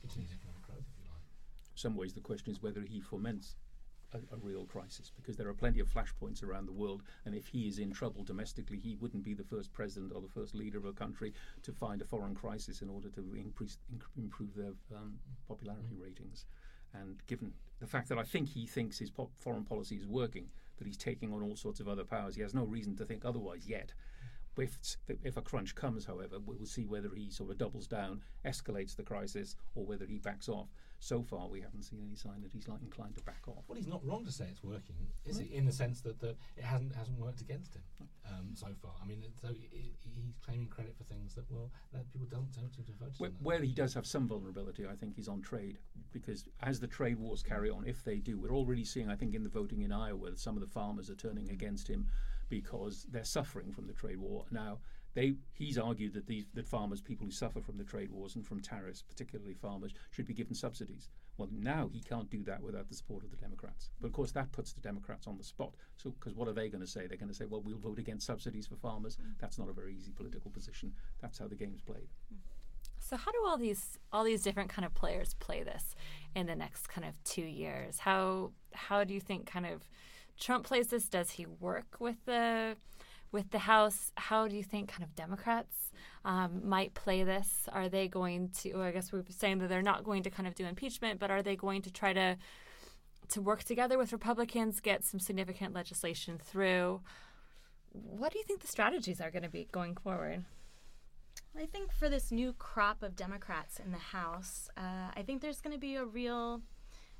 continued 0.00 0.30
economic 0.34 0.62
growth, 0.66 0.84
if 0.90 0.98
you 0.98 1.06
like. 1.06 1.22
In 1.22 1.78
some 1.78 1.96
ways, 1.96 2.12
the 2.12 2.20
question 2.20 2.50
is 2.50 2.60
whether 2.60 2.82
he 2.82 3.00
foments 3.00 3.54
a, 4.14 4.18
a, 4.34 4.38
real 4.38 4.64
crisis 4.64 5.10
because 5.14 5.36
there 5.36 5.48
are 5.48 5.54
plenty 5.54 5.80
of 5.80 5.88
flashpoints 5.88 6.42
around 6.42 6.66
the 6.66 6.72
world, 6.72 7.02
and 7.24 7.34
if 7.34 7.46
he 7.46 7.68
is 7.68 7.78
in 7.78 7.92
trouble 7.92 8.22
domestically, 8.22 8.78
he 8.78 8.96
wouldn't 8.96 9.24
be 9.24 9.34
the 9.34 9.44
first 9.44 9.72
president 9.72 10.12
or 10.14 10.20
the 10.20 10.28
first 10.28 10.54
leader 10.54 10.78
of 10.78 10.84
a 10.84 10.92
country 10.92 11.32
to 11.62 11.72
find 11.72 12.02
a 12.02 12.04
foreign 12.04 12.34
crisis 12.34 12.82
in 12.82 12.88
order 12.88 13.08
to 13.10 13.34
increase, 13.34 13.78
inc- 13.94 14.02
improve 14.16 14.54
their 14.54 14.72
um, 14.94 15.14
popularity 15.48 15.94
mm-hmm. 15.94 16.02
ratings. 16.02 16.46
And 16.92 17.16
given 17.26 17.52
the 17.80 17.86
fact 17.86 18.08
that 18.08 18.18
I 18.18 18.22
think 18.22 18.48
he 18.48 18.66
thinks 18.66 18.98
his 18.98 19.10
po- 19.10 19.30
foreign 19.38 19.64
policy 19.64 19.96
is 19.96 20.06
working, 20.06 20.46
that 20.78 20.86
he's 20.86 20.96
taking 20.96 21.32
on 21.32 21.42
all 21.42 21.56
sorts 21.56 21.80
of 21.80 21.88
other 21.88 22.04
powers. 22.04 22.34
He 22.34 22.42
has 22.42 22.54
no 22.54 22.64
reason 22.64 22.96
to 22.96 23.04
think 23.04 23.24
otherwise 23.24 23.66
yet. 23.66 23.92
If, 24.56 24.78
if 25.24 25.36
a 25.36 25.42
crunch 25.42 25.74
comes, 25.74 26.04
however, 26.04 26.38
we'll 26.44 26.64
see 26.66 26.84
whether 26.84 27.10
he 27.14 27.30
sort 27.30 27.50
of 27.50 27.58
doubles 27.58 27.88
down, 27.88 28.22
escalates 28.44 28.94
the 28.94 29.02
crisis, 29.02 29.56
or 29.74 29.84
whether 29.84 30.06
he 30.06 30.18
backs 30.18 30.48
off. 30.48 30.68
So 31.04 31.22
far, 31.22 31.48
we 31.48 31.60
haven't 31.60 31.82
seen 31.82 32.00
any 32.02 32.16
sign 32.16 32.40
that 32.40 32.50
he's 32.50 32.66
like 32.66 32.80
inclined 32.80 33.14
to 33.16 33.22
back 33.24 33.42
off. 33.46 33.64
Well, 33.68 33.76
he's 33.76 33.86
not 33.86 34.02
wrong 34.06 34.24
to 34.24 34.32
say 34.32 34.46
it's 34.50 34.64
working, 34.64 34.96
is 35.26 35.36
he? 35.36 35.54
In 35.54 35.66
the 35.66 35.72
sense 35.72 36.00
that 36.00 36.18
the, 36.18 36.30
it 36.56 36.64
hasn't 36.64 36.94
hasn't 36.94 37.18
worked 37.18 37.42
against 37.42 37.74
him 37.74 37.82
um, 38.26 38.48
so 38.54 38.68
far. 38.80 38.92
I 39.02 39.06
mean, 39.06 39.22
so 39.38 39.48
he's 39.52 40.32
claiming 40.42 40.66
credit 40.68 40.96
for 40.96 41.04
things 41.04 41.34
that 41.34 41.44
well 41.50 41.70
that 41.92 42.10
people 42.10 42.26
don't 42.30 42.50
don't 42.52 42.74
seem 42.74 42.86
to 42.86 42.92
focus 42.92 43.20
where, 43.20 43.28
on. 43.28 43.36
Where 43.42 43.60
he 43.60 43.74
does 43.74 43.92
have 43.92 44.06
some 44.06 44.26
vulnerability, 44.26 44.86
I 44.86 44.94
think, 44.94 45.18
is 45.18 45.28
on 45.28 45.42
trade 45.42 45.76
because 46.10 46.48
as 46.62 46.80
the 46.80 46.86
trade 46.86 47.18
wars 47.18 47.42
carry 47.42 47.68
on, 47.68 47.84
if 47.86 48.02
they 48.02 48.16
do, 48.16 48.38
we're 48.38 48.56
already 48.56 48.86
seeing, 48.86 49.10
I 49.10 49.14
think, 49.14 49.34
in 49.34 49.42
the 49.42 49.50
voting 49.50 49.82
in 49.82 49.92
Iowa, 49.92 50.30
that 50.30 50.40
some 50.40 50.56
of 50.56 50.62
the 50.62 50.68
farmers 50.68 51.10
are 51.10 51.16
turning 51.16 51.50
against 51.50 51.86
him 51.86 52.06
because 52.48 53.06
they're 53.10 53.24
suffering 53.24 53.72
from 53.72 53.86
the 53.86 53.92
trade 53.92 54.18
war 54.18 54.46
now 54.50 54.78
they, 55.14 55.34
he's 55.52 55.78
argued 55.78 56.12
that 56.14 56.26
these 56.26 56.44
that 56.54 56.66
farmers, 56.66 57.00
people 57.00 57.24
who 57.24 57.32
suffer 57.32 57.60
from 57.60 57.78
the 57.78 57.84
trade 57.84 58.10
wars 58.10 58.34
and 58.34 58.46
from 58.46 58.60
tariffs, 58.60 59.02
particularly 59.02 59.54
farmers, 59.54 59.92
should 60.10 60.26
be 60.26 60.34
given 60.34 60.54
subsidies. 60.54 61.08
Well, 61.36 61.48
now 61.52 61.88
he 61.92 62.00
can't 62.00 62.30
do 62.30 62.42
that 62.44 62.62
without 62.62 62.88
the 62.88 62.94
support 62.94 63.24
of 63.24 63.30
the 63.30 63.36
Democrats. 63.36 63.90
But 64.00 64.08
of 64.08 64.12
course, 64.12 64.32
that 64.32 64.52
puts 64.52 64.72
the 64.72 64.80
Democrats 64.80 65.26
on 65.26 65.36
the 65.36 65.44
spot. 65.44 65.74
So, 65.96 66.10
because 66.10 66.34
what 66.34 66.48
are 66.48 66.52
they 66.52 66.68
going 66.68 66.80
to 66.80 66.90
say? 66.90 67.06
They're 67.06 67.18
going 67.18 67.28
to 67.30 67.34
say, 67.34 67.46
"Well, 67.46 67.62
we'll 67.62 67.78
vote 67.78 67.98
against 67.98 68.26
subsidies 68.26 68.66
for 68.66 68.76
farmers." 68.76 69.16
Mm. 69.16 69.34
That's 69.40 69.58
not 69.58 69.68
a 69.68 69.72
very 69.72 69.94
easy 69.94 70.12
political 70.12 70.50
position. 70.50 70.92
That's 71.20 71.38
how 71.38 71.48
the 71.48 71.56
game's 71.56 71.80
played. 71.80 72.08
So, 72.98 73.16
how 73.16 73.32
do 73.32 73.38
all 73.46 73.58
these 73.58 73.98
all 74.12 74.24
these 74.24 74.42
different 74.42 74.70
kind 74.70 74.86
of 74.86 74.94
players 74.94 75.34
play 75.34 75.62
this 75.62 75.94
in 76.34 76.46
the 76.46 76.56
next 76.56 76.88
kind 76.88 77.06
of 77.06 77.14
two 77.24 77.42
years? 77.42 77.98
How 77.98 78.52
how 78.72 79.04
do 79.04 79.14
you 79.14 79.20
think 79.20 79.46
kind 79.46 79.66
of 79.66 79.88
Trump 80.38 80.64
plays 80.64 80.88
this? 80.88 81.08
Does 81.08 81.32
he 81.32 81.46
work 81.46 81.96
with 82.00 82.16
the 82.26 82.76
with 83.34 83.50
the 83.50 83.58
House, 83.58 84.12
how 84.16 84.46
do 84.46 84.56
you 84.56 84.62
think 84.62 84.88
kind 84.88 85.02
of 85.02 85.14
Democrats 85.16 85.90
um, 86.24 86.62
might 86.64 86.94
play 86.94 87.24
this? 87.24 87.68
Are 87.72 87.88
they 87.88 88.06
going 88.06 88.50
to? 88.60 88.80
I 88.80 88.92
guess 88.92 89.12
we're 89.12 89.24
saying 89.28 89.58
that 89.58 89.68
they're 89.68 89.82
not 89.82 90.04
going 90.04 90.22
to 90.22 90.30
kind 90.30 90.46
of 90.46 90.54
do 90.54 90.64
impeachment, 90.64 91.18
but 91.18 91.32
are 91.32 91.42
they 91.42 91.56
going 91.56 91.82
to 91.82 91.92
try 91.92 92.12
to 92.12 92.36
to 93.30 93.42
work 93.42 93.64
together 93.64 93.98
with 93.98 94.12
Republicans, 94.12 94.80
get 94.80 95.02
some 95.02 95.18
significant 95.18 95.74
legislation 95.74 96.38
through? 96.38 97.00
What 97.90 98.32
do 98.32 98.38
you 98.38 98.44
think 98.44 98.60
the 98.60 98.68
strategies 98.68 99.20
are 99.20 99.32
going 99.32 99.42
to 99.42 99.48
be 99.48 99.66
going 99.72 99.96
forward? 99.96 100.44
I 101.58 101.66
think 101.66 101.92
for 101.92 102.08
this 102.08 102.30
new 102.30 102.52
crop 102.52 103.02
of 103.02 103.16
Democrats 103.16 103.80
in 103.84 103.90
the 103.90 103.98
House, 103.98 104.68
uh, 104.76 105.10
I 105.16 105.22
think 105.26 105.42
there's 105.42 105.60
going 105.60 105.74
to 105.74 105.80
be 105.80 105.96
a 105.96 106.04
real 106.04 106.62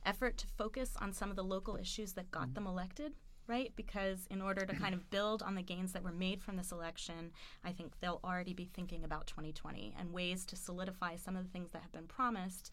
effort 0.07 0.37
to 0.38 0.46
focus 0.46 0.96
on 1.00 1.12
some 1.12 1.31
of 1.31 1.37
the 1.37 1.44
local 1.44 1.77
issues 1.77 2.12
that 2.12 2.31
got 2.31 2.44
mm-hmm. 2.44 2.55
them 2.55 2.66
elected 2.68 3.14
right? 3.46 3.72
Because 3.76 4.26
in 4.30 4.40
order 4.40 4.64
to 4.64 4.74
kind 4.74 4.94
of 4.94 5.11
build 5.11 5.42
on 5.42 5.54
the 5.54 5.62
gains 5.62 5.92
that 5.92 6.02
were 6.02 6.12
made 6.12 6.42
from 6.42 6.57
this 6.57 6.72
election, 6.72 7.33
I 7.64 7.72
think 7.72 8.00
they'll 8.00 8.20
already 8.24 8.54
be 8.54 8.64
thinking 8.64 9.04
about 9.04 9.26
2020 9.26 9.94
and 9.98 10.12
ways 10.12 10.44
to 10.46 10.57
solidify 10.57 11.16
some 11.16 11.37
of 11.37 11.44
the 11.44 11.50
things 11.50 11.72
that 11.72 11.83
have 11.83 11.92
been 11.92 12.07
promised. 12.07 12.70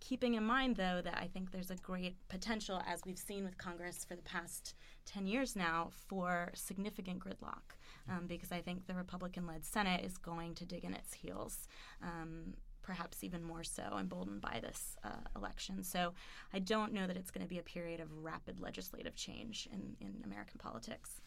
Keeping 0.00 0.32
in 0.34 0.44
mind, 0.44 0.76
though, 0.76 1.02
that 1.04 1.18
I 1.18 1.26
think 1.26 1.50
there's 1.52 1.70
a 1.70 1.76
great 1.76 2.16
potential, 2.28 2.80
as 2.86 3.02
we've 3.04 3.18
seen 3.18 3.44
with 3.44 3.58
Congress 3.58 4.02
for 4.02 4.16
the 4.16 4.22
past 4.22 4.74
10 5.04 5.26
years 5.26 5.54
now, 5.54 5.90
for 6.08 6.50
significant 6.54 7.20
gridlock, 7.20 7.76
um, 8.08 8.26
because 8.26 8.50
I 8.50 8.62
think 8.62 8.86
the 8.86 8.94
Republican 8.94 9.46
led 9.46 9.64
Senate 9.64 10.02
is 10.02 10.16
going 10.16 10.54
to 10.54 10.64
dig 10.64 10.84
in 10.84 10.94
its 10.94 11.12
heels. 11.12 11.68
Um, 12.02 12.54
perhaps 12.90 13.22
even 13.22 13.40
more 13.44 13.62
so 13.62 13.84
emboldened 14.00 14.40
by 14.40 14.58
this 14.60 14.96
uh, 15.04 15.10
election. 15.36 15.84
So 15.84 16.12
I 16.52 16.58
don't 16.58 16.92
know 16.92 17.06
that 17.06 17.16
it's 17.16 17.30
going 17.30 17.46
to 17.46 17.48
be 17.48 17.60
a 17.60 17.62
period 17.62 18.00
of 18.00 18.08
rapid 18.20 18.58
legislative 18.58 19.14
change 19.14 19.68
in, 19.72 19.94
in 20.00 20.12
American 20.24 20.58
politics. 20.58 21.20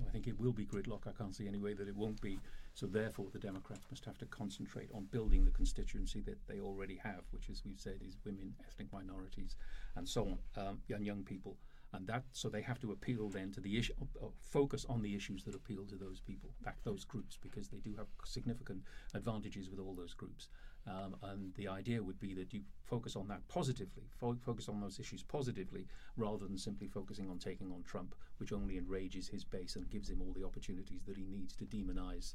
I 0.00 0.10
think 0.10 0.26
it 0.26 0.40
will 0.40 0.52
be 0.52 0.64
gridlock. 0.64 1.06
I 1.06 1.12
can't 1.12 1.36
see 1.36 1.46
any 1.46 1.58
way 1.58 1.74
that 1.74 1.86
it 1.86 1.94
won't 1.94 2.18
be. 2.22 2.38
So 2.72 2.86
therefore, 2.86 3.26
the 3.30 3.38
Democrats 3.38 3.84
must 3.90 4.06
have 4.06 4.16
to 4.18 4.26
concentrate 4.26 4.88
on 4.94 5.04
building 5.10 5.44
the 5.44 5.50
constituency 5.50 6.22
that 6.22 6.38
they 6.48 6.60
already 6.60 6.96
have, 6.96 7.24
which, 7.30 7.50
as 7.50 7.62
we've 7.66 7.78
said, 7.78 8.00
is 8.08 8.16
women, 8.24 8.54
ethnic 8.66 8.90
minorities, 8.90 9.56
and 9.96 10.08
so 10.08 10.22
on, 10.56 10.66
um, 10.66 10.78
and 10.88 11.04
young 11.04 11.24
people 11.24 11.58
and 11.94 12.06
that 12.08 12.24
so 12.32 12.48
they 12.48 12.62
have 12.62 12.80
to 12.80 12.92
appeal 12.92 13.28
then 13.28 13.52
to 13.52 13.60
the 13.60 13.78
issue, 13.78 13.92
uh, 14.22 14.26
focus 14.50 14.84
on 14.88 15.00
the 15.02 15.14
issues 15.14 15.44
that 15.44 15.54
appeal 15.54 15.84
to 15.86 15.96
those 15.96 16.20
people, 16.20 16.50
back 16.64 16.76
those 16.82 17.04
groups, 17.04 17.38
because 17.40 17.68
they 17.68 17.78
do 17.78 17.94
have 17.96 18.06
significant 18.24 18.82
advantages 19.14 19.70
with 19.70 19.78
all 19.78 19.94
those 19.94 20.14
groups. 20.14 20.48
Um, 20.86 21.16
and 21.22 21.54
the 21.54 21.68
idea 21.68 22.02
would 22.02 22.20
be 22.20 22.34
that 22.34 22.52
you 22.52 22.60
focus 22.84 23.16
on 23.16 23.28
that 23.28 23.46
positively, 23.48 24.04
fo- 24.20 24.36
focus 24.44 24.68
on 24.68 24.80
those 24.80 24.98
issues 25.00 25.22
positively, 25.22 25.86
rather 26.16 26.46
than 26.46 26.58
simply 26.58 26.88
focusing 26.88 27.30
on 27.30 27.38
taking 27.38 27.72
on 27.72 27.82
Trump, 27.84 28.14
which 28.38 28.52
only 28.52 28.76
enrages 28.76 29.28
his 29.28 29.44
base 29.44 29.76
and 29.76 29.88
gives 29.88 30.10
him 30.10 30.20
all 30.20 30.34
the 30.34 30.44
opportunities 30.44 31.02
that 31.06 31.16
he 31.16 31.24
needs 31.24 31.54
to 31.56 31.64
demonize 31.64 32.34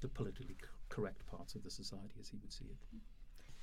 the 0.00 0.08
politically 0.08 0.56
c- 0.60 0.68
correct 0.88 1.26
parts 1.26 1.54
of 1.54 1.62
the 1.64 1.70
society 1.70 2.14
as 2.20 2.28
he 2.28 2.38
would 2.38 2.52
see 2.52 2.64
it. 2.64 2.78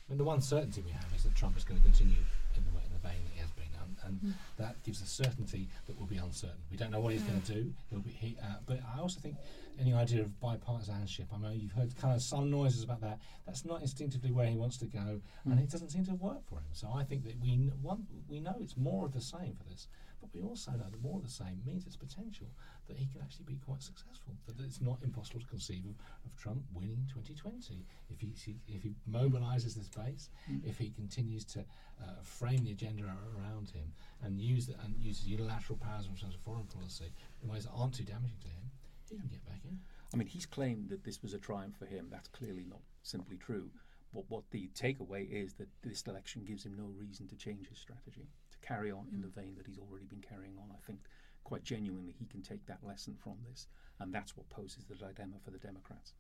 And 0.10 0.20
the 0.20 0.24
one 0.24 0.42
certainty 0.42 0.82
we 0.82 0.92
have 0.92 1.08
is 1.16 1.24
that 1.24 1.34
Trump 1.34 1.58
is 1.58 1.64
going 1.64 1.80
to 1.80 1.86
continue 1.86 2.22
in 2.56 2.64
the, 2.66 2.72
in 2.86 2.92
the 2.92 3.08
vein 3.08 3.24
that 3.24 3.34
he 3.34 3.40
has 3.40 3.50
been 3.52 3.73
and 4.06 4.20
mm. 4.22 4.34
that 4.58 4.82
gives 4.84 5.02
a 5.02 5.06
certainty 5.06 5.68
that 5.88 5.98
we'll 5.98 6.08
be 6.08 6.18
uncertain. 6.18 6.58
We 6.72 6.78
don't 6.78 6.92
know 6.92 7.00
what 7.00 7.14
he's 7.14 7.24
going 7.24 7.42
to 7.42 7.54
do. 7.54 7.74
He'll 7.90 8.00
be, 8.00 8.12
he, 8.12 8.38
uh, 8.42 8.56
but 8.66 8.80
I 8.96 9.00
also 9.00 9.20
think 9.20 9.36
any 9.80 9.94
idea 9.94 10.22
of 10.22 10.30
bipartisanship. 10.42 11.26
I 11.34 11.38
mean, 11.38 11.60
you've 11.60 11.72
heard 11.72 11.96
kind 11.98 12.16
of 12.16 12.22
some 12.22 12.50
noises 12.52 12.84
about 12.84 13.02
that. 13.02 13.20
That's 13.46 13.66
not 13.66 13.82
instinctively 13.82 14.32
where 14.32 14.48
he 14.48 14.56
wants 14.56 14.78
to 14.78 14.86
go, 14.86 15.00
mm. 15.00 15.52
and 15.52 15.60
it 15.60 15.70
doesn't 15.70 15.90
seem 15.90 16.06
to 16.06 16.16
work 16.16 16.46
for 16.48 16.56
him. 16.56 16.72
So 16.74 16.90
I 16.96 17.04
think 17.04 17.24
that 17.26 17.40
we 17.42 17.72
one 17.82 18.06
we 18.28 18.40
know 18.40 18.56
it's 18.62 18.78
more 18.78 19.06
of 19.06 19.14
the 19.14 19.22
same 19.22 19.56
for 19.56 19.70
this, 19.70 19.88
but 20.24 20.34
we 20.34 20.48
also 20.48 20.72
know 20.72 20.88
that 20.90 21.04
more 21.04 21.18
of 21.18 21.24
the 21.24 21.30
same 21.30 21.60
means 21.66 21.86
it's 21.86 21.98
potential 21.98 22.48
that 22.88 22.96
he 22.96 23.08
can 23.12 23.20
actually 23.22 23.44
be 23.44 23.60
quite 23.66 23.84
successful. 23.84 24.32
That 24.48 24.56
it's 24.64 24.80
not 24.80 25.00
impossible 25.04 25.42
to 25.42 25.48
conceive 25.48 25.84
of, 25.84 25.96
of 26.26 26.36
Trump 26.38 26.64
winning 26.74 27.04
2020 27.12 27.84
if 28.10 28.22
he 28.22 28.32
if 28.68 28.84
he 28.84 28.96
mobilises 29.10 29.76
this 29.76 29.90
base, 29.90 30.30
mm. 30.50 30.64
if 30.64 30.78
he 30.78 30.92
continues 30.92 31.44
to 31.46 31.60
uh, 31.60 32.24
frame 32.24 32.64
the 32.64 32.72
agenda 32.72 33.04
around 33.04 33.70
him 33.72 33.92
and 34.24 34.40
use 34.40 34.68
the, 34.68 34.76
and 34.86 34.96
uses 34.98 35.28
unilateral 35.28 35.78
powers 35.78 36.06
in 36.08 36.16
terms 36.16 36.36
of 36.36 36.42
foreign 36.42 36.68
policy 36.68 37.12
in 37.44 37.50
ways 37.50 37.66
that 37.66 37.72
aren't 37.76 37.94
too 37.94 38.04
damaging 38.04 38.40
to 38.40 38.48
him, 38.48 38.72
he 39.10 39.18
can 39.18 39.28
get 39.28 39.46
back 39.46 39.60
in. 39.66 39.78
I 40.14 40.18
mean, 40.18 40.28
he's 40.28 40.46
claimed 40.46 40.88
that 40.90 41.04
this 41.04 41.22
was 41.22 41.34
a 41.34 41.38
triumph 41.38 41.76
for 41.78 41.86
him. 41.86 42.08
That's 42.10 42.30
clearly 42.30 42.66
not 42.70 42.80
simply 43.02 43.36
true. 43.36 43.70
But 44.14 44.30
what 44.30 44.44
the 44.52 44.70
takeaway 44.80 45.28
is 45.30 45.54
that 45.56 45.68
this 45.84 46.04
election 46.04 46.44
gives 46.46 46.66
him 46.66 46.76
no 46.78 46.86
reason 46.98 47.28
to 47.28 47.36
change 47.36 47.68
his 47.68 47.80
strategy, 47.80 48.28
carry 48.66 48.92
on 48.92 49.06
mm. 49.06 49.14
in 49.14 49.22
the 49.22 49.28
vein 49.28 49.56
that 49.58 49.68
he's 49.68 49.80
already 49.80 50.06
been 50.06 50.24
carrying 50.28 50.58
on. 50.58 50.70
I 50.72 50.80
think 50.86 51.00
quite 51.44 51.64
genuinely 51.64 52.16
he 52.18 52.26
can 52.26 52.42
take 52.42 52.66
that 52.68 52.80
lesson 52.84 53.16
from 53.22 53.36
this, 53.50 53.68
and 54.00 54.14
that's 54.14 54.36
what 54.36 54.50
poses 54.50 54.86
the 54.86 54.96
dilemma 54.96 55.38
for 55.44 55.52
the 55.52 55.60
Democrats. 55.60 56.14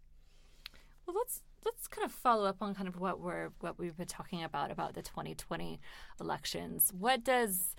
Well, 1.05 1.15
let's 1.17 1.41
let's 1.65 1.87
kind 1.87 2.05
of 2.05 2.11
follow 2.11 2.45
up 2.45 2.61
on 2.61 2.75
kind 2.75 2.87
of 2.87 2.99
what 2.99 3.19
we're 3.19 3.49
what 3.59 3.79
we've 3.79 3.97
been 3.97 4.07
talking 4.07 4.43
about 4.43 4.71
about 4.71 4.93
the 4.93 5.01
2020 5.01 5.79
elections. 6.19 6.91
What 6.97 7.23
does 7.23 7.75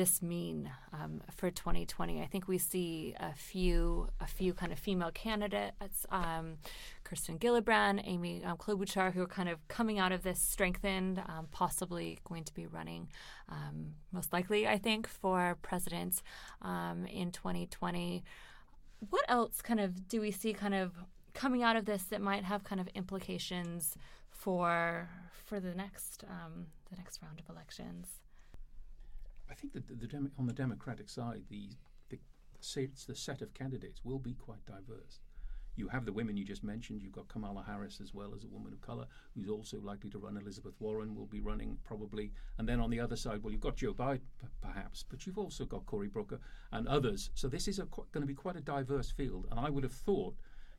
this 0.00 0.22
mean 0.22 0.70
um, 0.94 1.20
for 1.36 1.50
2020? 1.50 2.22
I 2.22 2.26
think 2.26 2.48
we 2.48 2.56
see 2.56 3.14
a 3.20 3.34
few 3.34 4.08
a 4.18 4.26
few 4.26 4.54
kind 4.54 4.72
of 4.72 4.78
female 4.78 5.10
candidates, 5.10 6.06
um, 6.10 6.56
Kirsten 7.04 7.38
Gillibrand, 7.38 8.00
Amy 8.06 8.42
um, 8.42 8.56
Klobuchar, 8.56 9.12
who 9.12 9.20
are 9.20 9.26
kind 9.26 9.50
of 9.50 9.58
coming 9.68 9.98
out 9.98 10.10
of 10.10 10.22
this 10.22 10.40
strengthened, 10.40 11.22
um, 11.28 11.48
possibly 11.50 12.18
going 12.24 12.44
to 12.44 12.54
be 12.54 12.66
running, 12.66 13.08
um, 13.50 13.92
most 14.10 14.32
likely, 14.32 14.66
I 14.66 14.78
think, 14.78 15.06
for 15.06 15.58
president 15.60 16.22
um, 16.62 17.04
in 17.04 17.30
2020. 17.30 18.24
what 19.10 19.24
else 19.28 19.60
kind 19.60 19.80
of 19.80 20.08
do 20.08 20.22
we 20.22 20.30
see 20.30 20.54
kind 20.54 20.74
of 20.74 20.92
coming 21.34 21.62
out 21.62 21.76
of 21.76 21.84
this 21.84 22.04
that 22.04 22.22
might 22.22 22.44
have 22.44 22.64
kind 22.64 22.80
of 22.80 22.88
implications 22.94 23.96
for 24.30 25.10
for 25.44 25.60
the 25.60 25.74
next 25.74 26.24
the 26.90 26.96
next 26.96 27.20
round 27.22 27.38
of 27.38 27.50
elections? 27.54 28.19
I 29.50 29.54
think 29.54 29.72
that 29.72 29.88
the, 29.88 29.94
the 29.94 30.30
on 30.38 30.46
the 30.46 30.52
Democratic 30.52 31.08
side, 31.08 31.42
the 31.48 31.70
the, 32.08 32.18
the 33.06 33.14
set 33.14 33.42
of 33.42 33.54
candidates 33.54 34.04
will 34.04 34.18
be 34.18 34.34
quite 34.34 34.64
diverse. 34.66 35.20
You 35.76 35.88
have 35.88 36.04
the 36.04 36.12
women 36.12 36.36
you 36.36 36.44
just 36.44 36.62
mentioned. 36.62 37.00
You've 37.00 37.12
got 37.12 37.28
Kamala 37.28 37.64
Harris 37.66 38.00
as 38.02 38.12
well 38.12 38.34
as 38.34 38.44
a 38.44 38.48
woman 38.48 38.72
of 38.72 38.80
color 38.82 39.06
who's 39.34 39.48
also 39.48 39.80
likely 39.80 40.10
to 40.10 40.18
run. 40.18 40.36
Elizabeth 40.36 40.74
Warren 40.78 41.14
will 41.14 41.26
be 41.26 41.40
running 41.40 41.78
probably. 41.84 42.32
And 42.58 42.68
then 42.68 42.80
on 42.80 42.90
the 42.90 43.00
other 43.00 43.16
side, 43.16 43.42
well, 43.42 43.52
you've 43.52 43.62
got 43.62 43.76
Joe 43.76 43.94
Biden 43.94 44.20
p- 44.40 44.48
perhaps, 44.60 45.04
but 45.08 45.26
you've 45.26 45.38
also 45.38 45.64
got 45.64 45.86
Cory 45.86 46.08
Booker 46.08 46.38
and 46.72 46.86
others. 46.86 47.30
So 47.34 47.48
this 47.48 47.66
is 47.66 47.78
qu- 47.90 48.04
going 48.12 48.22
to 48.22 48.26
be 48.26 48.34
quite 48.34 48.56
a 48.56 48.60
diverse 48.60 49.10
field. 49.10 49.46
And 49.50 49.58
I 49.58 49.70
would 49.70 49.84
have 49.84 49.92
thought, 49.92 50.34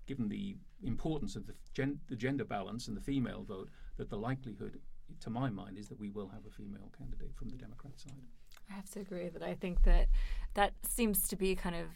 given 0.06 0.30
the 0.30 0.58
importance 0.84 1.36
of 1.36 1.48
the, 1.48 1.56
gen- 1.74 2.02
the 2.08 2.16
gender 2.16 2.46
balance 2.46 2.88
and 2.88 2.96
the 2.96 3.02
female 3.02 3.44
vote, 3.44 3.70
that 3.98 4.10
the 4.10 4.18
likelihood, 4.18 4.80
to 5.22 5.30
my 5.30 5.50
mind, 5.50 5.80
is 5.80 5.88
that 5.88 6.00
we 6.00 6.10
will 6.10 6.28
have 6.28 6.46
a 6.46 6.52
female 6.52 6.92
candidate 6.96 7.34
from 7.34 7.50
the 7.50 7.58
Democrat 7.58 7.98
side. 7.98 8.28
I 8.70 8.74
have 8.74 8.90
to 8.92 9.00
agree 9.00 9.30
that 9.30 9.44
I 9.44 9.54
think 9.56 9.84
that 9.84 10.08
that 10.54 10.74
seems 10.88 11.28
to 11.30 11.36
be 11.36 11.56
kind 11.56 11.76
of 11.76 11.88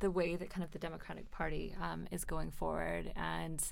the 0.00 0.10
way 0.10 0.36
that 0.36 0.50
kind 0.50 0.64
of 0.64 0.70
the 0.72 0.78
Democratic 0.78 1.30
Party 1.30 1.74
um, 1.80 2.06
is 2.10 2.24
going 2.24 2.50
forward, 2.50 3.12
and 3.16 3.62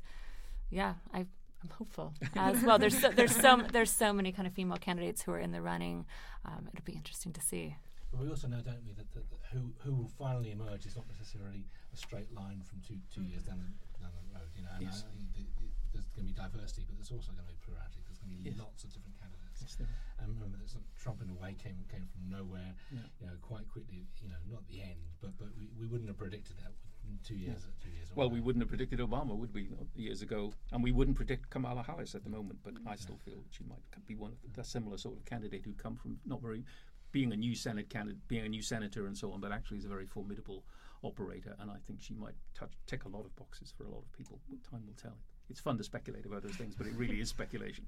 yeah, 0.71 0.95
I, 1.13 1.19
I'm 1.63 1.71
hopeful 1.77 2.15
as 2.37 2.63
well. 2.63 2.79
There's 2.79 2.99
so, 2.99 3.09
there's 3.11 3.35
so 3.35 3.63
there's 3.73 3.91
so 3.91 4.13
many 4.13 4.33
kind 4.33 4.47
of 4.47 4.55
female 4.55 4.79
candidates 4.79 5.23
who 5.23 5.33
are 5.33 5.39
in 5.41 5.51
the 5.53 5.61
running. 5.61 6.07
Um, 6.45 6.69
it'll 6.73 6.85
be 6.85 6.93
interesting 6.95 7.33
to 7.33 7.41
see. 7.41 7.77
But 8.11 8.21
we 8.23 8.29
also 8.29 8.49
know, 8.49 8.59
don't 8.61 8.83
we, 8.85 8.93
that, 8.95 9.11
that, 9.15 9.31
that 9.31 9.41
who 9.53 9.73
who 9.85 9.95
will 9.95 10.11
finally 10.19 10.51
emerge 10.53 10.87
is 10.87 10.97
not 10.97 11.07
necessarily 11.09 11.67
a 11.93 11.97
straight 11.97 12.33
line 12.35 12.63
from 12.65 12.81
two 12.87 12.99
two 13.13 13.23
years 13.23 13.43
down 13.45 13.59
the, 13.59 13.71
down 14.03 14.11
the 14.15 14.39
road. 14.39 14.49
You 14.57 14.63
know, 14.63 14.71
and 14.77 14.83
Yes. 14.83 15.05
I, 15.07 15.15
the, 15.37 15.45
the, 15.61 15.67
there's 15.93 16.07
going 16.15 16.27
to 16.27 16.33
be 16.33 16.39
diversity, 16.39 16.87
but 16.87 16.95
there's 16.97 17.11
also 17.11 17.33
going 17.35 17.43
to 17.47 17.51
be 17.53 17.59
plurality. 17.67 17.99
There's 18.07 18.19
going 18.23 18.31
to 18.31 18.39
be 18.43 18.51
Yes. 18.51 18.59
lots 18.59 18.85
of 18.87 18.95
different 18.95 19.19
candidates. 19.19 19.59
Yes, 19.63 19.77
And 20.23 20.35
remember 20.35 20.59
that 20.59 20.69
some- 20.69 20.85
Trump, 20.97 21.23
in 21.23 21.31
a 21.31 21.35
way, 21.35 21.55
came 21.55 21.85
came 21.91 22.07
from 22.13 22.29
nowhere. 22.29 22.75
Yeah. 22.93 23.01
You 23.21 23.27
know, 23.29 23.33
quite 23.41 23.67
quickly. 23.69 24.07
You 24.23 24.29
know, 24.29 24.37
not 24.51 24.67
the 24.69 24.83
end, 24.83 25.01
but 25.21 25.37
but 25.39 25.49
we, 25.59 25.69
we 25.79 25.87
wouldn't 25.87 26.09
have 26.09 26.19
predicted 26.19 26.57
that 26.59 26.73
in 27.09 27.19
two 27.25 27.35
years. 27.35 27.67
Two 27.83 27.91
years. 27.91 28.09
Well, 28.15 28.31
we 28.31 28.41
wouldn't 28.41 28.63
have 28.63 28.69
predicted 28.69 29.01
Obama, 29.01 29.37
would 29.37 29.53
we, 29.55 29.69
years 29.97 30.23
ago? 30.23 30.53
And 30.73 30.83
we 30.83 30.93
wouldn't 30.93 31.17
predict 31.17 31.51
Kamala 31.51 31.83
Harris 31.83 32.15
at 32.15 32.25
the 32.25 32.31
moment. 32.31 32.59
But 32.63 32.75
I 32.87 32.97
still 32.97 33.19
feel 33.25 33.37
that 33.37 33.53
she 33.53 33.65
might 33.65 33.81
be 34.07 34.15
one 34.15 34.33
of 34.33 34.53
the 34.55 34.65
similar 34.65 34.99
sort 34.99 35.17
of 35.17 35.25
candidate 35.25 35.63
who 35.65 35.73
come 35.73 35.97
from 35.97 36.19
not 36.27 36.43
very 36.43 36.65
being 37.13 37.33
a 37.33 37.37
new 37.37 37.55
Senate 37.55 37.89
candidate, 37.89 38.27
being 38.29 38.45
a 38.45 38.49
new 38.49 38.63
senator, 38.63 39.07
and 39.07 39.17
so 39.17 39.33
on. 39.33 39.41
But 39.41 39.53
actually, 39.53 39.79
is 39.79 39.85
a 39.85 39.89
very 39.89 40.07
formidable 40.07 40.65
operator, 41.03 41.57
and 41.61 41.71
I 41.71 41.77
think 41.87 42.03
she 42.03 42.15
might 42.15 42.35
touch 42.55 42.73
tick 42.87 43.05
a 43.05 43.09
lot 43.09 43.25
of 43.25 43.35
boxes 43.37 43.73
for 43.77 43.85
a 43.85 43.89
lot 43.89 44.03
of 44.03 44.13
people. 44.13 44.39
But 44.49 44.63
time 44.71 44.83
will 44.87 44.95
tell. 45.01 45.17
It's 45.49 45.61
fun 45.61 45.77
to 45.79 45.85
speculate 45.85 46.27
about 46.27 46.43
those 46.43 46.55
things, 46.55 46.75
but 46.77 46.87
it 46.87 46.95
really 46.95 47.21
is 47.21 47.29
speculation. 47.29 47.85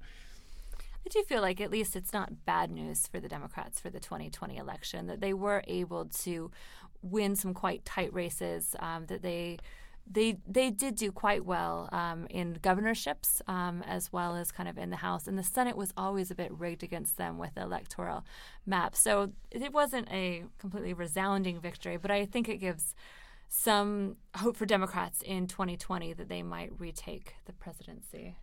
I 1.04 1.08
do 1.08 1.22
feel 1.24 1.42
like 1.42 1.60
at 1.60 1.70
least 1.70 1.96
it's 1.96 2.12
not 2.12 2.44
bad 2.44 2.70
news 2.70 3.06
for 3.06 3.18
the 3.18 3.28
Democrats 3.28 3.80
for 3.80 3.90
the 3.90 4.00
2020 4.00 4.56
election 4.56 5.06
that 5.08 5.20
they 5.20 5.34
were 5.34 5.64
able 5.66 6.06
to 6.06 6.50
win 7.02 7.34
some 7.34 7.54
quite 7.54 7.84
tight 7.84 8.12
races. 8.12 8.76
Um, 8.78 9.06
that 9.06 9.22
they 9.22 9.58
they 10.10 10.38
they 10.46 10.70
did 10.70 10.96
do 10.96 11.12
quite 11.12 11.44
well 11.44 11.88
um, 11.92 12.26
in 12.30 12.58
governorships 12.60 13.40
um, 13.46 13.82
as 13.86 14.12
well 14.12 14.36
as 14.36 14.50
kind 14.50 14.68
of 14.68 14.78
in 14.78 14.90
the 14.90 14.96
House. 14.96 15.26
And 15.26 15.38
the 15.38 15.44
Senate 15.44 15.76
was 15.76 15.92
always 15.96 16.30
a 16.30 16.34
bit 16.34 16.52
rigged 16.52 16.82
against 16.82 17.16
them 17.16 17.38
with 17.38 17.54
the 17.54 17.62
electoral 17.62 18.24
map. 18.66 18.96
So 18.96 19.32
it 19.50 19.72
wasn't 19.72 20.08
a 20.10 20.44
completely 20.58 20.92
resounding 20.92 21.60
victory, 21.60 21.96
but 21.96 22.10
I 22.10 22.26
think 22.26 22.48
it 22.48 22.58
gives 22.58 22.94
some 23.48 24.16
hope 24.36 24.56
for 24.56 24.66
Democrats 24.66 25.22
in 25.22 25.46
2020 25.46 26.14
that 26.14 26.28
they 26.28 26.42
might 26.42 26.70
retake 26.78 27.34
the 27.44 27.52
presidency. 27.52 28.36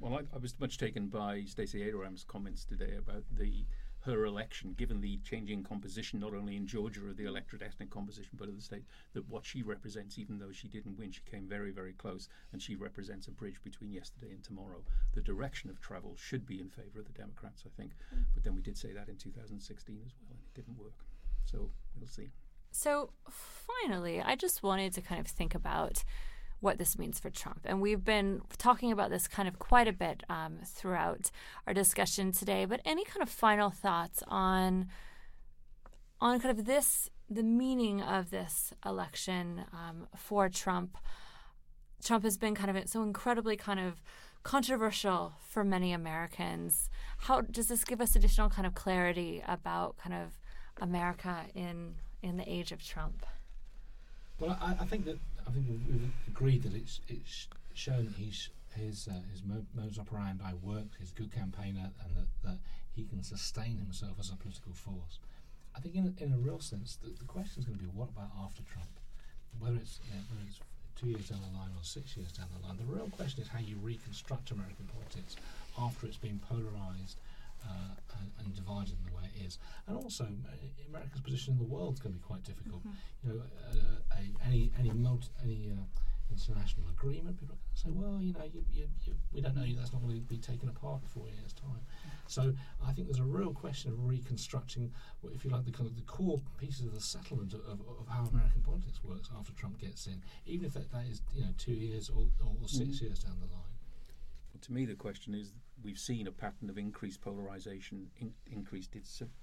Well, 0.00 0.14
I, 0.14 0.34
I 0.34 0.38
was 0.38 0.54
much 0.58 0.78
taken 0.78 1.08
by 1.08 1.44
Stacey 1.44 1.82
Abrams' 1.82 2.24
comments 2.24 2.64
today 2.64 2.94
about 2.96 3.24
the 3.36 3.64
her 4.02 4.24
election, 4.24 4.74
given 4.78 5.00
the 5.00 5.18
changing 5.18 5.62
composition, 5.62 6.20
not 6.20 6.32
only 6.32 6.56
in 6.56 6.66
Georgia 6.66 7.00
of 7.06 7.16
the 7.16 7.26
electorate 7.26 7.62
ethnic 7.62 7.90
composition, 7.90 8.30
but 8.38 8.48
of 8.48 8.56
the 8.56 8.62
state, 8.62 8.84
that 9.12 9.28
what 9.28 9.44
she 9.44 9.62
represents, 9.62 10.18
even 10.18 10.38
though 10.38 10.52
she 10.52 10.68
didn't 10.68 10.98
win, 10.98 11.10
she 11.10 11.20
came 11.30 11.46
very, 11.46 11.70
very 11.70 11.92
close, 11.92 12.28
and 12.52 12.62
she 12.62 12.76
represents 12.76 13.26
a 13.26 13.30
bridge 13.30 13.60
between 13.62 13.92
yesterday 13.92 14.30
and 14.30 14.42
tomorrow. 14.42 14.82
The 15.14 15.20
direction 15.20 15.68
of 15.68 15.80
travel 15.80 16.14
should 16.16 16.46
be 16.46 16.60
in 16.60 16.70
favour 16.70 17.00
of 17.00 17.06
the 17.06 17.12
Democrats, 17.12 17.64
I 17.66 17.70
think. 17.76 17.92
Mm. 18.14 18.24
But 18.34 18.44
then 18.44 18.54
we 18.54 18.62
did 18.62 18.78
say 18.78 18.92
that 18.92 19.08
in 19.08 19.16
2016 19.16 20.00
as 20.06 20.12
well, 20.20 20.30
and 20.30 20.38
it 20.38 20.54
didn't 20.54 20.78
work. 20.78 21.04
So 21.44 21.70
we'll 21.98 22.08
see. 22.08 22.30
So 22.70 23.10
finally, 23.28 24.22
I 24.22 24.36
just 24.36 24.62
wanted 24.62 24.92
to 24.94 25.00
kind 25.00 25.20
of 25.20 25.26
think 25.26 25.54
about 25.54 26.04
what 26.60 26.78
this 26.78 26.98
means 26.98 27.20
for 27.20 27.30
Trump. 27.30 27.60
And 27.64 27.80
we've 27.80 28.04
been 28.04 28.42
talking 28.56 28.90
about 28.90 29.10
this 29.10 29.28
kind 29.28 29.48
of 29.48 29.58
quite 29.58 29.86
a 29.86 29.92
bit 29.92 30.24
um, 30.28 30.58
throughout 30.64 31.30
our 31.66 31.74
discussion 31.74 32.32
today. 32.32 32.64
But 32.64 32.80
any 32.84 33.04
kind 33.04 33.22
of 33.22 33.28
final 33.28 33.70
thoughts 33.70 34.22
on 34.26 34.88
on 36.20 36.40
kind 36.40 36.58
of 36.58 36.64
this, 36.66 37.10
the 37.30 37.44
meaning 37.44 38.02
of 38.02 38.30
this 38.30 38.72
election 38.84 39.64
um, 39.72 40.08
for 40.16 40.48
Trump? 40.48 40.98
Trump 42.02 42.24
has 42.24 42.36
been 42.36 42.54
kind 42.56 42.76
of 42.76 42.88
so 42.88 43.02
incredibly 43.02 43.56
kind 43.56 43.78
of 43.78 44.02
controversial 44.42 45.34
for 45.48 45.62
many 45.62 45.92
Americans. 45.92 46.90
How 47.18 47.40
does 47.42 47.68
this 47.68 47.84
give 47.84 48.00
us 48.00 48.16
additional 48.16 48.48
kind 48.48 48.66
of 48.66 48.74
clarity 48.74 49.42
about 49.46 49.96
kind 49.96 50.14
of 50.14 50.38
America 50.80 51.44
in 51.54 51.94
in 52.22 52.36
the 52.36 52.50
age 52.52 52.72
of 52.72 52.84
Trump? 52.84 53.24
Well, 54.40 54.56
I, 54.60 54.76
I 54.80 54.84
think 54.84 55.04
that 55.04 55.18
I 55.48 55.50
think 55.50 55.66
we've, 55.68 55.86
we've 55.88 56.12
agreed 56.28 56.62
that 56.64 56.74
it's 56.74 57.00
it's 57.08 57.48
shown 57.74 58.04
that 58.04 58.14
he's 58.14 58.50
his 58.74 59.08
uh, 59.08 59.22
his 59.32 59.42
mo- 59.42 59.66
modus 59.74 59.98
operandi 59.98 60.52
works. 60.62 60.96
He's 60.98 61.10
a 61.10 61.14
good 61.14 61.32
campaigner, 61.32 61.90
and 62.04 62.16
that, 62.16 62.28
that 62.44 62.58
he 62.92 63.04
can 63.04 63.22
sustain 63.22 63.78
himself 63.78 64.18
as 64.20 64.30
a 64.30 64.36
political 64.36 64.72
force. 64.72 65.18
I 65.74 65.80
think, 65.80 65.94
in 65.94 66.14
a, 66.18 66.22
in 66.22 66.32
a 66.32 66.38
real 66.38 66.60
sense, 66.60 66.98
the, 67.02 67.10
the 67.18 67.24
question 67.24 67.62
is 67.62 67.66
going 67.66 67.78
to 67.78 67.84
be 67.84 67.90
what 67.90 68.08
about 68.10 68.30
after 68.44 68.62
Trump? 68.62 68.90
Whether 69.58 69.76
it's 69.76 70.00
you 70.04 70.12
know, 70.14 70.22
whether 70.30 70.44
it's 70.46 70.60
two 70.96 71.08
years 71.08 71.28
down 71.28 71.40
the 71.40 71.56
line 71.56 71.70
or 71.76 71.84
six 71.84 72.16
years 72.16 72.32
down 72.32 72.48
the 72.52 72.66
line, 72.66 72.76
the 72.76 72.84
real 72.84 73.08
question 73.16 73.42
is 73.42 73.48
how 73.48 73.60
you 73.60 73.76
reconstruct 73.80 74.50
American 74.50 74.86
politics 74.92 75.36
after 75.78 76.06
it's 76.06 76.18
been 76.18 76.40
polarized 76.48 77.16
and, 78.18 78.30
and 78.38 78.54
divided 78.54 78.96
in 78.98 79.04
the 79.10 79.16
way 79.16 79.24
it 79.34 79.46
is. 79.46 79.58
And 79.86 79.96
also, 79.96 80.24
uh, 80.24 80.88
America's 80.88 81.20
position 81.20 81.54
in 81.54 81.58
the 81.58 81.64
world 81.64 81.94
is 81.94 82.00
going 82.00 82.14
to 82.14 82.18
be 82.18 82.24
quite 82.24 82.42
difficult. 82.44 82.82
You 83.24 83.32
know, 83.32 83.42
uh, 83.42 84.16
a, 84.16 84.46
any 84.46 84.70
any 84.78 84.90
multi, 84.90 85.28
any 85.42 85.70
uh, 85.72 85.84
international 86.30 86.88
agreement, 86.88 87.38
people 87.38 87.54
are 87.54 87.58
going 87.58 87.74
to 87.74 87.80
say, 87.80 87.90
well, 87.90 88.20
you 88.20 88.32
know, 88.32 88.44
you, 88.52 88.64
you, 88.72 88.88
you, 89.04 89.14
we 89.32 89.40
don't 89.40 89.56
know. 89.56 89.64
That's 89.76 89.92
not 89.92 90.02
going 90.02 90.14
to 90.14 90.20
be 90.20 90.38
taken 90.38 90.68
apart 90.68 91.02
in 91.02 91.08
four 91.08 91.26
years' 91.28 91.52
time. 91.52 91.80
So 92.26 92.52
I 92.86 92.92
think 92.92 93.08
there's 93.08 93.20
a 93.20 93.24
real 93.24 93.52
question 93.52 93.92
of 93.92 94.04
reconstructing, 94.04 94.92
if 95.32 95.44
you 95.44 95.50
like, 95.50 95.64
the 95.64 95.72
kind 95.72 95.88
of 95.88 95.96
the 95.96 96.02
core 96.02 96.40
pieces 96.58 96.84
of 96.84 96.94
the 96.94 97.00
settlement 97.00 97.54
of, 97.54 97.60
of, 97.60 97.80
of 97.80 98.06
how 98.08 98.26
American 98.26 98.60
politics 98.62 99.00
works 99.02 99.30
after 99.38 99.52
Trump 99.52 99.80
gets 99.80 100.06
in, 100.06 100.22
even 100.46 100.66
if 100.66 100.74
that, 100.74 100.92
that 100.92 101.06
is 101.10 101.22
you 101.34 101.42
know 101.42 101.48
two 101.56 101.72
years 101.72 102.10
or, 102.10 102.26
or, 102.44 102.52
or 102.60 102.68
6 102.68 103.00
years 103.00 103.18
down 103.20 103.36
the 103.40 103.46
line. 103.46 103.64
To 104.60 104.72
me, 104.72 104.84
the 104.84 104.94
question 104.94 105.34
is 105.34 105.52
we've 105.82 105.98
seen 105.98 106.26
a 106.26 106.32
pattern 106.32 106.70
of 106.70 106.78
increased 106.78 107.20
polarization, 107.20 108.08
in, 108.18 108.32
increased 108.50 108.94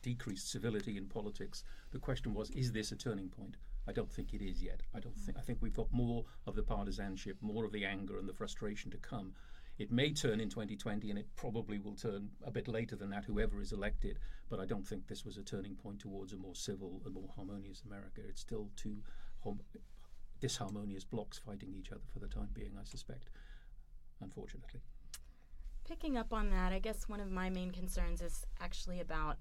decreased 0.02 0.52
civility 0.52 0.98
in 0.98 1.06
politics. 1.08 1.64
The 1.92 2.00
question 2.00 2.34
was, 2.34 2.50
is 2.52 2.72
this 2.72 2.92
a 2.92 2.96
turning 2.96 3.30
point? 3.30 3.58
I 3.88 3.92
don't 3.92 4.12
think 4.12 4.34
it 4.34 4.42
is 4.42 4.64
yet. 4.64 4.82
I 4.94 5.00
don't 5.00 5.18
think. 5.18 5.38
I 5.38 5.42
think 5.42 5.60
we've 5.62 5.74
got 5.74 5.92
more 5.92 6.26
of 6.48 6.56
the 6.56 6.64
partisanship, 6.64 7.38
more 7.42 7.66
of 7.66 7.72
the 7.72 7.86
anger 7.86 8.18
and 8.18 8.28
the 8.28 8.34
frustration 8.34 8.90
to 8.92 8.98
come. 8.98 9.34
It 9.78 9.92
may 9.92 10.12
turn 10.14 10.40
in 10.40 10.50
2020, 10.50 11.10
and 11.10 11.20
it 11.20 11.28
probably 11.36 11.78
will 11.78 11.96
turn 11.96 12.30
a 12.44 12.52
bit 12.52 12.68
later 12.68 12.96
than 12.96 13.10
that, 13.10 13.26
whoever 13.26 13.62
is 13.62 13.74
elected. 13.74 14.20
But 14.50 14.60
I 14.60 14.66
don't 14.66 14.88
think 14.88 15.08
this 15.08 15.26
was 15.26 15.38
a 15.38 15.44
turning 15.44 15.76
point 15.76 16.00
towards 16.00 16.34
a 16.34 16.38
more 16.38 16.56
civil 16.56 17.02
and 17.06 17.14
more 17.14 17.30
harmonious 17.36 17.84
America. 17.86 18.22
It's 18.28 18.42
still 18.42 18.70
two 18.76 19.04
hom- 19.44 19.60
disharmonious 20.42 21.08
blocks 21.08 21.38
fighting 21.38 21.74
each 21.74 21.92
other 21.92 22.06
for 22.12 22.20
the 22.20 22.28
time 22.28 22.50
being, 22.54 22.72
I 22.80 22.86
suspect, 22.86 23.30
unfortunately. 24.22 24.82
Picking 25.88 26.18
up 26.18 26.34
on 26.34 26.50
that, 26.50 26.74
I 26.74 26.80
guess 26.80 27.08
one 27.08 27.20
of 27.20 27.30
my 27.30 27.50
main 27.50 27.72
concerns 27.72 28.22
is 28.22 28.46
actually 28.60 29.00
about 29.00 29.38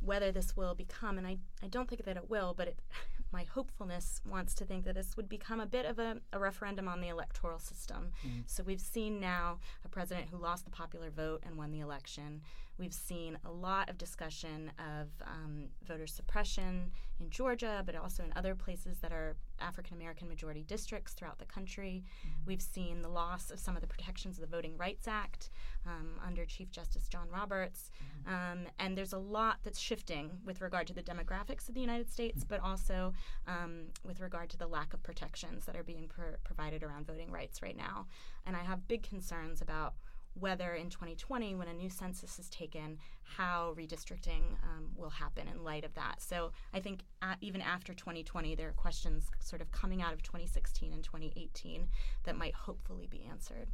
whether 0.00 0.32
this 0.32 0.56
will 0.56 0.74
become, 0.74 1.16
and 1.16 1.26
I, 1.26 1.38
I 1.62 1.68
don't 1.68 1.88
think 1.88 2.04
that 2.04 2.16
it 2.16 2.28
will, 2.28 2.54
but 2.56 2.68
it, 2.68 2.78
my 3.32 3.44
hopefulness 3.44 4.20
wants 4.28 4.52
to 4.54 4.64
think 4.64 4.84
that 4.84 4.94
this 4.94 5.16
would 5.16 5.28
become 5.28 5.60
a 5.60 5.66
bit 5.66 5.86
of 5.86 5.98
a, 5.98 6.18
a 6.32 6.38
referendum 6.38 6.88
on 6.88 7.00
the 7.00 7.08
electoral 7.08 7.58
system. 7.58 8.10
Mm. 8.26 8.42
So 8.46 8.62
we've 8.62 8.80
seen 8.80 9.20
now 9.20 9.58
a 9.84 9.88
president 9.88 10.28
who 10.30 10.36
lost 10.36 10.64
the 10.64 10.70
popular 10.70 11.08
vote 11.10 11.42
and 11.46 11.56
won 11.56 11.70
the 11.70 11.80
election. 11.80 12.42
We've 12.78 12.94
seen 12.94 13.38
a 13.44 13.50
lot 13.50 13.90
of 13.90 13.98
discussion 13.98 14.72
of 14.78 15.08
um, 15.26 15.68
voter 15.86 16.06
suppression 16.06 16.90
in 17.20 17.30
Georgia, 17.30 17.82
but 17.84 17.94
also 17.94 18.24
in 18.24 18.32
other 18.34 18.54
places 18.54 18.98
that 18.98 19.12
are 19.12 19.36
African 19.60 19.96
American 19.96 20.28
majority 20.28 20.64
districts 20.64 21.12
throughout 21.12 21.38
the 21.38 21.44
country. 21.44 22.02
Mm-hmm. 22.02 22.46
We've 22.46 22.62
seen 22.62 23.02
the 23.02 23.08
loss 23.08 23.50
of 23.50 23.60
some 23.60 23.76
of 23.76 23.82
the 23.82 23.86
protections 23.86 24.36
of 24.36 24.40
the 24.40 24.56
Voting 24.56 24.76
Rights 24.76 25.06
Act 25.06 25.50
um, 25.86 26.18
under 26.26 26.44
Chief 26.44 26.70
Justice 26.70 27.08
John 27.08 27.28
Roberts. 27.32 27.90
Mm-hmm. 28.26 28.34
Um, 28.34 28.66
and 28.78 28.96
there's 28.96 29.12
a 29.12 29.18
lot 29.18 29.58
that's 29.62 29.78
shifting 29.78 30.30
with 30.44 30.60
regard 30.60 30.86
to 30.88 30.94
the 30.94 31.02
demographics 31.02 31.68
of 31.68 31.74
the 31.74 31.80
United 31.80 32.10
States, 32.10 32.42
but 32.42 32.60
also 32.60 33.12
um, 33.46 33.84
with 34.04 34.20
regard 34.20 34.48
to 34.50 34.56
the 34.56 34.66
lack 34.66 34.94
of 34.94 35.02
protections 35.02 35.66
that 35.66 35.76
are 35.76 35.84
being 35.84 36.08
pro- 36.08 36.36
provided 36.42 36.82
around 36.82 37.06
voting 37.06 37.30
rights 37.30 37.62
right 37.62 37.76
now. 37.76 38.06
And 38.46 38.56
I 38.56 38.60
have 38.60 38.88
big 38.88 39.02
concerns 39.02 39.60
about 39.60 39.94
whether 40.34 40.74
in 40.74 40.90
2020, 40.90 41.54
when 41.54 41.68
a 41.68 41.74
new 41.74 41.90
census 41.90 42.38
is 42.38 42.48
taken, 42.48 42.98
how 43.22 43.74
redistricting 43.78 44.42
um, 44.62 44.88
will 44.96 45.10
happen 45.10 45.48
in 45.48 45.64
light 45.64 45.84
of 45.84 45.94
that. 45.94 46.20
So 46.20 46.52
I 46.72 46.80
think 46.80 47.04
at, 47.20 47.38
even 47.40 47.60
after 47.60 47.94
2020, 47.94 48.54
there 48.54 48.68
are 48.68 48.72
questions 48.72 49.30
sort 49.40 49.60
of 49.62 49.70
coming 49.72 50.02
out 50.02 50.12
of 50.12 50.22
2016 50.22 50.92
and 50.92 51.02
2018 51.02 51.88
that 52.24 52.36
might 52.36 52.54
hopefully 52.54 53.06
be 53.10 53.26
answered. 53.28 53.68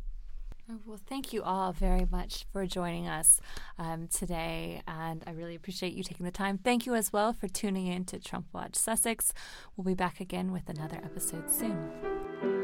Oh, 0.70 0.78
well, 0.84 1.00
thank 1.06 1.32
you 1.32 1.42
all 1.42 1.72
very 1.72 2.06
much 2.10 2.44
for 2.52 2.66
joining 2.66 3.08
us 3.08 3.40
um, 3.78 4.06
today, 4.06 4.82
and 4.86 5.24
I 5.26 5.30
really 5.30 5.54
appreciate 5.54 5.94
you 5.94 6.02
taking 6.02 6.26
the 6.26 6.32
time. 6.32 6.58
Thank 6.58 6.84
you 6.84 6.94
as 6.94 7.10
well 7.10 7.32
for 7.32 7.48
tuning 7.48 7.86
in 7.86 8.04
to 8.06 8.18
Trump 8.18 8.48
Watch 8.52 8.76
Sussex. 8.76 9.32
We'll 9.76 9.86
be 9.86 9.94
back 9.94 10.20
again 10.20 10.52
with 10.52 10.68
another 10.68 10.96
episode 10.96 11.50
soon. 11.50 12.57